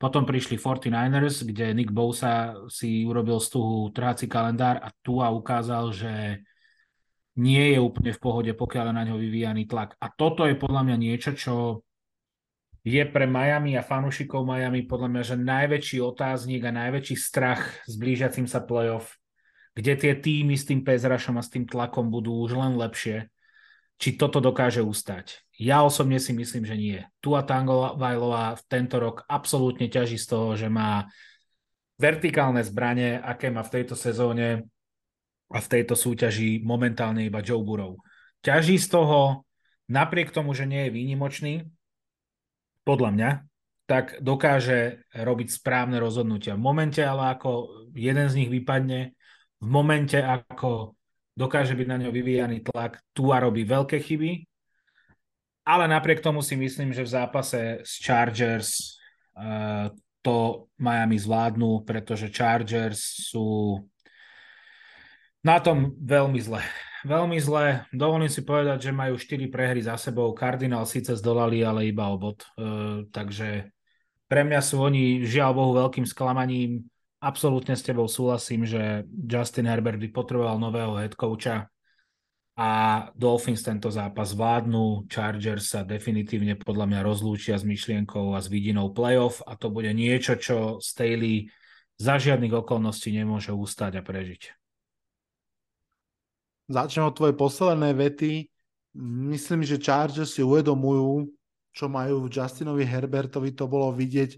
Potom 0.00 0.24
prišli 0.24 0.56
49ers, 0.56 1.44
kde 1.44 1.76
Nick 1.76 1.92
Bosa 1.92 2.56
si 2.72 3.04
urobil 3.04 3.36
z 3.36 3.52
toho 3.52 3.92
trhací 3.92 4.24
kalendár 4.24 4.80
a 4.80 4.88
tu 5.04 5.20
a 5.20 5.28
ukázal, 5.28 5.92
že 5.92 6.40
nie 7.36 7.76
je 7.76 7.78
úplne 7.84 8.16
v 8.16 8.22
pohode, 8.24 8.52
pokiaľ 8.56 8.84
je 8.88 8.96
na 8.96 9.04
ňo 9.04 9.20
vyvíjaný 9.20 9.68
tlak. 9.68 10.00
A 10.00 10.08
toto 10.08 10.48
je 10.48 10.56
podľa 10.56 10.88
mňa 10.88 10.96
niečo, 10.96 11.36
čo 11.36 11.84
je 12.80 13.04
pre 13.04 13.28
Miami 13.28 13.76
a 13.76 13.84
fanúšikov 13.84 14.40
Miami 14.40 14.88
podľa 14.88 15.08
mňa, 15.12 15.22
že 15.22 15.36
najväčší 15.36 15.98
otáznik 16.00 16.64
a 16.64 16.72
najväčší 16.72 17.16
strach 17.20 17.84
s 17.84 17.92
blížiacim 18.00 18.48
sa 18.48 18.64
playoff, 18.64 19.20
kde 19.76 20.00
tie 20.00 20.12
týmy 20.16 20.56
s 20.56 20.64
tým 20.64 20.80
pezrašom 20.80 21.36
a 21.36 21.44
s 21.44 21.52
tým 21.52 21.68
tlakom 21.68 22.08
budú 22.08 22.40
už 22.40 22.56
len 22.56 22.72
lepšie, 22.80 23.28
či 24.00 24.16
toto 24.16 24.40
dokáže 24.40 24.80
ustať. 24.80 25.44
Ja 25.60 25.84
osobne 25.84 26.16
si 26.16 26.32
myslím, 26.32 26.64
že 26.64 26.76
nie. 26.80 26.98
Tua 27.20 27.44
Tangovailová 27.44 28.56
v 28.56 28.62
tento 28.64 28.96
rok 28.96 29.28
absolútne 29.28 29.92
ťaží 29.92 30.16
z 30.16 30.26
toho, 30.26 30.56
že 30.56 30.72
má 30.72 31.04
vertikálne 32.00 32.64
zbranie, 32.64 33.20
aké 33.20 33.52
má 33.52 33.60
v 33.60 33.76
tejto 33.76 33.92
sezóne 33.92 34.64
a 35.52 35.58
v 35.60 35.68
tejto 35.68 35.92
súťaži 35.92 36.64
momentálne 36.64 37.28
iba 37.28 37.44
Joe 37.44 37.60
Burrow. 37.60 38.00
Ťaží 38.40 38.80
z 38.80 38.88
toho, 38.88 39.44
napriek 39.92 40.32
tomu, 40.32 40.56
že 40.56 40.64
nie 40.64 40.88
je 40.88 40.96
výnimočný, 40.96 41.54
podľa 42.88 43.10
mňa, 43.12 43.30
tak 43.84 44.22
dokáže 44.24 45.04
robiť 45.12 45.60
správne 45.60 46.00
rozhodnutia. 46.00 46.56
V 46.56 46.64
momente 46.64 47.04
ale 47.04 47.36
ako 47.36 47.84
jeden 47.92 48.32
z 48.32 48.38
nich 48.40 48.50
vypadne, 48.50 49.12
v 49.60 49.68
momente 49.68 50.16
ako 50.16 50.96
dokáže 51.34 51.72
byť 51.74 51.86
na 51.88 51.96
ňo 52.02 52.10
vyvíjaný 52.10 52.62
tlak, 52.64 53.00
Tua 53.14 53.40
robí 53.40 53.62
veľké 53.64 53.98
chyby, 54.02 54.50
ale 55.64 55.84
napriek 55.86 56.24
tomu 56.24 56.42
si 56.42 56.58
myslím, 56.58 56.90
že 56.90 57.06
v 57.06 57.14
zápase 57.14 57.60
s 57.86 58.02
Chargers 58.02 58.98
uh, 59.38 59.92
to 60.20 60.66
Miami 60.76 61.16
zvládnu, 61.16 61.86
pretože 61.86 62.32
Chargers 62.32 63.30
sú 63.30 63.78
na 65.40 65.62
tom 65.62 65.96
veľmi 65.96 66.40
zle. 66.42 66.60
Veľmi 67.00 67.40
zle. 67.40 67.88
Dovolím 67.94 68.28
si 68.28 68.44
povedať, 68.44 68.90
že 68.90 68.92
majú 68.92 69.16
4 69.16 69.48
prehry 69.48 69.80
za 69.80 69.96
sebou. 69.96 70.36
Cardinal 70.36 70.84
síce 70.84 71.16
zdolali, 71.16 71.64
ale 71.64 71.88
iba 71.88 72.12
o 72.12 72.20
bod. 72.20 72.44
Uh, 72.60 73.08
takže 73.08 73.72
pre 74.28 74.44
mňa 74.44 74.60
sú 74.60 74.84
oni, 74.84 75.24
žiaľ 75.24 75.56
Bohu, 75.56 75.72
veľkým 75.78 76.04
sklamaním. 76.04 76.89
Absolútne 77.20 77.76
s 77.76 77.84
tebou 77.84 78.08
súhlasím, 78.08 78.64
že 78.64 79.04
Justin 79.28 79.68
Herbert 79.68 80.00
by 80.00 80.08
potreboval 80.08 80.56
nového 80.56 80.96
head 80.96 81.12
coacha 81.12 81.68
a 82.56 82.70
Dolphins 83.16 83.60
tento 83.60 83.92
zápas 83.92 84.36
vládnu, 84.36 85.08
Chargers 85.08 85.72
sa 85.72 85.80
definitívne 85.80 86.56
podľa 86.56 86.88
mňa 86.92 87.00
rozlúčia 87.04 87.56
s 87.56 87.64
myšlienkou 87.64 88.36
a 88.36 88.40
s 88.40 88.48
vidinou 88.48 88.92
playoff 88.92 89.40
a 89.44 89.56
to 89.56 89.72
bude 89.72 89.88
niečo, 89.92 90.36
čo 90.36 90.76
Staley 90.80 91.48
za 92.00 92.16
žiadnych 92.16 92.52
okolností 92.52 93.12
nemôže 93.12 93.52
ustať 93.52 94.00
a 94.00 94.02
prežiť. 94.04 94.42
Začnem 96.72 97.04
od 97.08 97.16
tvojej 97.16 97.36
posledné 97.36 97.96
vety. 97.96 98.48
Myslím, 99.28 99.64
že 99.64 99.80
Chargers 99.80 100.36
si 100.36 100.44
uvedomujú, 100.44 101.32
čo 101.72 101.88
majú 101.88 102.28
Justinovi 102.28 102.84
Herbertovi, 102.84 103.52
to 103.56 103.68
bolo 103.68 103.92
vidieť, 103.92 104.36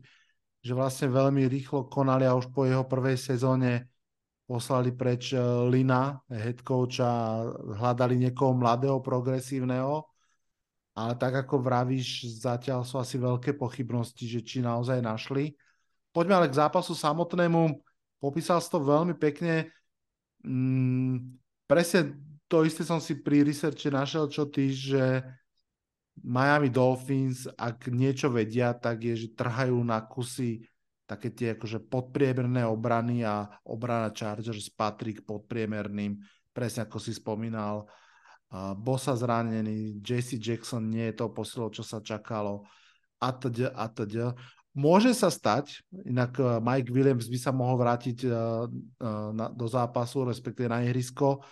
že 0.63 0.73
vlastne 0.73 1.11
veľmi 1.11 1.51
rýchlo 1.51 1.91
konali 1.91 2.23
a 2.23 2.39
už 2.39 2.55
po 2.55 2.63
jeho 2.63 2.87
prvej 2.87 3.19
sezóne 3.19 3.91
poslali 4.47 4.95
preč 4.95 5.35
eh, 5.35 5.43
Lina, 5.67 6.23
head 6.31 6.63
coacha, 6.63 7.43
hľadali 7.83 8.19
niekoho 8.19 8.55
mladého, 8.55 9.03
progresívneho, 9.03 10.07
ale 10.95 11.13
tak 11.17 11.47
ako 11.47 11.59
vravíš, 11.59 12.39
zatiaľ 12.39 12.87
sú 12.87 13.01
asi 13.01 13.17
veľké 13.17 13.57
pochybnosti, 13.57 14.29
že 14.29 14.41
či 14.45 14.61
naozaj 14.61 15.01
našli. 15.01 15.57
Poďme 16.13 16.37
ale 16.37 16.53
k 16.53 16.61
zápasu 16.61 16.93
samotnému. 16.93 17.81
Popísal 18.21 18.61
si 18.61 18.69
to 18.69 18.85
veľmi 18.85 19.17
pekne. 19.17 19.73
Mm, 20.45 21.41
presne 21.65 22.21
to 22.45 22.69
isté 22.69 22.85
som 22.85 23.01
si 23.01 23.17
pri 23.25 23.41
researche 23.41 23.89
našiel, 23.89 24.29
čo 24.29 24.45
ty, 24.53 24.69
že 24.69 25.25
Miami 26.21 26.69
Dolphins, 26.69 27.49
ak 27.57 27.89
niečo 27.89 28.29
vedia, 28.29 28.77
tak 28.77 29.01
je, 29.01 29.27
že 29.27 29.29
trhajú 29.33 29.81
na 29.81 30.05
kusy 30.05 30.61
také 31.09 31.33
tie 31.33 31.53
akože 31.57 31.89
podpriemerné 31.89 32.65
obrany 32.65 33.21
a 33.21 33.49
obrana 33.69 34.13
Chargers 34.13 34.73
patrí 34.73 35.19
k 35.19 35.25
podpriemerným, 35.25 36.21
presne 36.53 36.89
ako 36.89 36.97
si 37.01 37.13
spomínal. 37.13 37.89
Bosa 38.81 39.17
zranený, 39.17 40.01
JC 40.05 40.37
Jackson 40.37 40.89
nie 40.89 41.09
je 41.13 41.25
to 41.25 41.33
posilou, 41.33 41.73
čo 41.73 41.81
sa 41.81 42.05
čakalo, 42.05 42.69
atď, 43.17 43.73
atď. 43.73 44.37
Môže 44.73 45.13
sa 45.13 45.29
stať, 45.29 45.85
inak 46.05 46.37
Mike 46.61 46.93
Williams 46.93 47.29
by 47.29 47.39
sa 47.41 47.53
mohol 47.53 47.77
vrátiť 47.81 48.25
uh, 48.25 48.65
na, 49.37 49.53
do 49.53 49.69
zápasu, 49.69 50.25
respektíve 50.25 50.69
na 50.69 50.81
ihrisko, 50.81 51.45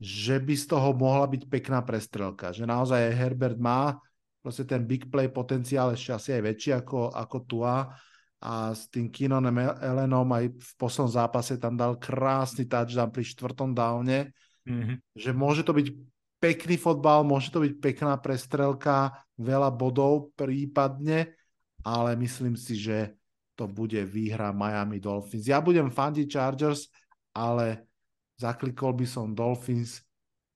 že 0.00 0.40
by 0.40 0.54
z 0.56 0.64
toho 0.64 0.96
mohla 0.96 1.28
byť 1.28 1.44
pekná 1.44 1.84
prestrelka. 1.84 2.56
Že 2.56 2.64
naozaj 2.64 3.12
Herbert 3.12 3.60
má 3.60 4.00
proste 4.40 4.64
ten 4.64 4.88
big 4.88 5.12
play 5.12 5.28
potenciál 5.28 5.92
ešte 5.92 6.10
asi 6.16 6.30
aj 6.32 6.42
väčší 6.42 6.70
ako, 6.80 7.12
ako 7.12 7.36
Tua 7.44 7.84
a 8.40 8.72
s 8.72 8.88
tým 8.88 9.12
Kinonem 9.12 9.60
Elenom 9.84 10.24
aj 10.32 10.48
v 10.56 10.72
poslednom 10.80 11.12
zápase 11.12 11.60
tam 11.60 11.76
dal 11.76 12.00
krásny 12.00 12.64
touchdown 12.64 13.12
pri 13.12 13.24
štvrtom 13.28 13.76
downe, 13.76 14.32
mm-hmm. 14.64 14.96
že 15.12 15.30
môže 15.36 15.60
to 15.60 15.76
byť 15.76 15.92
pekný 16.40 16.80
fotbal, 16.80 17.20
môže 17.20 17.52
to 17.52 17.60
byť 17.60 17.76
pekná 17.84 18.16
prestrelka, 18.16 19.12
veľa 19.36 19.68
bodov 19.68 20.32
prípadne, 20.40 21.36
ale 21.84 22.16
myslím 22.16 22.56
si, 22.56 22.80
že 22.80 23.12
to 23.52 23.68
bude 23.68 24.00
výhra 24.08 24.56
Miami 24.56 24.96
Dolphins. 24.96 25.44
Ja 25.44 25.60
budem 25.60 25.92
fandiť 25.92 26.32
Chargers, 26.32 26.88
ale 27.36 27.89
zaklikol 28.40 28.96
by 28.96 29.04
som 29.04 29.36
Dolphins 29.36 30.00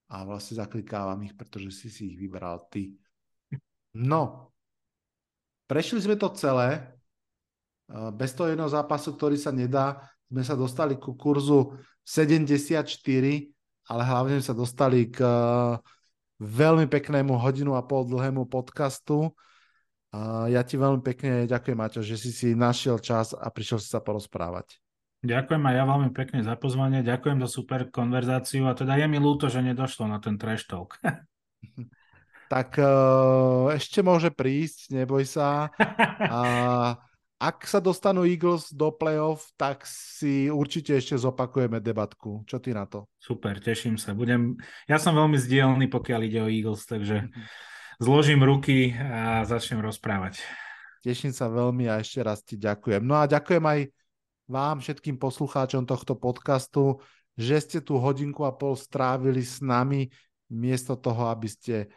a 0.09 0.25
vlastne 0.25 0.57
zaklikávam 0.57 1.21
ich, 1.29 1.37
pretože 1.37 1.69
si 1.77 1.93
si 1.93 2.03
ich 2.13 2.17
vybral 2.17 2.65
ty. 2.73 2.97
No, 3.93 4.51
prešli 5.69 6.01
sme 6.01 6.17
to 6.17 6.33
celé. 6.33 6.97
Bez 8.17 8.33
toho 8.33 8.49
jedného 8.49 8.73
zápasu, 8.73 9.13
ktorý 9.13 9.37
sa 9.37 9.53
nedá, 9.53 10.01
sme 10.33 10.41
sa 10.41 10.57
dostali 10.57 10.97
ku 10.97 11.13
kurzu 11.13 11.77
74, 12.01 12.81
ale 13.93 14.03
hlavne 14.03 14.41
sa 14.41 14.57
dostali 14.57 15.13
k 15.13 15.21
veľmi 16.41 16.89
peknému 16.89 17.37
hodinu 17.37 17.77
a 17.77 17.85
pol 17.85 18.09
dlhému 18.09 18.49
podcastu. 18.49 19.37
Ja 20.49 20.63
ti 20.65 20.81
veľmi 20.81 21.03
pekne 21.05 21.45
ďakujem, 21.45 21.77
Maťo, 21.77 22.01
že 22.01 22.17
si 22.17 22.31
si 22.33 22.57
našiel 22.57 23.03
čas 23.03 23.35
a 23.37 23.51
prišiel 23.53 23.83
si 23.83 23.93
sa 23.93 24.01
porozprávať. 24.01 24.84
Ďakujem 25.25 25.63
aj 25.65 25.75
ja 25.75 25.85
veľmi 25.89 26.11
pekne 26.13 26.45
za 26.45 26.53
pozvanie, 26.61 27.01
ďakujem 27.01 27.41
za 27.41 27.49
super 27.49 27.89
konverzáciu 27.89 28.69
a 28.69 28.77
teda 28.77 29.01
je 29.01 29.09
mi 29.09 29.17
ľúto, 29.17 29.49
že 29.49 29.65
nedošlo 29.65 30.05
na 30.05 30.21
ten 30.21 30.37
trash 30.37 30.69
talk. 30.69 31.01
tak 32.53 32.77
uh, 32.77 33.73
ešte 33.73 34.05
môže 34.05 34.29
prísť, 34.29 34.93
neboj 34.93 35.25
sa. 35.25 35.73
A 36.37 36.41
ak 37.41 37.65
sa 37.65 37.81
dostanú 37.81 38.29
Eagles 38.29 38.69
do 38.71 38.93
playoff, 38.93 39.49
tak 39.57 39.89
si 39.89 40.53
určite 40.53 40.97
ešte 40.97 41.17
zopakujeme 41.17 41.81
debatku. 41.81 42.45
Čo 42.45 42.61
ty 42.61 42.77
na 42.77 42.85
to? 42.85 43.09
Super, 43.17 43.59
teším 43.59 43.97
sa. 43.97 44.13
Budem... 44.13 44.61
Ja 44.87 45.01
som 45.01 45.17
veľmi 45.17 45.41
zdielný, 45.41 45.89
pokiaľ 45.89 46.21
ide 46.25 46.41
o 46.41 46.49
Eagles, 46.49 46.85
takže 46.85 47.33
zložím 47.99 48.45
ruky 48.45 48.93
a 48.97 49.45
začnem 49.45 49.83
rozprávať. 49.83 50.41
Teším 51.05 51.37
sa 51.37 51.53
veľmi 51.53 51.85
a 51.91 52.01
ešte 52.01 52.21
raz 52.25 52.41
ti 52.41 52.57
ďakujem. 52.57 53.05
No 53.05 53.19
a 53.21 53.29
ďakujem 53.29 53.61
aj 53.61 53.81
vám, 54.49 54.81
všetkým 54.81 55.17
poslucháčom 55.17 55.89
tohto 55.89 56.17
podcastu, 56.19 57.01
že 57.35 57.59
ste 57.61 57.79
tu 57.83 57.99
hodinku 57.99 58.47
a 58.47 58.55
pol 58.55 58.79
strávili 58.79 59.43
s 59.43 59.59
nami, 59.65 60.13
miesto 60.53 60.95
toho, 60.95 61.33
aby 61.33 61.49
ste, 61.51 61.91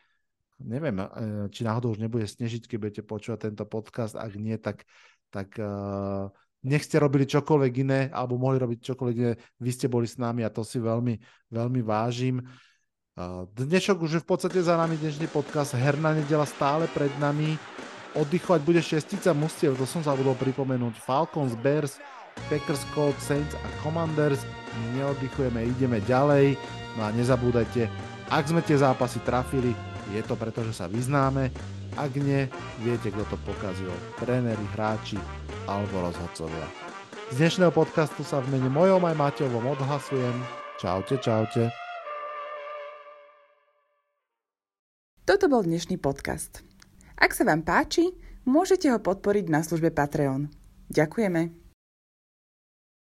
neviem, 0.57 0.97
e, 0.97 1.05
či 1.53 1.61
náhodou 1.61 1.93
už 1.93 2.01
nebude 2.01 2.25
snežiť, 2.25 2.65
keď 2.65 2.77
budete 2.79 3.03
počúvať 3.05 3.51
tento 3.51 3.65
podcast, 3.67 4.17
ak 4.17 4.33
nie, 4.39 4.57
tak, 4.57 4.87
tak 5.29 5.59
uh, 5.59 6.31
nech 6.63 6.87
ste 6.87 7.03
robili 7.03 7.27
čokoľvek 7.27 7.73
iné, 7.83 7.99
alebo 8.15 8.39
mohli 8.39 8.57
robiť 8.57 8.79
čokoľvek 8.95 9.17
iné, 9.19 9.33
vy 9.59 9.71
ste 9.75 9.91
boli 9.91 10.07
s 10.07 10.15
nami 10.15 10.41
a 10.47 10.49
to 10.49 10.63
si 10.63 10.79
veľmi, 10.79 11.19
veľmi 11.51 11.81
vážim. 11.83 12.41
Uh, 13.19 13.43
dnešok 13.53 14.07
už 14.07 14.11
je 14.17 14.23
v 14.23 14.29
podstate 14.29 14.59
za 14.63 14.79
nami 14.79 14.95
dnešný 14.95 15.27
podcast, 15.29 15.75
herná 15.75 16.15
nedela 16.15 16.47
stále 16.47 16.87
pred 16.95 17.11
nami, 17.19 17.59
oddychovať 18.15 18.61
bude 18.63 18.81
šestica 18.81 19.35
mustiev, 19.35 19.77
to 19.77 19.85
som 19.85 20.01
zabudol 20.01 20.33
pripomenúť, 20.33 20.97
Falcons, 21.03 21.53
Bears, 21.59 21.99
Packers, 22.47 22.85
Colts, 22.93 23.21
Saints 23.25 23.57
a 23.57 23.69
Commanders. 23.81 24.45
Neoddychujeme, 24.93 25.65
ideme 25.65 25.99
ďalej. 26.05 26.57
No 26.97 27.07
a 27.07 27.09
nezabúdajte, 27.13 27.89
ak 28.27 28.43
sme 28.49 28.61
tie 28.65 28.77
zápasy 28.77 29.21
trafili, 29.23 29.71
je 30.11 30.21
to 30.23 30.35
preto, 30.39 30.63
že 30.65 30.73
sa 30.75 30.85
vyznáme. 30.87 31.51
Ak 31.97 32.13
nie, 32.13 32.45
viete, 32.85 33.09
kto 33.09 33.25
to 33.27 33.37
pokazil. 33.41 33.89
Tréneri, 34.21 34.65
hráči 34.77 35.17
alebo 35.65 36.05
rozhodcovia. 36.05 36.67
Z 37.33 37.43
dnešného 37.43 37.75
podcastu 37.75 38.23
sa 38.23 38.39
v 38.39 38.55
mene 38.55 38.71
mojom 38.71 39.03
aj 39.03 39.15
Maťovom 39.19 39.75
odhlasujem. 39.75 40.35
Čaute, 40.79 41.19
čaute. 41.19 41.73
Toto 45.27 45.51
bol 45.51 45.67
dnešný 45.67 45.99
podcast. 45.99 46.63
Ak 47.19 47.35
sa 47.35 47.43
vám 47.43 47.67
páči, 47.67 48.15
môžete 48.47 48.87
ho 48.93 49.01
podporiť 49.03 49.51
na 49.51 49.59
službe 49.59 49.91
Patreon. 49.91 50.47
Ďakujeme. 50.87 51.66